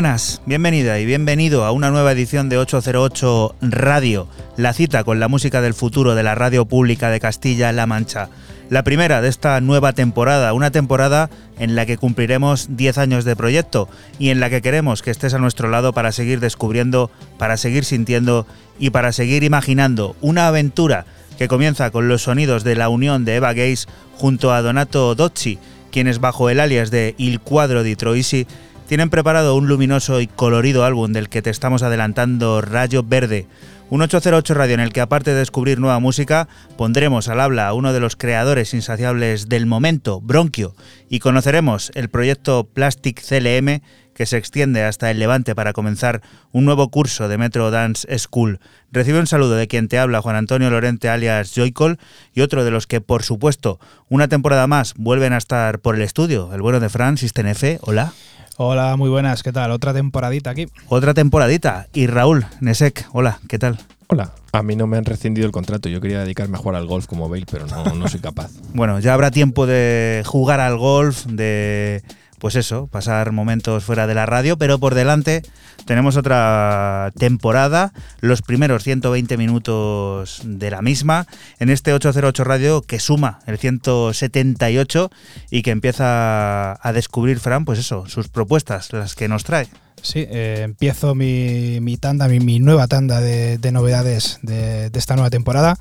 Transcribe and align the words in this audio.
Buenas, 0.00 0.40
bienvenida 0.46 0.98
y 0.98 1.04
bienvenido 1.04 1.66
a 1.66 1.72
una 1.72 1.90
nueva 1.90 2.12
edición 2.12 2.48
de 2.48 2.56
808 2.56 3.56
Radio, 3.60 4.28
la 4.56 4.72
cita 4.72 5.04
con 5.04 5.20
la 5.20 5.28
música 5.28 5.60
del 5.60 5.74
futuro 5.74 6.14
de 6.14 6.22
la 6.22 6.34
radio 6.34 6.64
pública 6.64 7.10
de 7.10 7.20
Castilla-La 7.20 7.86
Mancha. 7.86 8.30
La 8.70 8.82
primera 8.82 9.20
de 9.20 9.28
esta 9.28 9.60
nueva 9.60 9.92
temporada, 9.92 10.54
una 10.54 10.70
temporada 10.70 11.28
en 11.58 11.76
la 11.76 11.84
que 11.84 11.98
cumpliremos 11.98 12.78
10 12.78 12.96
años 12.96 13.26
de 13.26 13.36
proyecto 13.36 13.90
y 14.18 14.30
en 14.30 14.40
la 14.40 14.48
que 14.48 14.62
queremos 14.62 15.02
que 15.02 15.10
estés 15.10 15.34
a 15.34 15.38
nuestro 15.38 15.68
lado 15.68 15.92
para 15.92 16.12
seguir 16.12 16.40
descubriendo, 16.40 17.10
para 17.36 17.58
seguir 17.58 17.84
sintiendo 17.84 18.46
y 18.78 18.88
para 18.88 19.12
seguir 19.12 19.44
imaginando 19.44 20.16
una 20.22 20.46
aventura 20.46 21.04
que 21.36 21.46
comienza 21.46 21.90
con 21.90 22.08
los 22.08 22.22
sonidos 22.22 22.64
de 22.64 22.74
la 22.74 22.88
unión 22.88 23.26
de 23.26 23.34
Eva 23.34 23.52
Gaze 23.52 23.86
junto 24.16 24.50
a 24.54 24.62
Donato 24.62 25.14
Docci, 25.14 25.58
quienes 25.90 26.20
bajo 26.20 26.48
el 26.48 26.58
alias 26.58 26.90
de 26.90 27.14
Il 27.18 27.40
Cuadro 27.40 27.82
di 27.82 27.96
Troisi 27.96 28.46
tienen 28.90 29.08
preparado 29.08 29.54
un 29.54 29.68
luminoso 29.68 30.20
y 30.20 30.26
colorido 30.26 30.84
álbum 30.84 31.12
del 31.12 31.28
que 31.28 31.42
te 31.42 31.50
estamos 31.50 31.84
adelantando 31.84 32.60
Rayo 32.60 33.04
Verde, 33.04 33.46
Un 33.88 34.02
808 34.02 34.52
Radio 34.52 34.74
en 34.74 34.80
el 34.80 34.92
que 34.92 35.00
aparte 35.00 35.30
de 35.30 35.38
descubrir 35.38 35.78
nueva 35.78 36.00
música, 36.00 36.48
pondremos 36.76 37.28
al 37.28 37.38
habla 37.38 37.68
a 37.68 37.72
uno 37.72 37.92
de 37.92 38.00
los 38.00 38.16
creadores 38.16 38.74
insaciables 38.74 39.48
del 39.48 39.66
momento, 39.66 40.20
Bronquio, 40.20 40.74
y 41.08 41.20
conoceremos 41.20 41.92
el 41.94 42.08
proyecto 42.08 42.64
Plastic 42.64 43.22
CLM 43.22 43.80
que 44.12 44.26
se 44.26 44.36
extiende 44.36 44.82
hasta 44.82 45.08
el 45.12 45.20
Levante 45.20 45.54
para 45.54 45.72
comenzar 45.72 46.20
un 46.50 46.64
nuevo 46.64 46.90
curso 46.90 47.28
de 47.28 47.38
Metro 47.38 47.70
Dance 47.70 48.18
School. 48.18 48.58
Recibe 48.90 49.20
un 49.20 49.28
saludo 49.28 49.54
de 49.54 49.68
quien 49.68 49.86
te 49.86 50.00
habla, 50.00 50.20
Juan 50.20 50.34
Antonio 50.34 50.68
Lorente 50.68 51.08
alias 51.08 51.52
Joycol, 51.54 52.00
y 52.34 52.40
otro 52.40 52.64
de 52.64 52.72
los 52.72 52.88
que, 52.88 53.00
por 53.00 53.22
supuesto, 53.22 53.78
una 54.08 54.26
temporada 54.26 54.66
más 54.66 54.94
vuelven 54.96 55.32
a 55.32 55.38
estar 55.38 55.78
por 55.78 55.94
el 55.94 56.02
estudio, 56.02 56.52
el 56.52 56.60
bueno 56.60 56.80
de 56.80 56.88
Fran, 56.88 57.18
System 57.18 57.46
F. 57.46 57.78
Hola. 57.82 58.12
Hola, 58.62 58.94
muy 58.96 59.08
buenas, 59.08 59.42
¿qué 59.42 59.52
tal? 59.52 59.70
Otra 59.70 59.94
temporadita 59.94 60.50
aquí. 60.50 60.66
Otra 60.88 61.14
temporadita. 61.14 61.86
Y 61.94 62.08
Raúl 62.08 62.44
Nesek, 62.60 63.08
hola, 63.12 63.40
¿qué 63.48 63.58
tal? 63.58 63.78
Hola, 64.08 64.32
a 64.52 64.62
mí 64.62 64.76
no 64.76 64.86
me 64.86 64.98
han 64.98 65.06
rescindido 65.06 65.46
el 65.46 65.50
contrato. 65.50 65.88
Yo 65.88 65.98
quería 66.02 66.20
dedicarme 66.20 66.58
a 66.58 66.60
jugar 66.60 66.76
al 66.76 66.84
golf 66.84 67.06
como 67.06 67.30
Bale, 67.30 67.46
pero 67.50 67.66
no, 67.66 67.82
no 67.94 68.06
soy 68.06 68.20
capaz. 68.20 68.50
bueno, 68.74 69.00
ya 69.00 69.14
habrá 69.14 69.30
tiempo 69.30 69.66
de 69.66 70.22
jugar 70.26 70.60
al 70.60 70.76
golf, 70.76 71.24
de 71.24 72.02
pues 72.40 72.56
eso, 72.56 72.88
pasar 72.88 73.30
momentos 73.30 73.84
fuera 73.84 74.06
de 74.06 74.14
la 74.14 74.26
radio, 74.26 74.56
pero 74.56 74.78
por 74.78 74.94
delante 74.94 75.42
tenemos 75.84 76.16
otra 76.16 77.12
temporada, 77.16 77.92
los 78.20 78.42
primeros 78.42 78.82
120 78.82 79.36
minutos 79.36 80.40
de 80.44 80.70
la 80.70 80.82
misma, 80.82 81.26
en 81.58 81.68
este 81.68 81.92
808 81.92 82.42
Radio 82.44 82.82
que 82.82 82.98
suma 82.98 83.40
el 83.46 83.58
178 83.58 85.10
y 85.50 85.62
que 85.62 85.70
empieza 85.70 86.72
a 86.86 86.92
descubrir, 86.92 87.38
Fran, 87.38 87.64
pues 87.64 87.78
eso, 87.78 88.06
sus 88.08 88.28
propuestas, 88.28 88.92
las 88.92 89.14
que 89.14 89.28
nos 89.28 89.44
trae. 89.44 89.68
Sí, 90.02 90.26
eh, 90.30 90.62
empiezo 90.64 91.14
mi, 91.14 91.78
mi, 91.80 91.98
tanda, 91.98 92.26
mi, 92.26 92.58
nueva 92.58 92.88
tanda 92.88 93.20
de, 93.20 93.58
novedades 93.70 94.38
de, 94.42 94.88
de 94.88 94.98
esta 94.98 95.14
nueva 95.14 95.28
temporada 95.28 95.78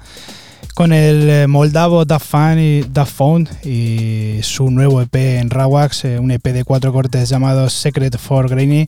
con 0.75 0.93
el 0.93 1.29
eh, 1.29 1.47
moldavo 1.47 2.05
Daft 2.05 2.31
Phone 2.31 3.49
y 3.63 4.39
su 4.43 4.71
nuevo 4.71 5.01
EP 5.01 5.15
en 5.15 5.49
Rawax, 5.49 6.05
eh, 6.05 6.19
un 6.19 6.31
EP 6.31 6.43
de 6.43 6.63
cuatro 6.63 6.93
cortes 6.93 7.27
llamado 7.29 7.69
Secret 7.69 8.17
for 8.17 8.49
Grainy, 8.49 8.87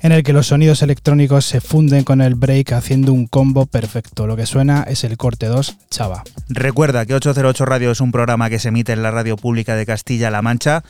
en 0.00 0.12
el 0.12 0.22
que 0.22 0.32
los 0.32 0.46
sonidos 0.46 0.82
electrónicos 0.82 1.44
se 1.44 1.60
funden 1.60 2.04
con 2.04 2.20
el 2.20 2.34
break 2.34 2.72
haciendo 2.72 3.12
un 3.12 3.26
combo 3.26 3.66
perfecto. 3.66 4.26
Lo 4.26 4.36
que 4.36 4.46
suena 4.46 4.84
es 4.84 5.04
el 5.04 5.16
corte 5.16 5.46
2 5.46 5.78
Chava. 5.90 6.22
Recuerda 6.48 7.06
que 7.06 7.14
808 7.14 7.64
Radio 7.64 7.90
es 7.90 8.00
un 8.00 8.12
programa 8.12 8.48
que 8.50 8.58
se 8.58 8.68
emite 8.68 8.92
en 8.92 9.02
la 9.02 9.10
radio 9.10 9.36
pública 9.36 9.74
de 9.74 9.86
Castilla-La 9.86 10.42
Mancha 10.42 10.84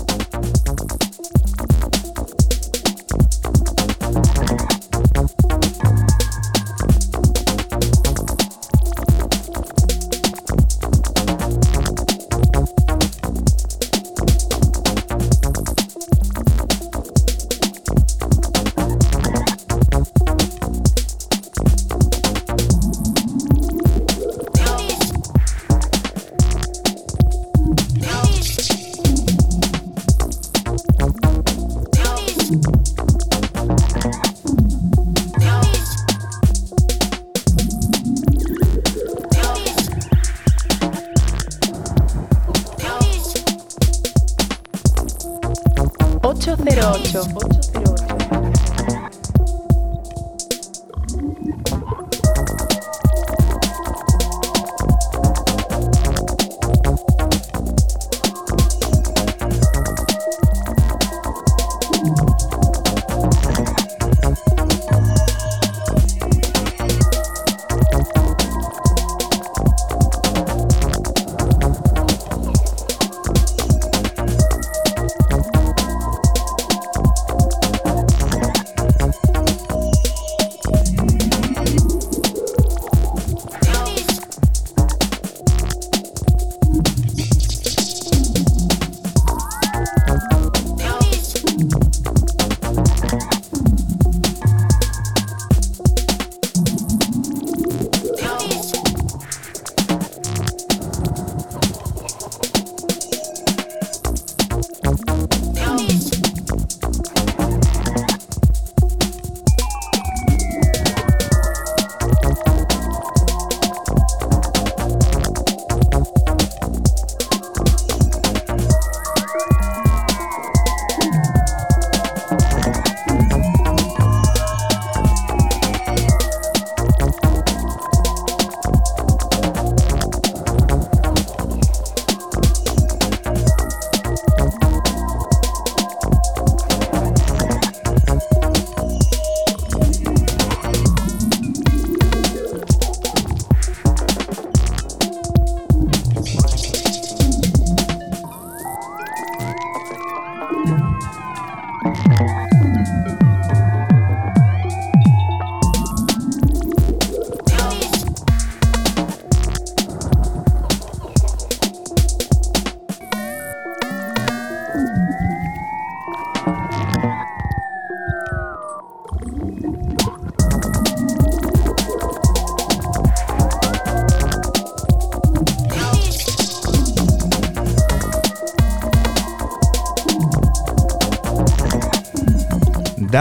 8. 46.84 47.53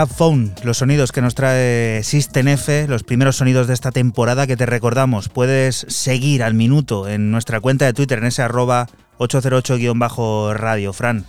808. 0.02 0.06
Phone, 0.06 0.52
los 0.64 0.78
sonidos 0.78 1.12
que 1.12 1.20
nos 1.20 1.34
trae 1.34 2.02
System 2.02 2.48
F, 2.48 2.86
los 2.88 3.04
primeros 3.04 3.36
sonidos 3.36 3.66
de 3.66 3.74
esta 3.74 3.92
temporada 3.92 4.46
que 4.46 4.56
te 4.56 4.66
recordamos. 4.66 5.28
Puedes 5.28 5.86
seguir 5.88 6.42
al 6.42 6.54
minuto 6.54 7.08
en 7.08 7.30
nuestra 7.30 7.60
cuenta 7.60 7.84
de 7.84 7.92
Twitter 7.92 8.18
en 8.18 8.24
ese 8.26 8.42
arroba 8.42 8.88
808-radio. 9.18 10.92
Fran. 10.92 11.24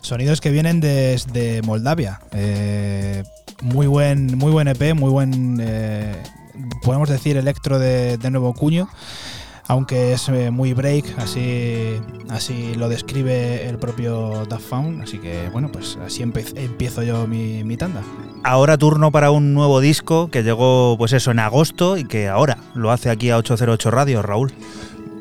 Sonidos 0.00 0.40
que 0.40 0.50
vienen 0.50 0.80
desde 0.80 1.62
Moldavia. 1.62 2.20
Eh, 2.32 3.22
muy, 3.60 3.86
buen, 3.86 4.38
muy 4.38 4.52
buen 4.52 4.68
EP, 4.68 4.94
muy 4.94 5.10
buen, 5.10 5.58
eh, 5.60 6.22
podemos 6.82 7.08
decir, 7.08 7.36
electro 7.36 7.78
de, 7.78 8.18
nuevo 8.30 8.54
cuño. 8.54 8.88
aunque 9.68 10.12
es 10.12 10.28
eh, 10.28 10.50
muy 10.50 10.74
break, 10.74 11.18
así, 11.18 12.00
así 12.36 12.74
lo 12.74 12.88
describe 12.88 13.66
el 13.68 13.78
propio 13.78 14.44
Daft 14.48 14.68
Found, 14.68 15.02
así 15.02 15.18
que 15.18 15.48
bueno, 15.50 15.70
pues 15.72 15.98
así 16.04 16.22
empiezo 16.22 17.02
yo 17.02 17.26
mi, 17.26 17.64
mi, 17.64 17.76
tanda. 17.76 18.02
Ahora 18.44 18.78
turno 18.78 19.10
para 19.10 19.30
un 19.30 19.54
nuevo 19.54 19.80
disco 19.80 20.28
que 20.30 20.42
llegó 20.42 20.96
pues 20.98 21.12
eso 21.12 21.30
en 21.30 21.38
agosto 21.38 21.96
y 21.96 22.04
que 22.04 22.28
ahora 22.28 22.58
lo 22.74 22.90
hace 22.90 23.10
aquí 23.10 23.30
a 23.30 23.38
808 23.38 23.90
Radio, 23.90 24.22
Raúl. 24.22 24.52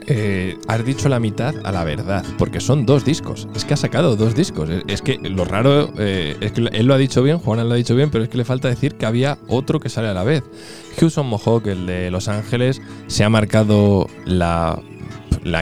Eh, 0.07 0.59
has 0.67 0.85
dicho 0.85 1.09
la 1.09 1.19
mitad 1.19 1.55
a 1.63 1.71
la 1.71 1.83
verdad, 1.83 2.23
porque 2.37 2.59
son 2.59 2.85
dos 2.85 3.05
discos. 3.05 3.47
Es 3.55 3.65
que 3.65 3.73
ha 3.73 3.77
sacado 3.77 4.15
dos 4.15 4.35
discos. 4.35 4.69
Es 4.87 5.01
que 5.01 5.17
lo 5.17 5.45
raro 5.45 5.89
eh, 5.97 6.37
es 6.41 6.51
que 6.51 6.69
él 6.71 6.85
lo 6.85 6.93
ha 6.93 6.97
dicho 6.97 7.23
bien, 7.23 7.39
Juan 7.39 7.67
lo 7.67 7.73
ha 7.73 7.77
dicho 7.77 7.95
bien, 7.95 8.11
pero 8.11 8.23
es 8.23 8.29
que 8.29 8.37
le 8.37 8.45
falta 8.45 8.67
decir 8.67 8.95
que 8.95 9.05
había 9.05 9.39
otro 9.47 9.79
que 9.79 9.89
sale 9.89 10.09
a 10.09 10.13
la 10.13 10.23
vez. 10.23 10.43
Houston 10.99 11.25
Mohawk, 11.27 11.65
el 11.67 11.87
de 11.87 12.11
Los 12.11 12.27
Ángeles, 12.27 12.81
se 13.07 13.23
ha 13.23 13.29
marcado 13.29 14.07
la, 14.25 14.79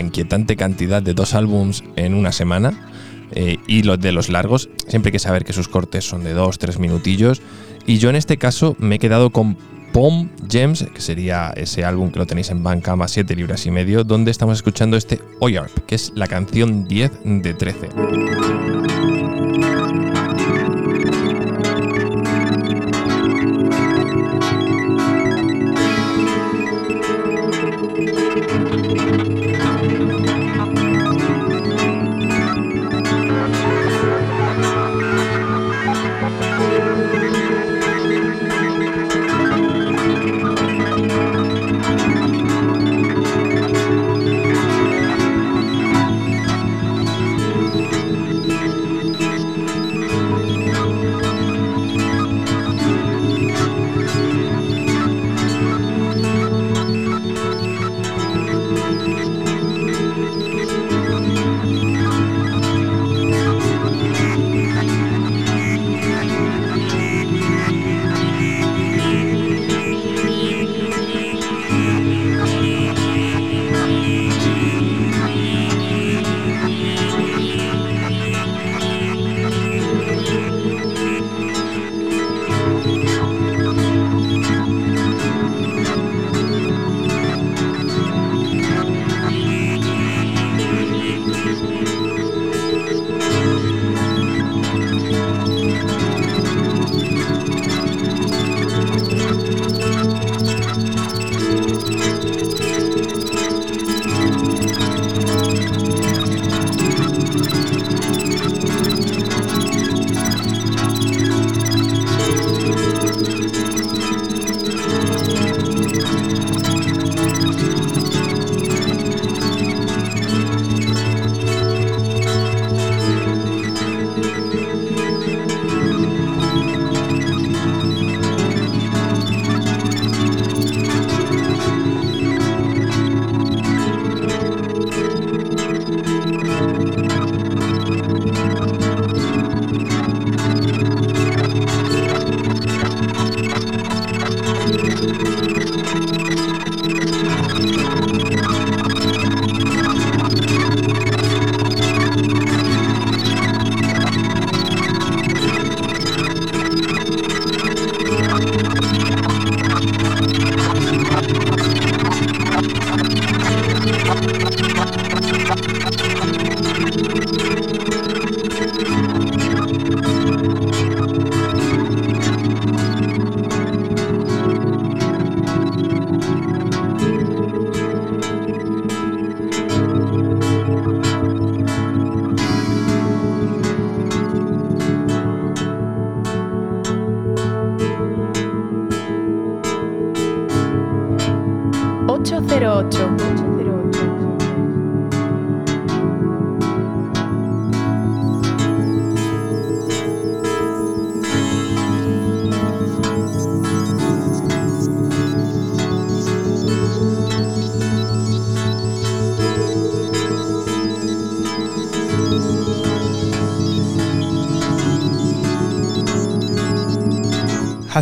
inquietante 0.01 0.55
cantidad 0.55 1.01
de 1.01 1.13
dos 1.13 1.33
álbums 1.33 1.83
en 1.95 2.13
una 2.13 2.31
semana. 2.31 2.89
Eh, 3.35 3.57
y 3.67 3.81
los 3.83 3.99
de 3.99 4.11
los 4.11 4.29
largos, 4.29 4.69
siempre 4.87 5.09
hay 5.09 5.13
que 5.13 5.19
saber 5.19 5.43
que 5.43 5.53
sus 5.53 5.67
cortes 5.67 6.07
son 6.07 6.23
de 6.23 6.33
dos, 6.33 6.59
tres 6.59 6.79
minutillos. 6.79 7.41
Y 7.85 7.97
yo 7.97 8.09
en 8.09 8.15
este 8.15 8.37
caso 8.37 8.75
me 8.79 8.95
he 8.95 8.99
quedado 8.99 9.31
con 9.31 9.57
Pom 9.91 10.29
Gems, 10.49 10.85
que 10.93 11.01
sería 11.01 11.53
ese 11.55 11.85
álbum 11.85 12.11
que 12.11 12.19
lo 12.19 12.25
tenéis 12.25 12.49
en 12.49 12.63
banca 12.63 12.95
más 12.95 13.11
7 13.11 13.35
libras 13.35 13.65
y 13.65 13.71
medio, 13.71 14.03
donde 14.03 14.31
estamos 14.31 14.57
escuchando 14.57 14.97
este 14.97 15.19
Oyarp, 15.39 15.71
que 15.85 15.95
es 15.95 16.11
la 16.15 16.27
canción 16.27 16.87
10 16.87 17.11
de 17.23 17.53
13. 17.53 17.89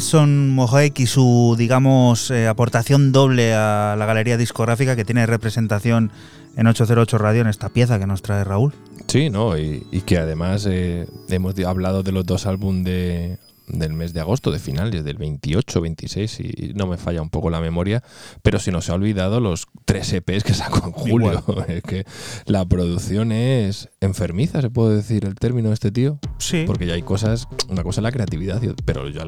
Hudson 0.01 0.49
Mohawk 0.49 0.97
y 0.97 1.05
su, 1.05 1.53
digamos, 1.55 2.31
eh, 2.31 2.47
aportación 2.47 3.11
doble 3.11 3.53
a 3.53 3.95
la 3.95 4.07
galería 4.07 4.35
discográfica 4.35 4.95
que 4.95 5.05
tiene 5.05 5.27
representación 5.27 6.11
en 6.57 6.65
808 6.65 7.19
Radio 7.19 7.41
en 7.41 7.47
esta 7.47 7.69
pieza 7.69 7.99
que 7.99 8.07
nos 8.07 8.23
trae 8.23 8.43
Raúl. 8.43 8.73
Sí, 9.05 9.29
¿no? 9.29 9.55
Y, 9.59 10.01
que 10.07 10.17
además 10.17 10.67
eh, 10.67 11.05
hemos 11.29 11.53
hablado 11.59 12.01
de 12.01 12.13
los 12.13 12.25
dos 12.25 12.47
álbumes 12.47 12.83
de, 12.83 13.37
del 13.67 13.93
mes 13.93 14.13
de 14.13 14.19
agosto, 14.19 14.51
de 14.51 14.59
finales, 14.59 15.03
del 15.03 15.17
28, 15.17 15.81
26, 15.81 16.39
y 16.39 16.71
no 16.75 16.87
me 16.87 16.97
falla 16.97 17.21
un 17.21 17.29
poco 17.29 17.49
la 17.49 17.61
memoria, 17.61 18.03
pero 18.41 18.59
si 18.59 18.71
no 18.71 18.81
se 18.81 18.91
ha 18.91 18.95
olvidado 18.95 19.39
los 19.39 19.67
tres 19.85 20.11
EPs 20.13 20.43
que 20.43 20.53
sacó 20.53 20.87
en 20.87 20.91
julio. 20.91 21.43
es 21.67 21.83
que 21.83 22.05
la 22.45 22.65
producción 22.65 23.31
es 23.31 23.89
enfermiza, 24.01 24.61
se 24.61 24.69
puede 24.69 24.95
decir 24.95 25.25
el 25.25 25.35
término 25.35 25.69
de 25.69 25.75
este 25.75 25.91
tío. 25.91 26.19
Sí. 26.37 26.63
Porque 26.65 26.85
ya 26.85 26.93
hay 26.93 27.03
cosas, 27.03 27.47
una 27.71 27.83
cosa 27.83 28.01
es 28.01 28.03
la 28.03 28.11
creatividad, 28.11 28.61
pero 28.85 29.09
ya 29.09 29.25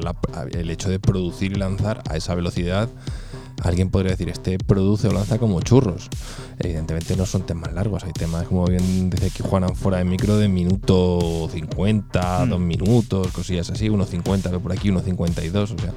el 0.52 0.70
hecho 0.70 0.90
de 0.90 1.00
producir 1.00 1.52
y 1.52 1.54
lanzar 1.56 2.02
a 2.08 2.16
esa 2.16 2.34
velocidad 2.34 2.88
alguien 3.62 3.90
podría 3.90 4.12
decir, 4.12 4.28
este 4.28 4.58
produce 4.58 5.08
o 5.08 5.12
lanza 5.12 5.38
como 5.38 5.60
churros. 5.62 6.08
Evidentemente 6.58 7.16
no 7.16 7.26
son 7.26 7.46
temas 7.46 7.72
largos, 7.72 8.04
hay 8.04 8.12
temas, 8.12 8.46
como 8.46 8.66
bien 8.66 9.10
dice 9.10 9.26
aquí 9.26 9.42
Juan, 9.42 9.74
fuera 9.74 9.98
de 9.98 10.04
micro 10.04 10.36
de 10.36 10.48
minuto 10.48 11.48
50, 11.50 12.44
mm. 12.44 12.48
dos 12.50 12.60
minutos, 12.60 13.28
cosillas 13.28 13.70
así, 13.70 13.88
1.50, 13.88 14.60
por 14.60 14.72
aquí 14.72 14.90
1.52, 14.90 15.62
o 15.62 15.66
sea. 15.78 15.93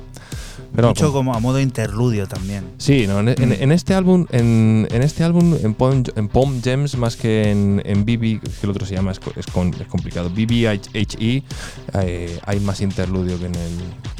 Pero, 0.78 0.90
Mucho 0.90 1.12
como 1.12 1.34
a 1.34 1.40
modo 1.40 1.60
interludio 1.60 2.28
también. 2.28 2.64
Sí, 2.78 3.06
en, 3.06 3.26
mm. 3.26 3.72
este 3.72 3.96
álbum, 3.96 4.28
en, 4.30 4.88
este 4.92 5.24
álbum, 5.24 5.56
en 5.60 5.74
Pom, 5.74 6.62
Gems, 6.62 6.96
más 6.98 7.16
que 7.16 7.50
en, 7.50 7.82
en 7.84 8.06
BB, 8.06 8.40
que 8.42 8.62
el 8.62 8.70
otro 8.70 8.86
se 8.86 8.94
llama, 8.94 9.10
es, 9.10 9.20
es, 9.36 9.48
complicado, 9.48 10.30
BBHE, 10.30 11.44
eh, 11.96 12.40
hay 12.46 12.60
más 12.60 12.82
interludio 12.82 13.40
que 13.40 13.48
en, 13.48 13.56
el, 13.56 13.72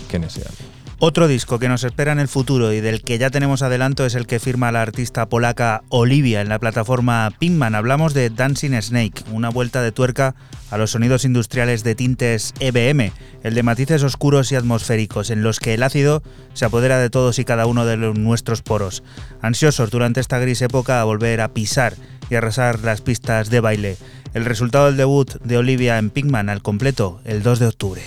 que 0.10 0.18
en 0.18 0.24
ese 0.24 0.42
álbum. 0.42 0.77
Otro 1.00 1.28
disco 1.28 1.60
que 1.60 1.70
nos 1.70 1.84
espera 1.84 2.12
en 2.12 2.18
el 2.18 2.28
futuro 2.28 2.74
y 2.74 2.82
del 2.82 3.04
que 3.04 3.20
ya 3.20 3.30
tenemos 3.30 3.62
adelanto 3.62 4.04
es 4.04 4.16
el 4.16 4.26
que 4.26 4.40
firma 4.40 4.72
la 4.72 4.82
artista 4.82 5.30
polaca 5.30 5.84
Olivia 5.90 6.42
en 6.42 6.50
la 6.50 6.58
plataforma 6.58 7.32
Pinkman. 7.38 7.76
Hablamos 7.76 8.16
de 8.16 8.32
Dancing 8.32 8.82
Snake, 8.82 9.24
una 9.32 9.50
vuelta 9.50 9.84
de 9.84 9.92
tuerca 9.92 10.34
a 10.72 10.78
los 10.80 10.90
sonidos 10.90 11.24
industriales 11.24 11.84
de 11.84 11.94
tintes 11.94 12.56
EBM, 12.60 13.12
el 13.44 13.54
de 13.54 13.62
matices 13.62 14.02
oscuros 14.02 14.52
y 14.52 14.56
atmosféricos, 14.56 15.30
en 15.30 15.44
los 15.44 15.60
que 15.60 15.76
el 15.76 15.84
ácido 15.84 16.24
se 16.54 16.66
apodera 16.66 16.98
de 16.98 17.12
todos 17.12 17.38
y 17.38 17.46
cada 17.46 17.68
uno 17.68 17.86
de 17.86 17.98
nuestros 17.98 18.64
poros. 18.64 19.04
Ansiosos 19.40 19.92
durante 19.92 20.20
esta 20.20 20.40
gris 20.40 20.64
época 20.64 21.00
a 21.00 21.04
volver 21.04 21.42
a 21.42 21.54
pisar 21.54 21.94
y 22.32 22.36
arrasar 22.36 22.80
las 22.80 23.02
pistas 23.02 23.52
de 23.52 23.60
baile. 23.60 23.98
El 24.34 24.46
resultado 24.46 24.88
del 24.88 24.98
debut 24.98 25.32
de 25.44 25.58
Olivia 25.58 26.00
en 26.00 26.10
Pinkman 26.10 26.50
al 26.50 26.64
completo 26.64 27.22
el 27.24 27.44
2 27.44 27.60
de 27.60 27.68
octubre. 27.68 28.02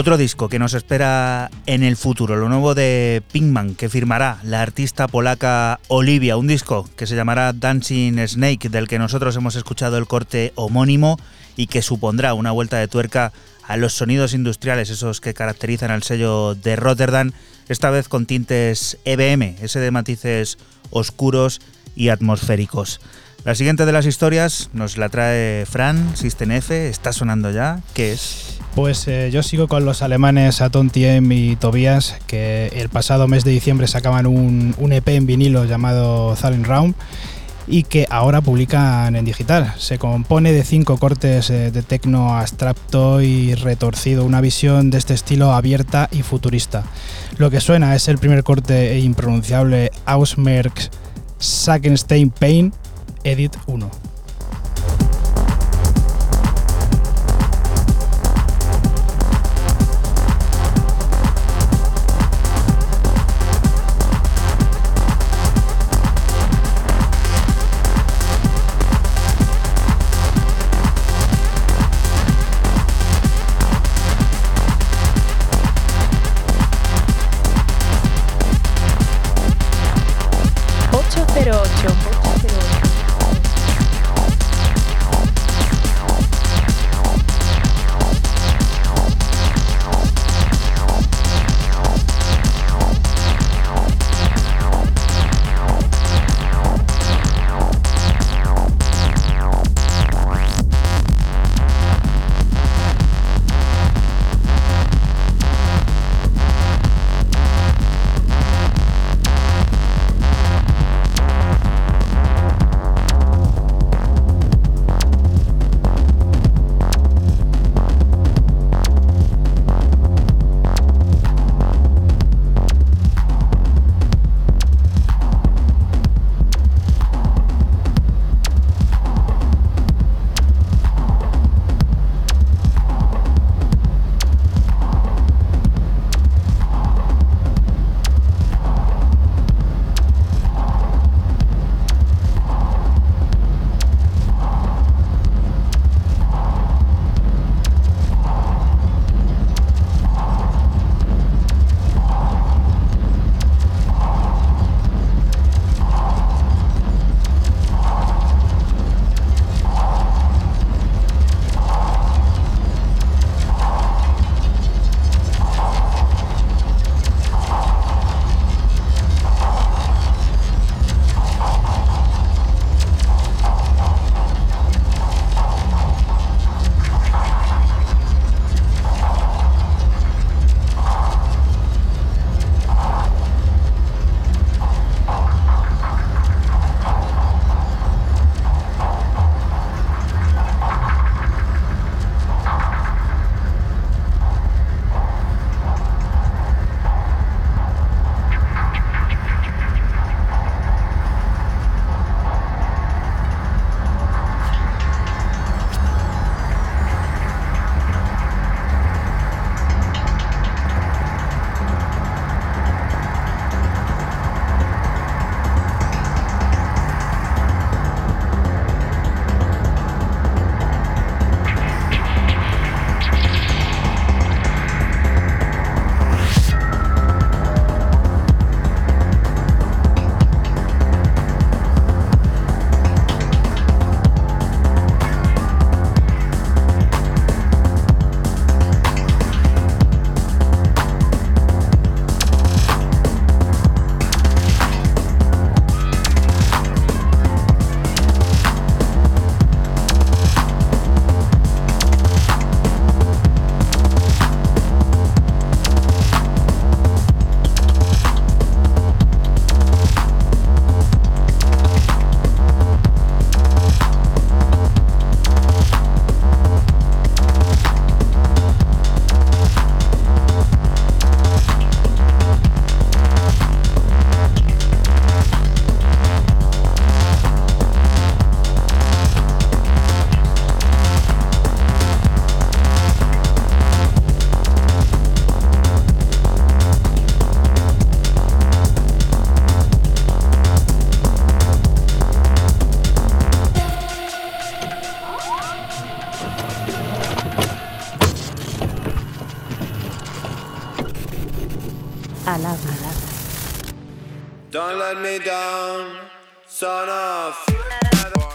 Otro 0.00 0.16
disco 0.16 0.48
que 0.48 0.58
nos 0.58 0.72
espera 0.72 1.50
en 1.66 1.82
el 1.82 1.94
futuro, 1.94 2.34
lo 2.34 2.48
nuevo 2.48 2.74
de 2.74 3.22
Pinkman, 3.32 3.74
que 3.74 3.90
firmará 3.90 4.38
la 4.44 4.62
artista 4.62 5.06
polaca 5.06 5.78
Olivia, 5.88 6.38
un 6.38 6.46
disco 6.46 6.88
que 6.96 7.06
se 7.06 7.16
llamará 7.16 7.52
Dancing 7.52 8.16
Snake, 8.26 8.70
del 8.70 8.88
que 8.88 8.98
nosotros 8.98 9.36
hemos 9.36 9.56
escuchado 9.56 9.98
el 9.98 10.06
corte 10.06 10.54
homónimo 10.54 11.20
y 11.54 11.66
que 11.66 11.82
supondrá 11.82 12.32
una 12.32 12.50
vuelta 12.50 12.78
de 12.78 12.88
tuerca 12.88 13.34
a 13.68 13.76
los 13.76 13.92
sonidos 13.92 14.32
industriales, 14.32 14.88
esos 14.88 15.20
que 15.20 15.34
caracterizan 15.34 15.90
al 15.90 16.02
sello 16.02 16.54
de 16.54 16.76
Rotterdam, 16.76 17.32
esta 17.68 17.90
vez 17.90 18.08
con 18.08 18.24
tintes 18.24 18.96
EBM, 19.04 19.56
ese 19.60 19.80
de 19.80 19.90
matices 19.90 20.56
oscuros 20.88 21.60
y 21.94 22.08
atmosféricos. 22.08 23.02
La 23.44 23.54
siguiente 23.54 23.84
de 23.84 23.92
las 23.92 24.06
historias 24.06 24.70
nos 24.72 24.96
la 24.96 25.10
trae 25.10 25.66
Fran, 25.66 26.16
System 26.16 26.52
F, 26.52 26.88
está 26.88 27.12
sonando 27.12 27.50
ya. 27.50 27.80
¿Qué 27.92 28.12
es? 28.12 28.59
Pues 28.74 29.08
eh, 29.08 29.30
yo 29.32 29.42
sigo 29.42 29.66
con 29.66 29.84
los 29.84 30.00
alemanes 30.00 30.60
Aton 30.60 30.90
Tiem 30.90 31.30
y 31.32 31.56
Tobias, 31.56 32.16
que 32.26 32.68
el 32.68 32.88
pasado 32.88 33.26
mes 33.26 33.44
de 33.44 33.50
diciembre 33.50 33.88
sacaban 33.88 34.26
un, 34.26 34.74
EP 34.92 35.08
en 35.08 35.26
vinilo 35.26 35.64
llamado 35.64 36.36
Zalen 36.36 36.64
Round 36.64 36.94
y 37.66 37.82
que 37.82 38.06
ahora 38.10 38.40
publican 38.40 39.16
en 39.16 39.24
digital. 39.24 39.74
Se 39.76 39.98
compone 39.98 40.52
de 40.52 40.64
cinco 40.64 40.98
cortes 40.98 41.50
eh, 41.50 41.72
de 41.72 41.82
tecno 41.82 42.36
abstracto 42.36 43.20
y 43.20 43.54
retorcido, 43.54 44.24
una 44.24 44.40
visión 44.40 44.90
de 44.90 44.98
este 44.98 45.14
estilo 45.14 45.52
abierta 45.52 46.08
y 46.12 46.22
futurista. 46.22 46.84
Lo 47.38 47.50
que 47.50 47.60
suena 47.60 47.96
es 47.96 48.06
el 48.06 48.18
primer 48.18 48.44
corte 48.44 48.98
impronunciable 49.00 49.90
Ausmerk 50.06 50.90
Sakenstein 51.38 52.30
Pain 52.30 52.72
Edit 53.24 53.56
1. 53.66 53.90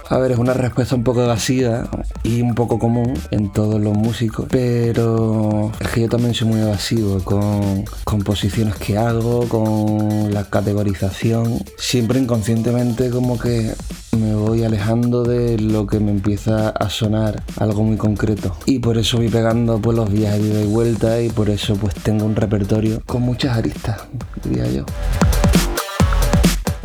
'A 0.08 0.18
ver, 0.20 0.32
es 0.32 0.38
una 0.38 0.54
respuesta 0.54 0.96
un 0.96 1.04
poco 1.04 1.24
evasiva 1.24 1.90
y 2.24 2.42
un 2.42 2.56
poco 2.56 2.80
común 2.80 3.14
en 3.32 3.52
todos 3.52 3.82
los 3.82 3.94
músicos, 3.94 4.46
pero 4.50 5.72
es 5.80 5.88
que 5.90 6.02
yo 6.02 6.10
también 6.10 6.34
soy 6.34 6.48
muy 6.48 6.62
evasivo 6.62 7.20
con 7.24 7.84
composiciones 8.04 8.76
que 8.76 8.98
hago, 8.98 9.50
con 9.50 10.34
la 10.34 10.44
categorización. 10.46 11.60
Siempre 11.78 12.20
inconscientemente 12.20 13.10
como 13.10 13.40
que 13.40 13.74
me 14.18 14.36
voy 14.36 14.64
alejando 14.64 15.24
de 15.24 15.58
lo 15.58 15.88
que 15.88 16.00
me 16.00 16.12
empieza 16.12 16.70
a 16.70 16.90
sonar 16.90 17.44
algo 17.58 17.84
muy 17.84 17.98
concreto. 17.98 18.56
Y 18.66 18.80
por 18.80 18.98
eso 18.98 19.18
voy 19.18 19.30
pegando 19.30 19.80
pues 19.80 19.98
los 19.98 20.12
viajes 20.12 20.42
de 20.42 20.50
ida 20.50 20.62
y 20.62 20.68
vuelta 20.68 21.22
y 21.22 21.30
por 21.30 21.50
eso 21.50 21.76
pues 21.76 21.96
tengo 21.96 22.26
un 22.26 22.36
repertorio 22.36 23.02
con 23.06 23.24
muchas 23.24 23.58
aristas, 23.58 24.04
diría 24.44 24.72
yo. 24.72 24.86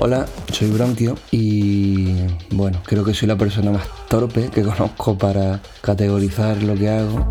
Hola, 0.02 0.24
soy 0.50 0.70
Bronquio 0.70 1.14
y 1.30 2.14
bueno, 2.52 2.80
creo 2.86 3.04
que 3.04 3.12
soy 3.12 3.28
la 3.28 3.36
persona 3.36 3.70
más 3.70 3.86
torpe 4.08 4.48
que 4.48 4.62
conozco 4.62 5.18
para 5.18 5.60
categorizar 5.82 6.62
lo 6.62 6.74
que 6.74 6.88
hago. 6.88 7.26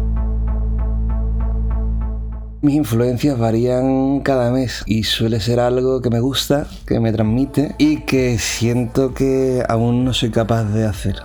Mis 2.62 2.76
influencias 2.76 3.40
varían 3.40 4.20
cada 4.20 4.52
mes 4.52 4.84
y 4.86 5.02
suele 5.02 5.40
ser 5.40 5.60
algo 5.60 6.00
que 6.00 6.12
me 6.12 6.20
gusta, 6.20 6.68
que 6.86 7.00
me 7.00 7.12
transmite 7.12 7.74
y 7.80 8.02
que 8.02 8.38
siento 8.38 9.16
que 9.16 9.64
aún 9.68 10.06
no 10.06 10.14
soy 10.14 10.30
capaz 10.30 10.66
de 10.66 10.86
hacer. 10.86 11.16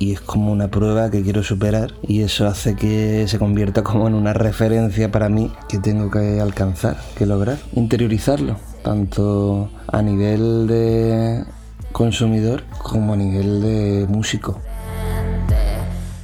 Y 0.00 0.14
es 0.14 0.20
como 0.20 0.50
una 0.50 0.66
prueba 0.66 1.12
que 1.12 1.22
quiero 1.22 1.44
superar 1.44 1.94
y 2.02 2.22
eso 2.22 2.48
hace 2.48 2.74
que 2.74 3.28
se 3.28 3.38
convierta 3.38 3.84
como 3.84 4.08
en 4.08 4.14
una 4.14 4.32
referencia 4.32 5.12
para 5.12 5.28
mí 5.28 5.52
que 5.68 5.78
tengo 5.78 6.10
que 6.10 6.40
alcanzar, 6.40 6.96
que 7.16 7.24
lograr, 7.24 7.58
interiorizarlo, 7.74 8.56
tanto 8.82 9.70
a 9.88 10.02
nivel 10.02 10.66
de 10.66 11.44
consumidor 11.92 12.64
como 12.82 13.14
a 13.14 13.16
nivel 13.16 13.60
de 13.60 14.06
músico. 14.08 14.60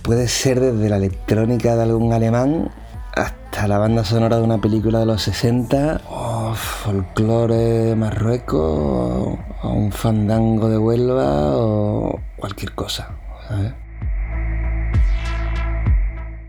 Puede 0.02 0.28
ser 0.28 0.60
desde 0.60 0.88
la 0.88 0.96
electrónica 0.96 1.76
de 1.76 1.82
algún 1.82 2.12
alemán 2.12 2.70
hasta 3.14 3.66
la 3.66 3.78
banda 3.78 4.04
sonora 4.04 4.36
de 4.36 4.42
una 4.42 4.60
película 4.60 5.00
de 5.00 5.06
los 5.06 5.22
60, 5.22 6.02
o 6.10 6.54
folclore 6.54 7.56
de 7.56 7.96
Marruecos, 7.96 9.38
o 9.62 9.72
un 9.72 9.90
fandango 9.90 10.68
de 10.68 10.78
Huelva, 10.78 11.56
o 11.56 12.20
cualquier 12.36 12.72
cosa. 12.74 13.10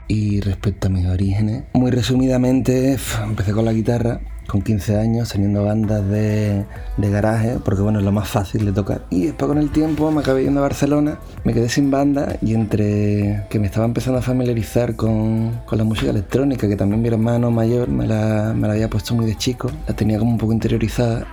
Y 0.07 0.39
respecto 0.41 0.87
a 0.87 0.89
mis 0.91 1.07
orígenes, 1.07 1.63
muy 1.73 1.91
resumidamente, 1.91 2.97
empecé 3.23 3.53
con 3.53 3.65
la 3.65 3.73
guitarra 3.73 4.19
con 4.47 4.61
15 4.61 4.97
años 4.97 5.29
teniendo 5.29 5.65
bandas 5.65 6.07
de, 6.07 6.65
garaje, 6.97 7.57
porque 7.63 7.81
bueno, 7.81 7.99
es 7.99 8.05
lo 8.05 8.11
más 8.11 8.29
fácil 8.29 8.65
de 8.65 8.71
tocar. 8.71 9.01
Y 9.09 9.25
después 9.25 9.47
con 9.47 9.57
el 9.57 9.69
tiempo 9.69 10.11
me 10.11 10.21
acabé 10.21 10.43
yendo 10.43 10.61
a 10.61 10.63
Barcelona, 10.63 11.19
me 11.43 11.53
quedé 11.53 11.69
sin 11.69 11.91
banda 11.91 12.37
y 12.41 12.53
entre 12.53 13.45
que 13.49 13.59
me 13.59 13.67
estaba 13.67 13.85
empezando 13.85 14.19
a 14.19 14.21
familiarizar 14.21 14.95
con, 14.95 15.61
la 15.71 15.83
música 15.83 16.09
electrónica, 16.09 16.67
que 16.67 16.75
también 16.75 17.01
mi 17.01 17.09
hermano 17.09 17.51
mayor 17.51 17.89
me 17.89 18.07
la, 18.07 18.53
me 18.55 18.67
la 18.67 18.73
había 18.73 18.89
puesto 18.89 19.13
muy 19.13 19.25
de 19.25 19.35
chico, 19.35 19.69
la 19.87 19.95
tenía 19.95 20.17
como 20.17 20.31
un 20.31 20.37
poco 20.37 20.53
interiorizada. 20.53 21.25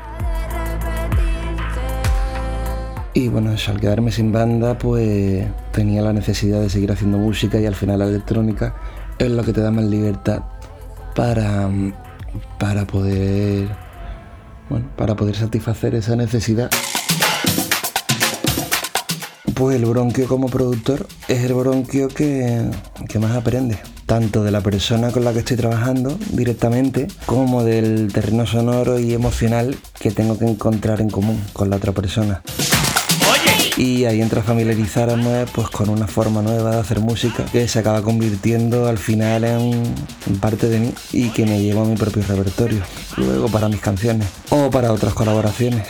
Y 3.17 3.29
bueno, 3.29 3.51
al 3.51 3.81
quedarme 3.81 4.11
sin 4.11 4.33
banda, 4.33 4.77
pues 4.77 5.47
tenía 5.71 6.03
la 6.03 6.13
necesidad 6.13 6.61
de 6.61 6.69
seguir 6.69 6.91
haciendo 6.91 7.17
música 7.17 7.61
y 7.61 7.67
al 7.67 7.77
final 7.77 8.01
la 8.01 8.07
electrónica 8.07 8.75
es 9.19 9.31
lo 9.31 9.45
que 9.45 9.53
te 9.53 9.61
da 9.61 9.71
más 9.71 9.85
libertad 9.85 10.43
para 11.15 11.71
para 12.59 12.87
poder, 12.87 13.69
bueno, 14.69 14.87
para 14.97 15.17
poder 15.17 15.37
satisfacer 15.37 15.95
esa 15.95 16.17
necesidad. 16.17 16.71
Pues 19.55 19.77
el 19.77 19.87
bronquio 19.87 20.27
como 20.27 20.49
productor 20.49 21.07
es 21.29 21.45
el 21.45 21.55
bronquio 21.55 22.09
que, 22.09 22.69
que 23.09 23.19
más 23.21 23.37
aprende, 23.37 23.79
tanto 24.07 24.43
de 24.43 24.51
la 24.51 24.61
persona 24.61 25.13
con 25.13 25.25
la 25.25 25.33
que 25.33 25.39
estoy 25.41 25.57
trabajando 25.57 26.19
directamente, 26.33 27.07
como 27.25 27.63
del 27.63 28.13
terreno 28.13 28.47
sonoro 28.47 28.99
y 28.99 29.15
emocional 29.15 29.77
que 30.01 30.11
tengo 30.11 30.39
que 30.39 30.47
encontrar 30.47 31.01
en 31.01 31.11
común 31.11 31.41
con 31.53 31.71
la 31.71 31.77
otra 31.77 31.93
persona 31.93 32.43
y 33.77 34.05
ahí 34.05 34.21
entra 34.21 34.41
a 34.41 34.45
familiarizarme 34.45 35.47
pues 35.53 35.69
con 35.69 35.89
una 35.89 36.07
forma 36.07 36.43
nueva 36.43 36.73
de 36.73 36.81
hacer 36.81 37.01
música 37.01 37.45
que 37.47 37.67
se 37.67 37.79
acaba 37.79 38.03
convirtiendo 38.03 38.87
al 38.87 38.99
final 38.99 39.45
en, 39.45 39.95
parte 40.41 40.69
de 40.69 40.79
mí 40.79 40.95
y 41.13 41.31
que 41.31 41.45
me 41.45 41.61
lleva 41.61 41.83
a 41.83 41.85
mi 41.85 41.97
propio 41.97 42.23
repertorio, 42.27 42.83
luego 43.17 43.49
para 43.49 43.69
mis 43.69 43.81
canciones 43.81 44.29
o 44.51 44.71
para 44.71 44.93
otras 44.93 45.15
colaboraciones. 45.15 45.87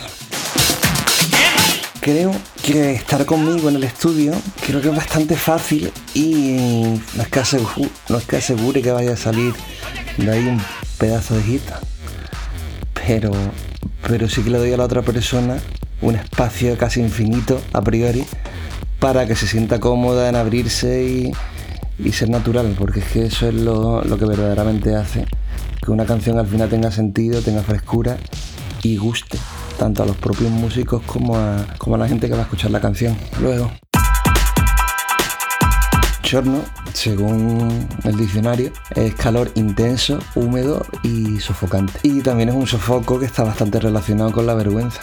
Creo 2.01 2.31
que 2.63 2.93
estar 2.93 3.25
conmigo 3.25 3.69
en 3.69 3.77
el 3.77 3.83
estudio 3.83 4.33
creo 4.65 4.79
que 4.79 4.89
es 4.89 4.95
bastante 4.95 5.35
fácil 5.35 5.91
y 6.13 6.99
no 7.15 7.23
es 7.23 7.27
que 8.27 8.37
asegure, 8.37 8.81
que, 8.81 8.91
vaya 8.91 9.13
a 9.13 9.17
salir 9.17 9.53
de 10.17 10.31
ahí 10.31 10.47
un 10.47 10.61
pedazo 10.97 11.35
de 11.35 11.43
hit, 11.43 11.63
pero, 12.93 13.31
pero 14.07 14.29
sí 14.29 14.41
que 14.43 14.51
le 14.51 14.59
doy 14.59 14.73
a 14.73 14.77
la 14.77 14.85
otra 14.85 15.01
persona 15.01 15.57
un 16.01 16.15
espacio 16.15 16.77
casi 16.77 17.01
infinito 17.01 17.61
a 17.73 17.81
priori 17.81 18.25
para 18.99 19.25
que 19.25 19.35
se 19.35 19.47
sienta 19.47 19.79
cómoda 19.79 20.29
en 20.29 20.35
abrirse 20.35 21.31
y, 21.99 22.11
ser 22.11 22.29
natural, 22.29 22.75
porque 22.77 22.99
es 22.99 23.05
que 23.05 23.25
eso 23.25 23.47
es 23.47 23.53
lo, 23.53 24.01
que 24.01 24.25
verdaderamente 24.25 24.95
hace 24.95 25.25
que 25.81 25.91
una 25.91 26.05
canción 26.05 26.39
al 26.39 26.47
final 26.47 26.69
tenga 26.69 26.91
sentido, 26.91 27.41
tenga 27.41 27.61
frescura 27.61 28.17
y 28.83 28.97
guste 28.97 29.37
tanto 29.77 30.03
a 30.03 30.05
los 30.05 30.15
propios 30.17 30.51
músicos 30.51 31.01
como 31.03 31.37
a, 31.37 31.65
como 31.77 31.95
a 31.95 31.99
la 31.99 32.07
gente 32.07 32.27
que 32.27 32.33
va 32.33 32.39
a 32.39 32.43
escuchar 32.43 32.71
la 32.71 32.79
canción 32.79 33.15
luego. 33.39 33.71
Chorno, 36.25 36.63
según 36.93 37.87
el 38.03 38.17
diccionario, 38.17 38.71
es 38.95 39.13
calor 39.13 39.51
intenso, 39.53 40.17
húmedo 40.33 40.83
y 41.03 41.39
sofocante. 41.39 41.99
Y 42.01 42.21
también 42.21 42.49
es 42.49 42.55
un 42.55 42.65
sofoco 42.65 43.19
que 43.19 43.27
está 43.27 43.43
bastante 43.43 43.79
relacionado 43.79 44.31
con 44.31 44.47
la 44.47 44.55
vergüenza. 44.55 45.01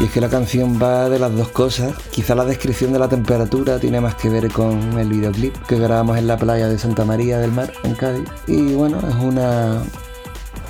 Y 0.00 0.04
es 0.04 0.10
que 0.10 0.20
la 0.20 0.28
canción 0.28 0.80
va 0.82 1.08
de 1.08 1.18
las 1.18 1.34
dos 1.36 1.48
cosas. 1.48 1.94
Quizá 2.10 2.34
la 2.34 2.44
descripción 2.44 2.92
de 2.92 2.98
la 2.98 3.08
temperatura 3.08 3.78
tiene 3.78 4.00
más 4.00 4.16
que 4.16 4.28
ver 4.28 4.50
con 4.50 4.98
el 4.98 5.08
videoclip 5.08 5.54
que 5.66 5.78
grabamos 5.78 6.18
en 6.18 6.26
la 6.26 6.36
playa 6.36 6.68
de 6.68 6.78
Santa 6.78 7.04
María 7.04 7.38
del 7.38 7.52
Mar, 7.52 7.72
en 7.84 7.94
Cádiz. 7.94 8.28
Y 8.46 8.74
bueno, 8.74 8.98
es 8.98 9.14
una 9.14 9.82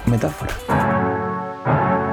metáfora. 0.06 0.52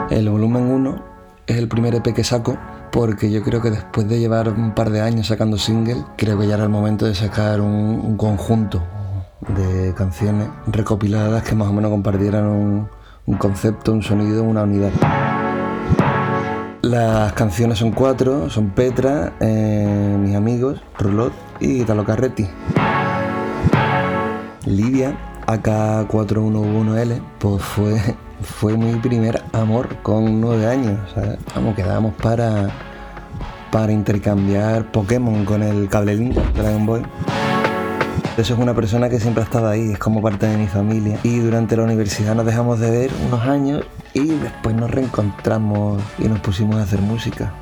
El 0.09 0.29
volumen 0.29 0.63
1 0.63 1.05
es 1.47 1.57
el 1.57 1.67
primer 1.67 1.95
EP 1.95 2.13
que 2.13 2.23
saco 2.23 2.57
porque 2.91 3.31
yo 3.31 3.41
creo 3.41 3.61
que 3.61 3.71
después 3.71 4.07
de 4.07 4.19
llevar 4.19 4.49
un 4.49 4.73
par 4.73 4.89
de 4.89 5.01
años 5.01 5.27
sacando 5.27 5.57
single, 5.57 6.03
creo 6.17 6.37
que 6.37 6.47
ya 6.47 6.55
era 6.55 6.63
el 6.63 6.69
momento 6.69 7.05
de 7.05 7.15
sacar 7.15 7.61
un, 7.61 8.17
conjunto 8.17 8.83
de 9.47 9.93
canciones 9.95 10.49
recopiladas 10.67 11.43
que 11.43 11.55
más 11.55 11.69
o 11.69 11.73
menos 11.73 11.91
compartieran 11.91 12.45
un, 12.45 12.89
un 13.25 13.37
concepto, 13.37 13.93
un 13.93 14.03
sonido, 14.03 14.43
una 14.43 14.63
unidad. 14.63 14.91
Las 16.81 17.33
canciones 17.33 17.77
son 17.77 17.91
cuatro, 17.91 18.49
son 18.49 18.71
Petra, 18.71 19.33
eh, 19.39 20.17
mis 20.19 20.35
amigos, 20.35 20.81
Rulot 20.97 21.31
y 21.59 21.81
Italo 21.81 22.03
Carretti. 22.03 22.47
Lidia, 24.65 25.15
AK411L, 25.45 27.21
pues 27.37 27.61
fue, 27.61 28.01
fue 28.41 28.77
mi 28.77 28.95
primer 28.95 29.43
amor 29.53 29.95
con 30.01 30.41
nueve 30.41 30.65
años. 30.65 30.97
Vamos, 31.53 31.75
quedamos 31.75 32.15
para, 32.15 32.71
para 33.71 33.91
intercambiar 33.91 34.91
Pokémon 34.91 35.45
con 35.45 35.61
el 35.61 35.87
cable 35.87 36.15
link 36.15 36.33
de 36.33 36.61
Dragon 36.63 36.85
Boy. 36.87 37.03
Eso 38.37 38.53
es 38.53 38.59
una 38.59 38.73
persona 38.73 39.09
que 39.09 39.19
siempre 39.19 39.43
ha 39.43 39.45
estado 39.45 39.67
ahí, 39.67 39.91
es 39.91 39.99
como 39.99 40.21
parte 40.21 40.47
de 40.47 40.55
mi 40.55 40.67
familia. 40.67 41.19
Y 41.23 41.39
durante 41.39 41.75
la 41.75 41.83
universidad 41.83 42.33
nos 42.33 42.45
dejamos 42.45 42.79
de 42.79 42.89
ver 42.89 43.11
unos 43.27 43.41
años 43.41 43.83
y 44.13 44.25
después 44.25 44.73
nos 44.73 44.89
reencontramos 44.89 46.01
y 46.17 46.29
nos 46.29 46.39
pusimos 46.39 46.77
a 46.77 46.83
hacer 46.83 47.01
música. 47.01 47.53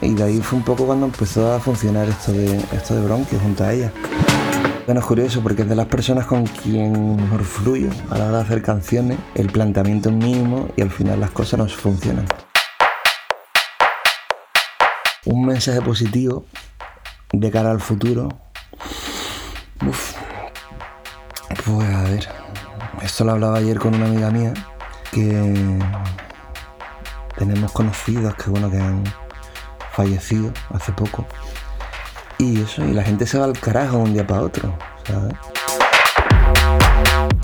Y 0.00 0.14
de 0.14 0.22
ahí 0.22 0.40
fue 0.40 0.58
un 0.58 0.64
poco 0.64 0.86
cuando 0.86 1.06
empezó 1.06 1.52
a 1.52 1.58
funcionar 1.58 2.08
esto 2.08 2.32
de, 2.32 2.56
esto 2.72 2.94
de 2.94 3.04
Bronquio 3.04 3.40
junto 3.40 3.64
a 3.64 3.72
ella. 3.72 3.92
Bueno, 4.86 5.00
es 5.00 5.06
curioso 5.06 5.42
porque 5.42 5.62
es 5.62 5.68
de 5.68 5.74
las 5.74 5.86
personas 5.86 6.26
con 6.26 6.46
quien 6.46 7.16
mejor 7.16 7.42
fluyo 7.42 7.90
a 8.08 8.18
la 8.18 8.26
hora 8.26 8.36
de 8.36 8.42
hacer 8.44 8.62
canciones, 8.62 9.18
el 9.34 9.48
planteamiento 9.48 10.10
es 10.10 10.14
mínimo 10.14 10.68
y 10.76 10.82
al 10.82 10.92
final 10.92 11.18
las 11.18 11.32
cosas 11.32 11.58
nos 11.58 11.74
funcionan. 11.74 12.24
Un 15.24 15.44
mensaje 15.44 15.82
positivo 15.82 16.44
de 17.32 17.50
cara 17.50 17.72
al 17.72 17.80
futuro. 17.80 18.45
Uf. 19.86 20.14
Pues 21.64 21.94
a 21.94 22.02
ver, 22.04 22.28
esto 23.02 23.24
lo 23.24 23.32
hablaba 23.32 23.58
ayer 23.58 23.78
con 23.78 23.94
una 23.94 24.06
amiga 24.06 24.30
mía 24.30 24.54
que 25.12 25.78
tenemos 27.36 27.72
conocidos 27.72 28.34
que 28.34 28.50
bueno 28.50 28.70
que 28.70 28.78
han 28.78 29.04
fallecido 29.92 30.52
hace 30.72 30.92
poco. 30.92 31.26
Y 32.38 32.60
eso, 32.62 32.84
y 32.84 32.92
la 32.92 33.02
gente 33.02 33.26
se 33.26 33.38
va 33.38 33.46
al 33.46 33.58
carajo 33.58 33.96
de 33.98 34.02
un 34.02 34.12
día 34.12 34.26
para 34.26 34.42
otro, 34.42 34.76
¿sabes? 35.06 35.34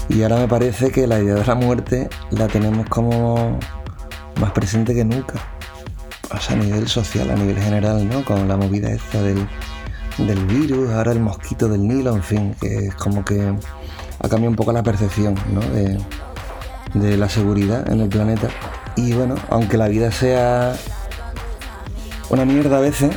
Y 0.08 0.22
ahora 0.22 0.36
me 0.36 0.48
parece 0.48 0.90
que 0.90 1.06
la 1.06 1.18
idea 1.18 1.34
de 1.34 1.46
la 1.46 1.54
muerte 1.54 2.10
la 2.30 2.46
tenemos 2.48 2.86
como 2.88 3.58
más 4.40 4.50
presente 4.52 4.94
que 4.94 5.04
nunca. 5.04 5.34
O 6.30 6.38
sea, 6.38 6.56
a 6.56 6.58
nivel 6.58 6.88
social, 6.88 7.30
a 7.30 7.34
nivel 7.34 7.58
general, 7.58 8.06
¿no? 8.08 8.24
Con 8.24 8.46
la 8.48 8.56
movida 8.56 8.90
esta 8.90 9.22
del, 9.22 9.46
del 10.18 10.44
virus, 10.46 10.90
ahora 10.90 11.12
el 11.12 11.20
mosquito 11.20 11.68
del 11.68 11.86
Nilo, 11.86 12.14
en 12.14 12.22
fin, 12.22 12.54
que 12.60 12.88
es 12.88 12.94
como 12.94 13.24
que 13.24 13.40
ha 14.18 14.28
cambiado 14.28 14.50
un 14.50 14.56
poco 14.56 14.72
la 14.72 14.82
percepción 14.82 15.34
de, 16.94 17.16
la 17.16 17.28
seguridad 17.28 17.90
en 17.90 18.02
el 18.02 18.08
planeta 18.08 18.48
Y 18.96 19.14
bueno, 19.14 19.34
aunque 19.48 19.76
la 19.78 19.88
vida 19.88 20.12
sea 20.12 20.74
una 22.28 22.44
mierda 22.44 22.78
a 22.78 22.80
veces, 22.80 23.14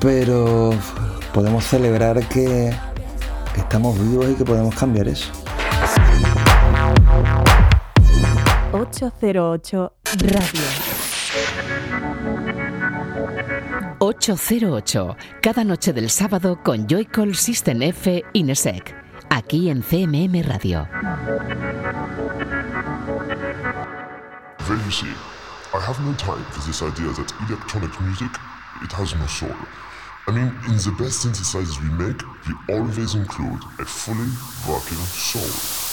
pero 0.00 0.72
podemos 1.32 1.64
celebrar 1.64 2.26
que, 2.28 2.72
que 3.54 3.60
estamos 3.60 3.98
vivos 3.98 4.26
y 4.30 4.34
que 4.34 4.44
podemos 4.44 4.74
cambiar 4.74 5.08
eso. 5.08 5.30
808 8.72 9.92
Radio. 10.18 10.91
808, 14.12 15.16
cada 15.40 15.64
noche 15.64 15.92
del 15.92 16.10
sábado 16.10 16.58
con 16.62 16.86
Joycall 16.86 17.34
System 17.34 17.80
F 17.82 18.22
Inesec, 18.34 18.94
aquí 19.30 19.70
en 19.70 19.82
CMM 19.82 20.42
Radio. 20.46 20.86
Then 24.68 24.78
you 24.84 24.90
see, 24.90 25.12
I 25.72 25.80
have 25.80 25.98
no 26.04 26.12
time 26.14 26.44
for 26.50 26.60
this 26.66 26.82
idea 26.82 27.10
that 27.12 27.32
electronic 27.48 27.98
music, 28.02 28.30
it 28.82 28.92
has 28.92 29.14
no 29.14 29.26
soul. 29.26 29.56
I 30.28 30.32
mean, 30.32 30.52
in 30.68 30.76
the 30.76 30.94
best 30.98 31.24
synthesizers 31.24 31.80
we 31.80 31.88
make, 31.96 32.22
we 32.46 32.74
always 32.74 33.14
include 33.14 33.62
a 33.80 33.84
fully 33.84 34.28
working 34.68 34.98
soul. 34.98 35.91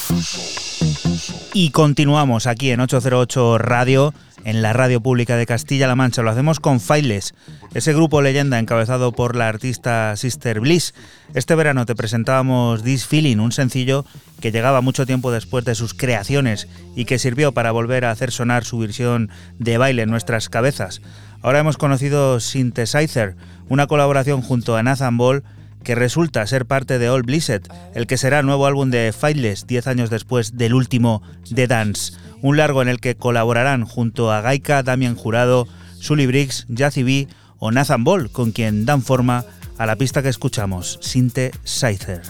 Y 1.53 1.71
continuamos 1.71 2.47
aquí 2.47 2.71
en 2.71 2.79
808 2.79 3.57
Radio, 3.57 4.13
en 4.45 4.61
la 4.61 4.73
radio 4.73 5.01
pública 5.01 5.35
de 5.35 5.45
Castilla-La 5.45 5.95
Mancha. 5.95 6.21
Lo 6.21 6.29
hacemos 6.29 6.59
con 6.59 6.79
Files, 6.79 7.33
ese 7.73 7.93
grupo 7.93 8.21
leyenda 8.21 8.59
encabezado 8.59 9.11
por 9.11 9.35
la 9.35 9.47
artista 9.47 10.15
Sister 10.15 10.59
Bliss. 10.61 10.93
Este 11.33 11.55
verano 11.55 11.85
te 11.85 11.95
presentábamos 11.95 12.83
This 12.83 13.05
Feeling, 13.05 13.37
un 13.37 13.51
sencillo 13.51 14.05
que 14.39 14.51
llegaba 14.51 14.81
mucho 14.81 15.05
tiempo 15.05 15.31
después 15.31 15.65
de 15.65 15.75
sus 15.75 15.93
creaciones 15.93 16.67
y 16.95 17.05
que 17.05 17.19
sirvió 17.19 17.51
para 17.51 17.71
volver 17.71 18.05
a 18.05 18.11
hacer 18.11 18.31
sonar 18.31 18.63
su 18.63 18.79
versión 18.79 19.29
de 19.57 19.77
baile 19.77 20.03
en 20.03 20.09
nuestras 20.09 20.49
cabezas. 20.49 21.01
Ahora 21.41 21.59
hemos 21.59 21.77
conocido 21.77 22.39
Synthesizer, 22.39 23.35
una 23.67 23.87
colaboración 23.87 24.41
junto 24.41 24.75
a 24.75 24.83
Nathan 24.83 25.17
Ball 25.17 25.43
que 25.83 25.95
resulta 25.95 26.45
ser 26.47 26.65
parte 26.65 26.99
de 26.99 27.09
All 27.09 27.23
Blizzard, 27.23 27.63
el 27.95 28.07
que 28.07 28.17
será 28.17 28.41
nuevo 28.41 28.65
álbum 28.65 28.89
de 28.89 29.13
Fightless 29.17 29.67
10 29.67 29.87
años 29.87 30.09
después 30.09 30.57
del 30.57 30.73
último 30.73 31.21
The 31.53 31.67
Dance, 31.67 32.13
un 32.41 32.57
largo 32.57 32.81
en 32.81 32.89
el 32.89 32.99
que 32.99 33.15
colaborarán 33.15 33.85
junto 33.85 34.31
a 34.31 34.41
Gaika, 34.41 34.83
Damian 34.83 35.15
Jurado, 35.15 35.67
Sully 35.99 36.27
Briggs, 36.27 36.65
Jazzy 36.69 37.03
B 37.03 37.27
o 37.57 37.71
Nathan 37.71 38.03
Ball, 38.03 38.31
con 38.31 38.51
quien 38.51 38.85
dan 38.85 39.01
forma 39.01 39.45
a 39.77 39.85
la 39.85 39.95
pista 39.95 40.21
que 40.21 40.29
escuchamos, 40.29 40.99
Sinte 41.01 41.51
Scyther. 41.65 42.21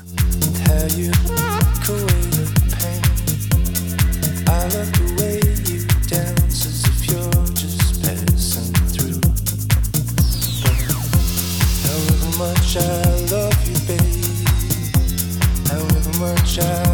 I 16.61 16.88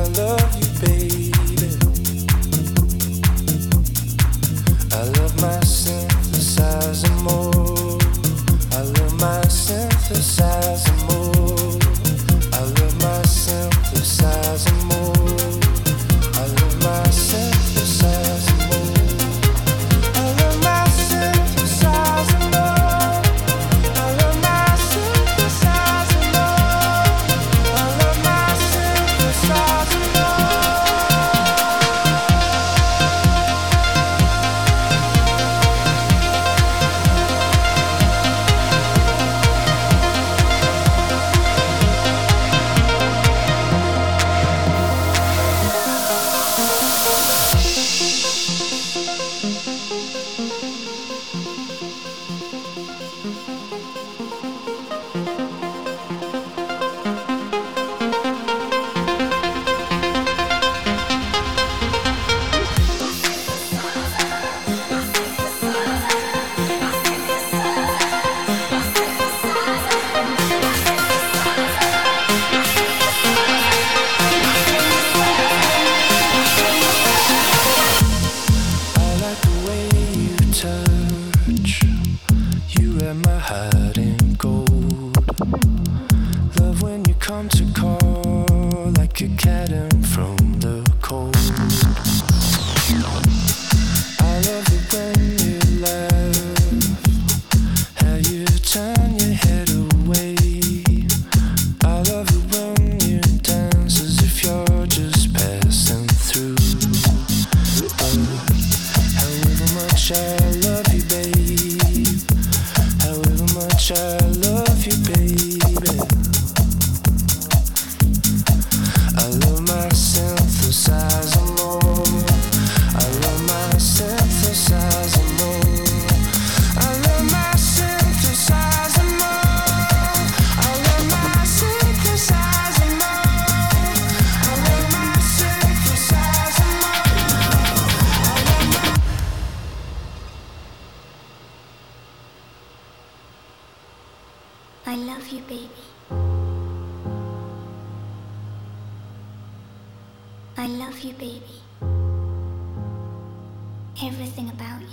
about 154.65 154.82
you. 154.82 154.88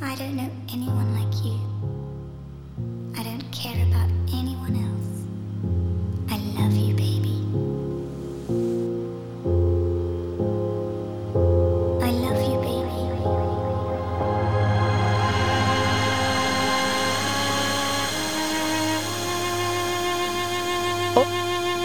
I 0.00 0.14
don't 0.16 0.36
know 0.36 0.50
anyone 0.72 1.10
like 1.18 1.44
you. 1.44 1.58
I 3.18 3.22
don't 3.22 3.50
care 3.52 3.86
about 3.88 4.08
anyone 4.32 4.74
else. 4.88 5.26
I 6.30 6.36
love 6.58 6.72
you, 6.72 6.94
baby. 6.94 7.36
I 12.00 12.10
love 12.24 12.40
you, 12.42 12.58
baby. 12.60 12.94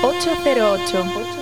808. 0.01 0.59
808. 0.85 1.38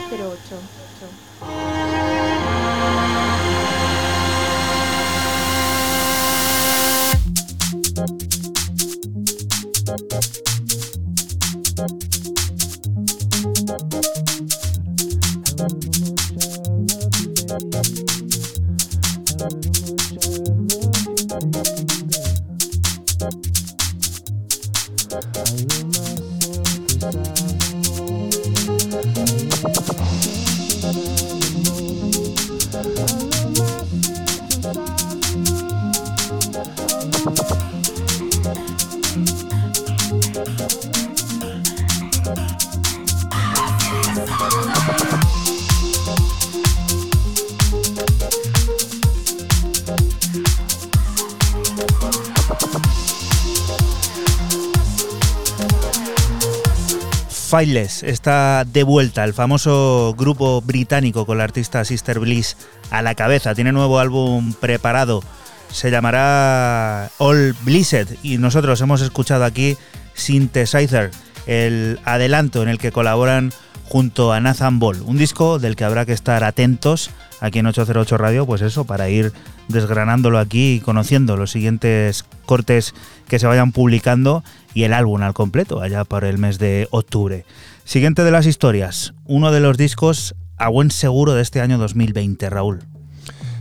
Files 57.57 58.03
está 58.03 58.65
de 58.65 58.83
vuelta, 58.83 59.23
el 59.23 59.33
famoso 59.33 60.13
grupo 60.15 60.61
británico 60.61 61.25
con 61.25 61.39
la 61.39 61.43
artista 61.45 61.83
Sister 61.85 62.19
Bliss 62.19 62.55
a 62.91 63.01
la 63.01 63.15
cabeza. 63.15 63.55
Tiene 63.55 63.71
nuevo 63.71 63.97
álbum 63.97 64.53
preparado, 64.53 65.23
se 65.71 65.89
llamará 65.89 67.09
All 67.17 67.55
Blizzard 67.63 68.09
y 68.21 68.37
nosotros 68.37 68.79
hemos 68.81 69.01
escuchado 69.01 69.43
aquí 69.43 69.75
Synthesizer, 70.13 71.09
el 71.47 71.99
adelanto 72.03 72.61
en 72.61 72.69
el 72.69 72.77
que 72.77 72.91
colaboran 72.91 73.51
junto 73.85 74.33
a 74.33 74.39
Nathan 74.39 74.77
Ball, 74.77 75.01
un 75.01 75.17
disco 75.17 75.57
del 75.57 75.75
que 75.75 75.85
habrá 75.85 76.05
que 76.05 76.13
estar 76.13 76.43
atentos 76.43 77.09
aquí 77.39 77.59
en 77.59 77.67
808 77.67 78.17
Radio, 78.17 78.45
pues 78.45 78.61
eso, 78.61 78.85
para 78.85 79.09
ir 79.09 79.33
desgranándolo 79.67 80.39
aquí 80.39 80.75
y 80.75 80.79
conociendo 80.79 81.37
los 81.37 81.51
siguientes 81.51 82.25
cortes 82.45 82.93
que 83.27 83.39
se 83.39 83.47
vayan 83.47 83.71
publicando 83.71 84.43
y 84.73 84.83
el 84.83 84.93
álbum 84.93 85.21
al 85.21 85.33
completo, 85.33 85.81
allá 85.81 86.03
por 86.03 86.23
el 86.23 86.37
mes 86.37 86.59
de 86.59 86.87
octubre. 86.91 87.45
Siguiente 87.83 88.23
de 88.23 88.31
las 88.31 88.45
historias, 88.45 89.13
uno 89.25 89.51
de 89.51 89.59
los 89.59 89.77
discos 89.77 90.35
a 90.57 90.69
buen 90.69 90.91
seguro 90.91 91.33
de 91.33 91.41
este 91.41 91.61
año 91.61 91.77
2020, 91.77 92.49
Raúl. 92.49 92.96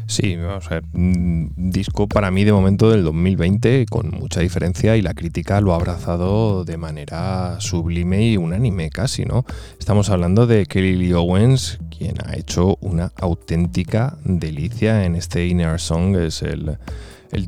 Sí, 0.09 0.37
vamos 0.37 0.67
a 0.67 0.75
ver, 0.75 0.85
un 0.95 1.53
disco 1.57 2.07
para 2.07 2.31
mí 2.31 2.45
de 2.45 2.53
momento 2.53 2.91
del 2.91 3.03
2020 3.03 3.87
con 3.91 4.11
mucha 4.11 4.41
diferencia 4.41 4.97
y 4.97 5.03
la 5.03 5.15
crítica 5.15 5.61
lo 5.61 5.73
ha 5.73 5.77
abrazado 5.77 6.65
de 6.65 6.77
manera 6.77 7.57
sublime 7.61 8.25
y 8.25 8.37
unánime 8.37 8.89
casi, 8.91 9.25
¿no? 9.25 9.45
Estamos 9.81 10.09
hablando 10.09 10.47
de 10.47 10.67
Kelly 10.67 10.95
Lee 10.95 11.13
Owens, 11.13 11.81
quien 11.91 12.15
ha 12.25 12.37
hecho 12.37 12.79
una 12.81 13.11
auténtica 13.17 14.17
delicia 14.23 15.05
en 15.05 15.17
este 15.17 15.45
Inner 15.49 15.81
Song, 15.81 16.15
es 16.15 16.41
el, 16.43 16.79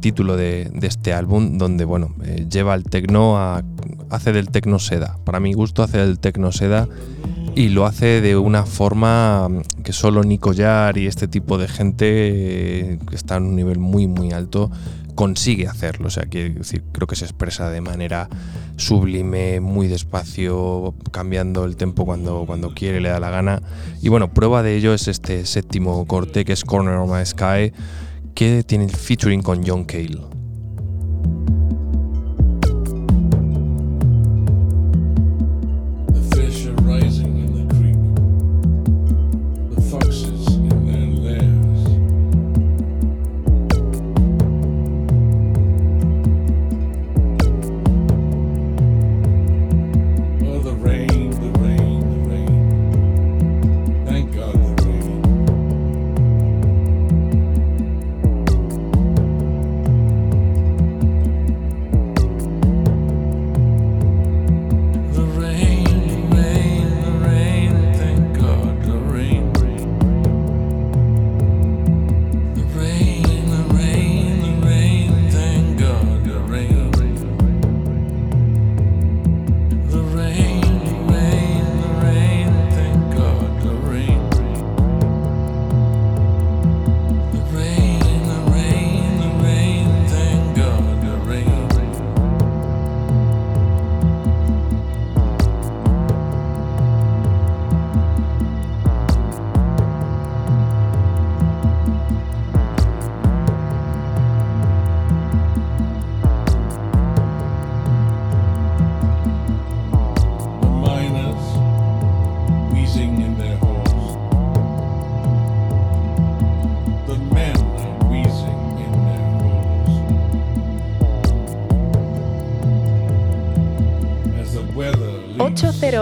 título 0.00 0.36
de, 0.36 0.68
este 0.82 1.12
álbum, 1.12 1.58
donde, 1.58 1.84
bueno, 1.84 2.16
eh, 2.24 2.46
lleva 2.50 2.74
el 2.74 2.82
tecno 2.82 3.38
a... 3.38 3.62
hace 4.10 4.32
del 4.32 4.50
tecno 4.50 4.80
seda. 4.80 5.16
Para 5.24 5.38
mi 5.38 5.52
gusto 5.52 5.84
hace 5.84 5.98
del 5.98 6.18
tecno 6.18 6.50
seda 6.50 6.88
y 7.58 7.70
lo 7.70 7.86
hace 7.86 8.20
de 8.20 8.36
una 8.36 8.64
forma 8.64 9.48
que 9.82 9.92
solo 9.92 10.22
Nico 10.22 10.52
Yar 10.52 10.96
y 10.96 11.08
este 11.08 11.26
tipo 11.26 11.58
de 11.58 11.66
gente 11.66 12.06
eh, 12.06 12.98
que 13.10 13.16
está 13.16 13.38
en 13.38 13.46
un 13.46 13.56
nivel 13.56 13.80
muy 13.80 14.06
muy 14.06 14.30
alto 14.30 14.70
consigue 15.16 15.66
hacerlo. 15.66 16.06
O 16.06 16.10
sea, 16.10 16.22
decir, 16.22 16.84
creo 16.92 17.08
que 17.08 17.16
se 17.16 17.24
expresa 17.24 17.68
de 17.68 17.80
manera 17.80 18.28
sublime, 18.76 19.58
muy 19.58 19.88
despacio, 19.88 20.94
cambiando 21.10 21.64
el 21.64 21.74
tempo 21.74 22.06
cuando, 22.06 22.44
cuando 22.46 22.74
quiere, 22.74 23.00
le 23.00 23.08
da 23.08 23.18
la 23.18 23.30
gana. 23.30 23.60
Y 24.00 24.08
bueno, 24.08 24.32
prueba 24.32 24.62
de 24.62 24.76
ello 24.76 24.94
es 24.94 25.08
este 25.08 25.44
séptimo 25.44 26.06
corte 26.06 26.44
que 26.44 26.52
es 26.52 26.62
Corner 26.62 26.94
of 26.94 27.10
My 27.10 27.26
Sky, 27.26 27.72
que 28.36 28.62
tiene 28.62 28.84
el 28.84 28.94
featuring 28.94 29.42
con 29.42 29.66
John 29.66 29.82
Cale. 29.82 30.20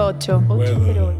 Weather 0.07 0.38
weeps, 0.38 1.16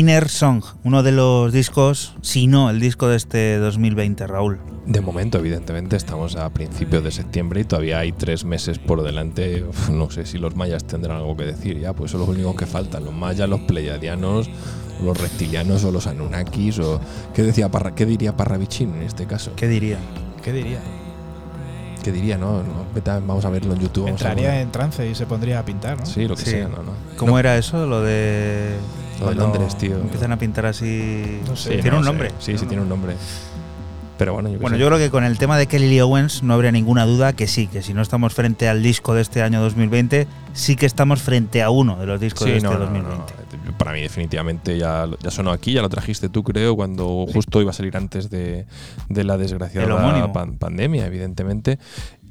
Ainer 0.00 0.30
Song, 0.30 0.64
uno 0.82 1.02
de 1.02 1.12
los 1.12 1.52
discos, 1.52 2.14
si 2.22 2.46
no 2.46 2.70
el 2.70 2.80
disco 2.80 3.08
de 3.08 3.18
este 3.18 3.58
2020, 3.58 4.26
Raúl. 4.26 4.58
De 4.86 5.02
momento, 5.02 5.36
evidentemente, 5.36 5.94
estamos 5.94 6.36
a 6.36 6.48
principios 6.54 7.04
de 7.04 7.10
septiembre 7.10 7.60
y 7.60 7.64
todavía 7.64 7.98
hay 7.98 8.12
tres 8.12 8.46
meses 8.46 8.78
por 8.78 9.02
delante. 9.02 9.62
no 9.92 10.10
sé 10.10 10.24
si 10.24 10.38
los 10.38 10.56
mayas 10.56 10.84
tendrán 10.84 11.18
algo 11.18 11.36
que 11.36 11.44
decir 11.44 11.78
ya, 11.78 11.92
pues 11.92 12.12
son 12.12 12.20
los 12.20 12.30
únicos 12.30 12.56
que 12.56 12.64
faltan. 12.64 13.04
Los 13.04 13.12
mayas, 13.12 13.46
los 13.46 13.60
pleiadianos, 13.60 14.48
los 15.04 15.20
reptilianos 15.20 15.84
o 15.84 15.92
los 15.92 16.06
anunnakis 16.06 16.78
o 16.78 16.98
qué 17.34 17.42
decía 17.42 17.70
Parra, 17.70 17.94
qué 17.94 18.06
diría 18.06 18.34
Parravichin 18.34 18.94
en 18.94 19.02
este 19.02 19.26
caso. 19.26 19.52
¿Qué 19.54 19.68
diría? 19.68 19.98
¿Qué 20.42 20.54
diría? 20.54 20.80
¿Qué 22.02 22.10
diría, 22.10 22.38
no? 22.38 22.62
vamos 23.04 23.44
a 23.44 23.50
verlo 23.50 23.74
en 23.74 23.80
YouTube. 23.80 24.08
Entraría 24.08 24.62
en 24.62 24.72
trance 24.72 25.06
y 25.06 25.14
se 25.14 25.26
pondría 25.26 25.58
a 25.58 25.64
pintar, 25.66 26.00
¿no? 26.00 26.06
Sí, 26.06 26.26
lo 26.26 26.36
que 26.36 26.46
sea, 26.46 26.68
¿no? 26.68 26.78
¿Cómo 27.18 27.38
era 27.38 27.58
eso? 27.58 27.84
Lo 27.84 28.00
de. 28.00 28.78
Lo 29.20 29.28
de 29.28 29.34
Londres, 29.34 29.76
tío. 29.76 29.96
Empiezan 29.98 30.32
a 30.32 30.38
pintar 30.38 30.66
así. 30.66 31.40
No 31.46 31.56
sé, 31.56 31.78
tiene 31.78 31.98
un 31.98 32.04
nombre. 32.04 32.32
Sí, 32.38 32.56
sí, 32.58 32.66
tiene 32.66 32.82
un 32.82 32.88
nombre. 32.88 33.14
Pero 34.18 34.34
bueno, 34.34 34.50
yo, 34.50 34.58
bueno, 34.58 34.76
yo 34.76 34.86
creo 34.86 34.98
que 34.98 35.08
con 35.08 35.24
el 35.24 35.38
tema 35.38 35.56
de 35.56 35.66
Kelly 35.66 35.88
Lee 35.88 36.00
Owens 36.00 36.42
no 36.42 36.52
habría 36.52 36.70
ninguna 36.72 37.06
duda 37.06 37.32
que 37.32 37.46
sí, 37.46 37.68
que 37.68 37.80
si 37.80 37.94
no 37.94 38.02
estamos 38.02 38.34
frente 38.34 38.68
al 38.68 38.82
disco 38.82 39.14
de 39.14 39.22
este 39.22 39.40
año 39.40 39.62
2020, 39.62 40.26
sí 40.52 40.76
que 40.76 40.84
estamos 40.84 41.22
frente 41.22 41.62
a 41.62 41.70
uno 41.70 41.96
de 41.96 42.04
los 42.04 42.20
discos 42.20 42.46
de 42.46 42.58
este 42.58 42.68
2020 42.68 43.40
para 43.80 43.92
mí 43.92 44.02
definitivamente 44.02 44.76
ya, 44.76 45.08
ya 45.22 45.30
sonó 45.30 45.52
aquí, 45.52 45.72
ya 45.72 45.82
lo 45.82 45.88
trajiste 45.88 46.28
tú 46.28 46.42
creo, 46.42 46.76
cuando 46.76 47.26
justo 47.32 47.60
iba 47.62 47.70
a 47.70 47.74
salir 47.74 47.96
antes 47.96 48.30
de, 48.30 48.66
la 49.08 49.38
desgraciada 49.38 50.32
pandemia, 50.58 51.06
evidentemente. 51.06 51.78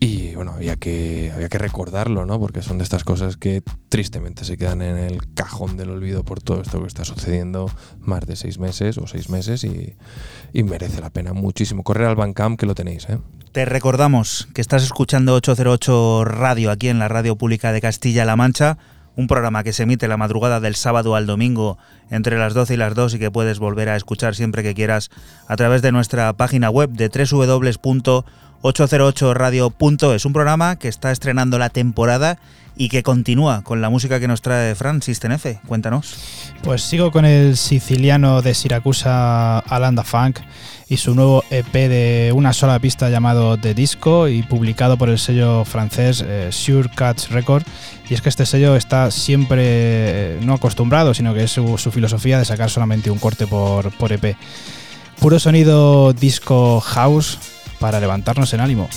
Y 0.01 0.33
bueno, 0.35 0.53
había 0.53 0.77
que, 0.77 1.31
había 1.35 1.49
que 1.49 1.57
recordarlo, 1.57 2.25
¿no? 2.25 2.39
Porque 2.39 2.61
son 2.61 2.77
de 2.77 2.85
estas 2.85 3.03
cosas 3.03 3.35
que 3.35 3.61
tristemente 3.89 4.45
se 4.45 4.57
quedan 4.57 4.81
en 4.81 4.97
el 4.97 5.33
cajón 5.33 5.75
del 5.75 5.89
olvido 5.89 6.23
por 6.23 6.41
todo 6.41 6.61
esto 6.61 6.79
que 6.81 6.87
está 6.87 7.03
sucediendo 7.03 7.69
más 7.99 8.25
de 8.25 8.37
seis 8.37 8.59
meses 8.59 8.97
o 8.97 9.07
seis 9.07 9.29
meses 9.29 9.65
y, 9.65 9.95
merece 10.63 11.01
la 11.01 11.09
pena 11.09 11.33
muchísimo. 11.33 11.83
Correr 11.83 12.07
al 12.07 12.15
Bandcamp 12.15 12.57
que 12.57 12.65
lo 12.65 12.75
tenéis, 12.75 13.09
¿eh? 13.09 13.19
Te 13.51 13.65
recordamos 13.65 14.47
que 14.53 14.61
estás 14.61 14.83
escuchando 14.83 15.33
808 15.33 16.23
Radio 16.23 16.71
aquí 16.71 16.87
en 16.87 16.99
la 16.99 17.07
Radio 17.07 17.35
Pública 17.35 17.73
de 17.73 17.81
Castilla-La 17.81 18.35
Mancha 18.35 18.77
un 19.19 19.27
programa 19.27 19.65
que 19.65 19.73
se 19.73 19.83
emite 19.83 20.07
la 20.07 20.15
madrugada 20.15 20.61
del 20.61 20.75
sábado 20.75 21.13
al 21.13 21.25
domingo 21.25 21.77
entre 22.09 22.37
las 22.37 22.53
12 22.53 22.75
y 22.75 22.77
las 22.77 22.95
2 22.95 23.15
y 23.15 23.19
que 23.19 23.31
puedes 23.31 23.59
volver 23.59 23.89
a 23.89 23.97
escuchar 23.97 24.33
siempre 24.33 24.63
que 24.63 24.73
quieras 24.73 25.09
a 25.45 25.57
través 25.57 25.81
de 25.81 25.91
nuestra 25.91 26.31
página 26.33 26.69
web 26.69 26.91
de 26.91 27.09
www.808radio.es. 28.61 30.25
Un 30.25 30.33
programa 30.33 30.75
que 30.77 30.87
está 30.87 31.11
estrenando 31.11 31.57
la 31.57 31.69
temporada 31.69 32.37
y 32.75 32.87
que 32.87 33.03
continúa 33.03 33.61
con 33.61 33.81
la 33.81 33.89
música 33.89 34.21
que 34.21 34.27
nos 34.27 34.41
trae 34.41 34.73
Fran 34.73 35.01
Sistenefe. 35.01 35.59
Cuéntanos. 35.67 36.15
Pues 36.63 36.81
sigo 36.81 37.11
con 37.11 37.25
el 37.25 37.57
siciliano 37.57 38.41
de 38.41 38.53
Siracusa 38.53 39.59
Alanda 39.59 40.03
Funk 40.03 40.39
y 40.87 40.95
su 40.95 41.13
nuevo 41.13 41.43
EP 41.49 41.73
de 41.73 42.31
una 42.33 42.53
sola 42.53 42.79
pista 42.79 43.09
llamado 43.09 43.57
The 43.57 43.73
Disco 43.73 44.29
y 44.29 44.43
publicado 44.43 44.97
por 44.97 45.09
el 45.09 45.19
sello 45.19 45.65
francés 45.65 46.23
eh, 46.25 46.49
Sure 46.51 46.89
Cuts 46.89 47.29
Record. 47.31 47.63
Y 48.09 48.13
es 48.13 48.21
que 48.21 48.29
este 48.29 48.45
sello 48.45 48.77
está 48.77 49.11
siempre 49.11 49.61
eh, 49.65 50.39
no 50.41 50.53
acostumbrado, 50.53 51.13
sino 51.13 51.33
que 51.33 51.43
es 51.43 51.51
su, 51.51 51.77
filosofía 51.77 52.39
de 52.39 52.45
sacar 52.45 52.69
solamente 52.69 53.11
un 53.11 53.19
corte 53.19 53.45
por, 53.45 53.91
por 53.97 54.13
EP. 54.13 54.37
Puro 55.19 55.37
sonido 55.37 56.13
disco 56.13 56.79
house 56.79 57.37
para 57.79 57.99
levantarnos 57.99 58.53
en 58.53 58.61
ánimo. 58.61 58.89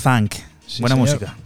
Funk. 0.00 0.34
Buena 0.78 0.96
música. 0.96 1.36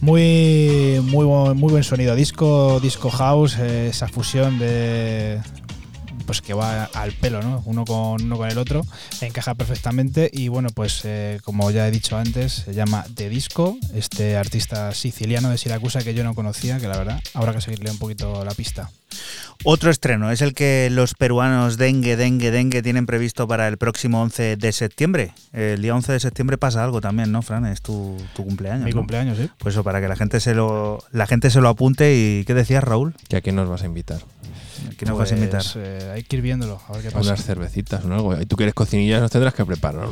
Muy, 0.00 1.00
muy, 1.04 1.26
muy 1.26 1.70
buen 1.70 1.84
sonido. 1.84 2.14
Disco, 2.14 2.80
disco 2.80 3.10
house, 3.10 3.56
eh, 3.58 3.88
esa 3.88 4.08
fusión 4.08 4.58
de, 4.58 5.40
pues 6.26 6.40
que 6.40 6.54
va 6.54 6.84
al 6.84 7.12
pelo, 7.12 7.42
¿no? 7.42 7.62
Uno 7.66 7.84
con 7.84 8.22
uno 8.22 8.36
con 8.36 8.48
el 8.48 8.58
otro, 8.58 8.84
encaja 9.20 9.54
perfectamente 9.54 10.30
y 10.32 10.48
bueno, 10.48 10.68
pues 10.74 11.02
eh, 11.04 11.40
como 11.44 11.70
ya 11.70 11.86
he 11.86 11.90
dicho 11.90 12.16
antes, 12.16 12.52
se 12.52 12.74
llama 12.74 13.04
The 13.14 13.28
Disco, 13.28 13.76
este 13.94 14.36
artista 14.36 14.92
siciliano 14.94 15.50
de 15.50 15.58
Siracusa 15.58 16.02
que 16.02 16.14
yo 16.14 16.24
no 16.24 16.34
conocía, 16.34 16.78
que 16.78 16.88
la 16.88 16.96
verdad 16.96 17.20
habrá 17.34 17.52
que 17.52 17.60
seguirle 17.60 17.90
un 17.90 17.98
poquito 17.98 18.44
la 18.44 18.54
pista. 18.54 18.90
Otro 19.64 19.90
estreno 19.90 20.30
es 20.32 20.42
el 20.42 20.54
que 20.54 20.88
los 20.90 21.14
peruanos 21.14 21.76
Dengue, 21.76 22.16
Dengue, 22.16 22.50
Dengue 22.50 22.82
tienen 22.82 23.06
previsto 23.06 23.46
para 23.46 23.68
el 23.68 23.78
próximo 23.78 24.20
11 24.22 24.56
de 24.56 24.72
septiembre. 24.72 25.34
El 25.52 25.82
día 25.82 25.94
11 25.94 26.12
de 26.12 26.20
septiembre 26.20 26.58
pasa 26.58 26.82
algo 26.82 27.00
también, 27.00 27.30
¿no, 27.30 27.42
Fran? 27.42 27.66
Es 27.66 27.80
tu, 27.80 28.16
cumpleaños. 28.34 28.84
Mi 28.84 28.92
cumpleaños, 28.92 29.38
sí. 29.38 29.48
Pues 29.58 29.74
eso, 29.74 29.84
para 29.84 30.00
que 30.00 30.08
la 30.08 30.16
gente 30.16 30.40
se 30.40 30.54
lo, 30.54 30.98
la 31.12 31.26
gente 31.26 31.48
se 31.50 31.60
lo 31.60 31.68
apunte. 31.68 32.14
¿Y 32.16 32.44
qué 32.44 32.54
decías, 32.54 32.82
Raúl? 32.82 33.14
Que 33.28 33.36
a 33.36 33.40
quién 33.40 33.54
nos 33.54 33.68
vas 33.68 33.82
a 33.82 33.86
invitar. 33.86 34.20
¿Quién 34.96 35.08
nos 35.08 35.18
vas 35.18 35.30
a 35.30 35.36
invitar? 35.36 35.62
Pues, 35.62 35.76
eh, 35.76 36.10
hay 36.12 36.24
que 36.24 36.36
ir 36.36 36.42
viéndolo, 36.42 36.80
a 36.88 36.92
ver 36.92 37.02
qué 37.02 37.10
pasa. 37.10 37.30
Unas 37.30 37.44
cervecitas 37.44 38.04
o 38.04 38.12
algo. 38.12 38.40
Y 38.40 38.46
tú 38.46 38.56
que 38.56 38.64
eres 38.64 38.74
cocinilla 38.74 39.20
nos 39.20 39.30
tendrás 39.30 39.54
que 39.54 39.64
preparar 39.64 40.08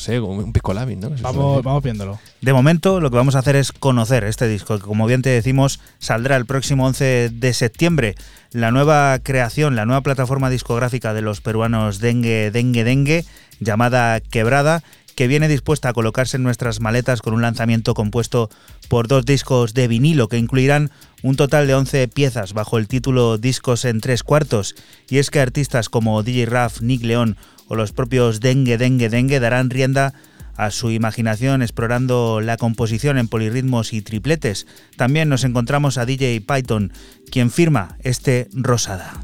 sé, 0.00 0.18
un 0.18 0.52
pisco 0.52 0.74
¿no? 0.74 1.10
Vamos, 1.20 1.62
vamos 1.62 1.82
viéndolo. 1.82 2.18
De 2.40 2.52
momento, 2.52 3.00
lo 3.00 3.10
que 3.10 3.16
vamos 3.16 3.36
a 3.36 3.38
hacer 3.38 3.54
es 3.54 3.70
conocer 3.70 4.24
este 4.24 4.48
disco, 4.48 4.76
que 4.78 4.84
como 4.84 5.06
bien 5.06 5.22
te 5.22 5.30
decimos, 5.30 5.78
saldrá 5.98 6.36
el 6.36 6.46
próximo 6.46 6.86
11 6.86 7.30
de 7.32 7.54
septiembre. 7.54 8.14
La 8.50 8.72
nueva 8.72 9.18
creación, 9.20 9.76
la 9.76 9.86
nueva 9.86 10.00
plataforma 10.00 10.50
discográfica 10.50 11.14
de 11.14 11.22
los 11.22 11.40
peruanos 11.40 12.00
Dengue, 12.00 12.50
Dengue, 12.50 12.82
Dengue, 12.82 13.24
llamada 13.60 14.18
Quebrada, 14.20 14.82
que 15.14 15.28
viene 15.28 15.48
dispuesta 15.48 15.90
a 15.90 15.92
colocarse 15.92 16.38
en 16.38 16.42
nuestras 16.42 16.80
maletas 16.80 17.20
con 17.20 17.34
un 17.34 17.42
lanzamiento 17.42 17.92
compuesto 17.92 18.48
por 18.88 19.06
dos 19.06 19.26
discos 19.26 19.74
de 19.74 19.86
vinilo 19.86 20.28
que 20.28 20.38
incluirán 20.38 20.90
un 21.22 21.36
total 21.36 21.66
de 21.66 21.74
11 21.74 22.08
piezas 22.08 22.54
bajo 22.54 22.78
el 22.78 22.88
título 22.88 23.36
Discos 23.36 23.84
en 23.84 24.00
tres 24.00 24.22
cuartos. 24.22 24.74
Y 25.10 25.18
es 25.18 25.30
que 25.30 25.40
artistas 25.40 25.90
como 25.90 26.22
DJ 26.22 26.46
Raf, 26.46 26.80
Nick 26.80 27.02
León 27.02 27.36
o 27.70 27.76
los 27.76 27.92
propios 27.92 28.40
Dengue 28.40 28.76
Dengue 28.76 29.08
Dengue 29.08 29.40
darán 29.40 29.70
rienda 29.70 30.12
a 30.56 30.70
su 30.70 30.90
imaginación 30.90 31.62
explorando 31.62 32.40
la 32.42 32.56
composición 32.56 33.16
en 33.16 33.28
polirritmos 33.28 33.92
y 33.94 34.02
tripletes. 34.02 34.66
También 34.96 35.28
nos 35.28 35.44
encontramos 35.44 35.96
a 35.96 36.04
DJ 36.04 36.42
Python, 36.42 36.92
quien 37.30 37.50
firma 37.50 37.96
este 38.02 38.48
Rosada. 38.52 39.14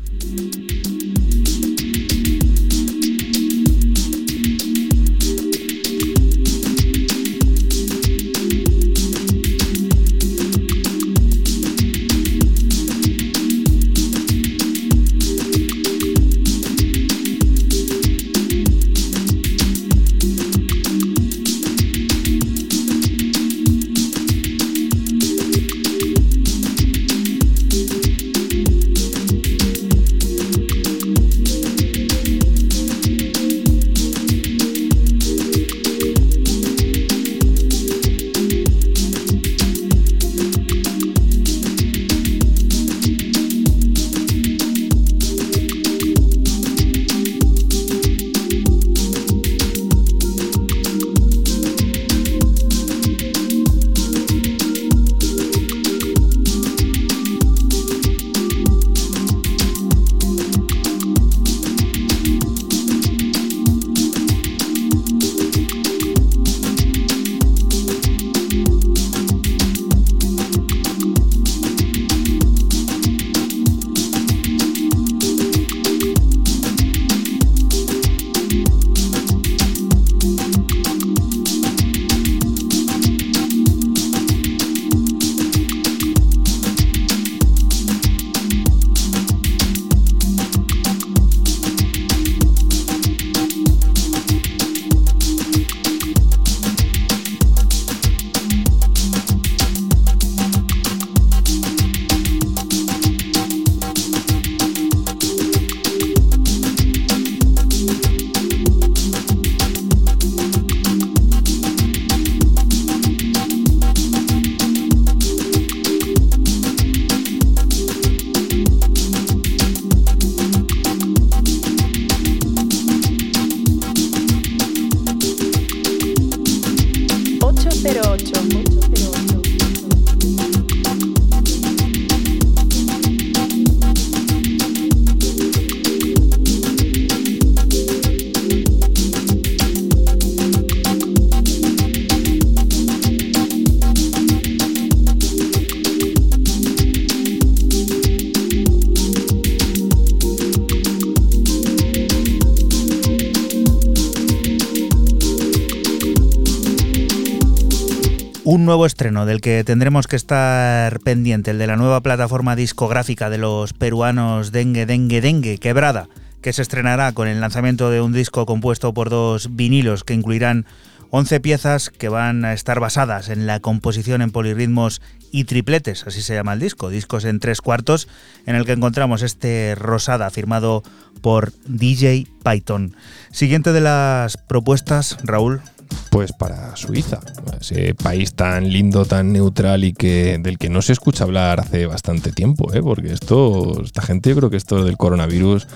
Nuevo 158.67 158.85
estreno 158.85 159.25
del 159.27 159.41
que 159.41 159.63
tendremos 159.65 160.09
que 160.09 160.17
estar 160.17 160.99
pendiente, 161.01 161.53
el 161.53 161.59
de 161.59 161.69
la 161.69 161.77
nueva 161.77 162.03
plataforma 162.03 162.57
discográfica 162.57 163.31
de 163.31 163.39
los 163.39 163.73
peruanos 163.73 164.51
Dengue 164.51 164.87
Dengue 164.87 165.21
Dengue, 165.21 165.59
Quebrada, 165.59 166.09
que 166.43 166.53
se 166.53 166.63
estrenará 166.63 167.13
con 167.13 167.29
el 167.29 167.41
lanzamiento 167.41 167.91
de 167.91 168.01
un 168.01 168.13
disco 168.13 168.45
compuesto 168.45 168.93
por 168.93 169.09
dos 169.09 169.55
vinilos 169.55 170.03
que 170.03 170.15
incluirán 170.15 170.67
11 171.11 171.39
piezas 171.41 171.91
que 171.91 172.09
van 172.09 172.45
a 172.45 172.53
estar 172.53 172.81
basadas 172.81 173.29
en 173.29 173.47
la 173.47 173.61
composición 173.61 174.21
en 174.21 174.33
polirritmos 174.33 175.01
y 175.31 175.45
tripletes, 175.45 176.05
así 176.07 176.21
se 176.21 176.35
llama 176.35 176.53
el 176.53 176.61
disco, 176.61 176.91
discos 176.91 177.25
en 177.25 177.39
tres 177.39 177.61
cuartos, 177.61 178.09
en 178.47 178.57
el 178.57 178.67
que 178.67 178.73
encontramos 178.73 179.23
este 179.23 179.77
Rosada 179.77 180.29
firmado 180.31 180.83
por 181.21 181.53
DJ 181.67 182.27
Python. 182.45 182.97
Siguiente 183.31 183.73
de 183.73 183.81
las 183.81 184.37
propuestas, 184.37 185.19
Raúl. 185.23 185.63
Pues 186.11 186.33
para 186.33 186.75
Suiza, 186.77 187.21
ese 187.61 187.95
país 187.95 188.35
tan 188.35 188.71
lindo, 188.71 189.05
tan 189.05 189.33
neutral 189.33 189.85
y 189.85 189.93
que 189.93 190.39
del 190.41 190.59
que 190.59 190.69
no 190.69 190.83
se 190.83 190.93
escucha 190.93 191.25
hablar 191.25 191.61
hace 191.61 191.87
bastante 191.87 192.33
tiempo, 192.33 192.73
¿eh? 192.73 192.83
porque 192.83 193.13
esto, 193.13 193.83
esta 193.83 194.03
gente, 194.03 194.31
yo 194.31 194.37
creo 194.37 194.51
que 194.51 194.57
esto 194.57 194.85
del 194.85 194.97
coronavirus 194.97 195.67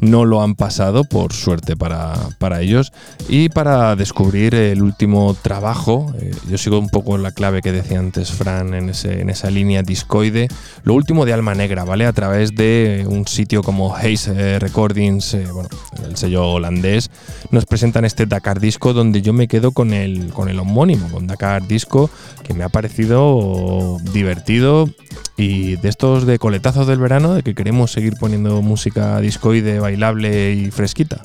no 0.00 0.24
lo 0.24 0.42
han 0.42 0.54
pasado, 0.54 1.04
por 1.04 1.32
suerte 1.32 1.76
para, 1.76 2.60
ellos. 2.60 2.92
Y 3.28 3.48
para 3.48 3.96
descubrir 3.96 4.54
el 4.54 4.82
último 4.82 5.36
trabajo, 5.40 6.12
eh, 6.20 6.32
yo 6.48 6.58
sigo 6.58 6.78
un 6.78 6.88
poco 6.88 7.18
la 7.18 7.32
clave 7.32 7.62
que 7.62 7.72
decía 7.72 7.98
antes 7.98 8.32
Fran 8.32 8.74
en, 8.74 8.90
ese, 8.90 9.20
en 9.20 9.30
esa 9.30 9.50
línea 9.50 9.82
discoide, 9.82 10.48
lo 10.82 10.94
último 10.94 11.24
de 11.24 11.32
Alma 11.32 11.54
Negra, 11.54 11.84
¿vale? 11.84 12.06
A 12.06 12.12
través 12.12 12.54
de 12.54 13.06
un 13.08 13.26
sitio 13.26 13.62
como 13.62 13.94
Haze 13.94 14.58
Recordings, 14.58 15.34
eh, 15.34 15.46
bueno, 15.52 15.68
el 16.04 16.16
sello 16.16 16.52
holandés, 16.52 17.10
nos 17.50 17.66
presentan 17.66 18.04
este 18.04 18.26
Dakar 18.26 18.60
Disco 18.60 18.92
donde 18.92 19.22
yo 19.22 19.32
me 19.32 19.48
quedo 19.48 19.72
con 19.72 19.92
el, 19.92 20.32
con 20.32 20.48
el 20.48 20.58
homónimo, 20.58 21.08
con 21.10 21.26
Dakar 21.26 21.66
Disco, 21.66 22.10
que 22.44 22.54
me 22.54 22.64
ha 22.64 22.68
parecido 22.68 23.98
divertido 24.12 24.88
y 25.36 25.76
de 25.76 25.88
estos 25.88 26.26
de 26.26 26.38
coletazos 26.38 26.86
del 26.86 26.98
verano, 26.98 27.34
de 27.34 27.42
que 27.44 27.54
queremos 27.54 27.92
seguir 27.92 28.14
poniendo 28.18 28.60
música 28.60 29.20
discoide, 29.20 29.78
bailable 29.88 30.52
y 30.52 30.70
fresquita. 30.70 31.22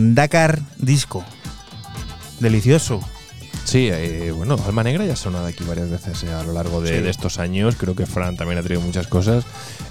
Dakar 0.00 0.60
Disco. 0.78 1.24
Delicioso. 2.38 3.00
Sí, 3.64 3.88
eh, 3.92 4.32
bueno, 4.34 4.56
Alma 4.64 4.82
Negra 4.84 5.04
ya 5.04 5.12
ha 5.14 5.16
sonado 5.16 5.44
aquí 5.46 5.64
varias 5.64 5.90
veces 5.90 6.22
eh, 6.22 6.32
a 6.32 6.42
lo 6.44 6.52
largo 6.52 6.80
de, 6.80 6.96
Sí. 6.98 7.02
de 7.02 7.10
estos 7.10 7.38
años. 7.38 7.74
Creo 7.76 7.94
que 7.96 8.06
Fran 8.06 8.36
también 8.36 8.58
ha 8.58 8.62
traído 8.62 8.80
muchas 8.80 9.08
cosas. 9.08 9.44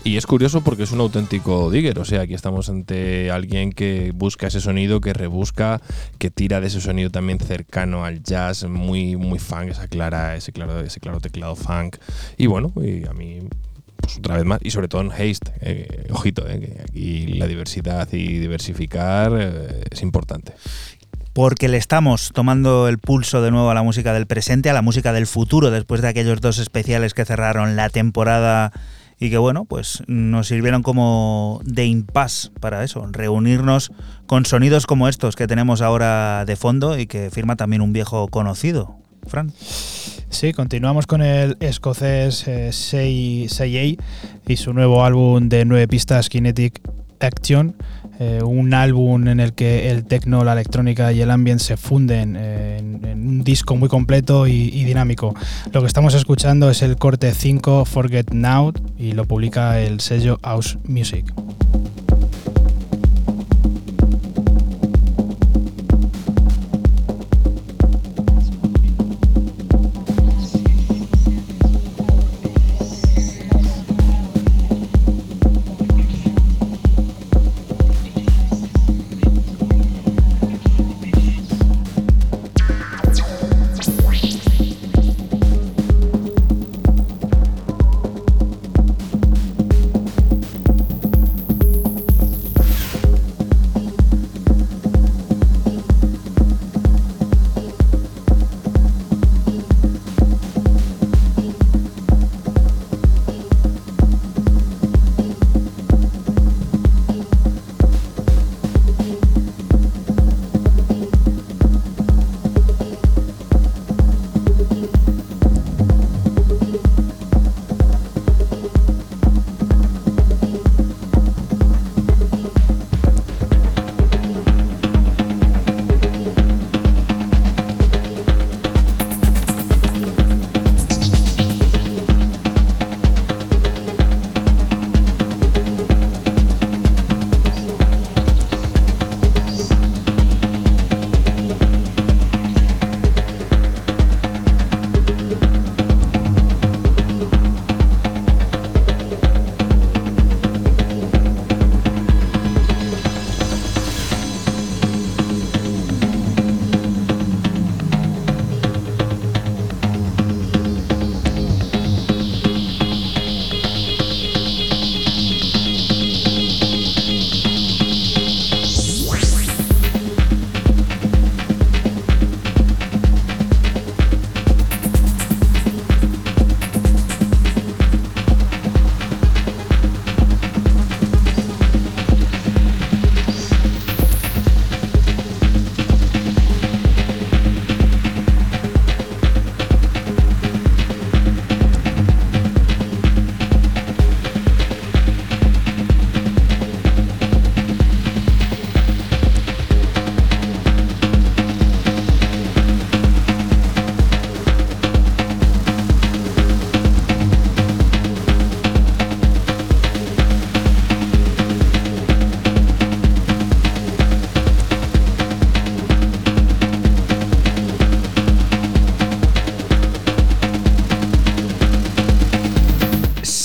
Y 0.06 0.16
es 0.18 0.26
curioso 0.26 0.62
porque 0.62 0.84
es 0.84 0.92
un 0.94 1.02
auténtico 1.02 1.70
digger. 1.70 2.00
O 2.00 2.06
sea, 2.06 2.22
aquí 2.22 2.34
estamos 2.34 2.70
ante 2.70 3.30
alguien 3.32 3.72
que 3.74 4.14
busca 4.16 4.48
ese 4.48 4.62
sonido, 4.62 5.02
que 5.02 5.14
rebusca, 5.14 5.82
que 6.18 6.32
tira 6.32 6.62
de 6.62 6.68
ese 6.68 6.80
sonido 6.82 7.12
también 7.12 7.38
cercano 7.40 8.04
al 8.06 8.24
jazz, 8.24 8.64
muy, 8.64 9.16
muy 9.18 9.38
funk, 9.40 9.68
esa 9.72 9.88
clara, 9.90 10.36
ese 10.38 10.54
claro, 10.54 10.80
ese 10.80 11.00
claro 11.02 11.20
teclado 11.20 11.56
funk. 11.56 11.98
Y 12.38 12.48
bueno, 12.48 12.72
y 12.82 13.06
a 13.06 13.12
mí 13.14 13.40
pues 14.02 14.18
otra 14.18 14.38
vez 14.38 14.46
más, 14.46 14.60
y 14.64 14.72
sobre 14.72 14.88
todo 14.88 15.02
en 15.02 15.12
Haste, 15.12 15.52
eh, 15.62 16.08
ojito, 16.12 16.48
eh, 16.48 16.60
que 16.60 16.82
aquí 16.82 17.28
la 17.34 17.48
diversidad 17.48 18.08
y 18.12 18.40
diversificar 18.40 19.32
eh, 19.40 19.84
es 19.90 20.02
importante. 20.02 20.54
porque 21.34 21.68
le 21.68 21.78
estamos 21.78 22.32
tomando 22.34 22.88
el 22.88 22.98
pulso 22.98 23.44
de 23.44 23.52
nuevo 23.52 23.70
a 23.70 23.76
la 23.76 23.84
música 23.84 24.12
del 24.14 24.26
presente, 24.26 24.72
a 24.72 24.74
la 24.74 24.82
música 24.82 25.14
del 25.14 25.28
futuro, 25.28 25.70
después 25.70 26.02
de 26.02 26.08
aquellos 26.08 26.42
dos 26.42 26.58
especiales 26.58 27.14
que 27.14 27.26
cerraron 27.26 27.76
la 27.76 27.90
temporada 27.90 28.72
y 29.20 29.30
que 29.30 29.38
bueno, 29.38 29.66
pues 29.66 30.04
nos 30.08 30.48
sirvieron 30.48 30.84
como 30.84 31.62
de 31.64 31.86
impasse 31.86 32.52
para 32.60 32.84
eso, 32.84 33.08
reunirnos 33.12 33.92
con 34.28 34.46
sonidos 34.46 34.86
como 34.86 35.08
estos 35.08 35.36
que 35.36 35.48
tenemos 35.48 35.82
ahora 35.82 36.46
de 36.46 36.56
fondo 36.56 36.98
y 36.98 37.08
que 37.08 37.32
firma 37.32 37.56
también 37.56 37.82
un 37.82 37.94
viejo 37.94 38.28
conocido. 38.28 38.96
Fran. 39.28 39.52
Sí, 40.30 40.54
continuamos 40.54 41.08
con 41.08 41.22
el 41.22 41.58
escocés 41.62 42.48
eh, 42.48 42.72
Sei 42.72 43.48
y 44.48 44.58
su 44.58 44.74
nuevo 44.74 45.04
álbum 45.04 45.50
de 45.50 45.66
nueve 45.66 45.88
pistas 45.88 46.30
Kinetic 46.30 46.82
Action, 47.20 47.76
eh, 48.20 48.42
un 48.44 48.74
álbum 48.74 49.28
en 49.30 49.40
el 49.40 49.54
que 49.54 49.90
el 49.90 50.06
techno, 50.06 50.44
la 50.44 50.54
electrónica 50.54 51.12
y 51.14 51.22
el 51.22 51.32
ambient 51.32 51.62
se 51.62 51.78
funden 51.78 52.36
eh, 52.38 52.78
en, 52.80 53.06
en 53.06 53.28
un 53.28 53.44
disco 53.44 53.76
muy 53.76 53.90
completo 53.90 54.48
y, 54.48 54.52
y 54.52 54.84
dinámico. 54.84 55.34
Lo 55.72 55.82
que 55.82 55.88
estamos 55.88 56.14
escuchando 56.14 56.70
es 56.70 56.82
el 56.82 56.98
corte 56.98 57.34
5 57.34 57.86
Forget 57.86 58.32
Now 58.32 58.74
y 58.98 59.14
lo 59.14 59.26
publica 59.26 59.80
el 59.80 60.02
sello 60.02 60.40
House 60.44 60.78
Music. 60.84 61.34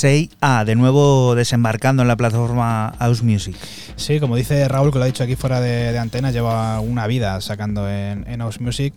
Say 0.03 0.29
A, 0.41 0.65
de 0.65 0.75
nuevo 0.75 1.33
desembarcando 1.33 2.01
en 2.01 2.09
la 2.09 2.17
plataforma 2.17 2.93
House 2.99 3.23
Music. 3.23 3.55
Sí, 3.95 4.19
como 4.19 4.35
dice 4.35 4.67
Raúl, 4.67 4.91
que 4.91 4.97
lo 4.97 5.05
ha 5.05 5.07
dicho 5.07 5.23
aquí 5.23 5.37
fuera 5.37 5.61
de, 5.61 5.97
antena, 5.97 6.29
lleva 6.29 6.81
una 6.81 7.07
vida 7.07 7.39
sacando 7.39 7.89
en, 7.89 8.25
House 8.39 8.59
Music 8.59 8.93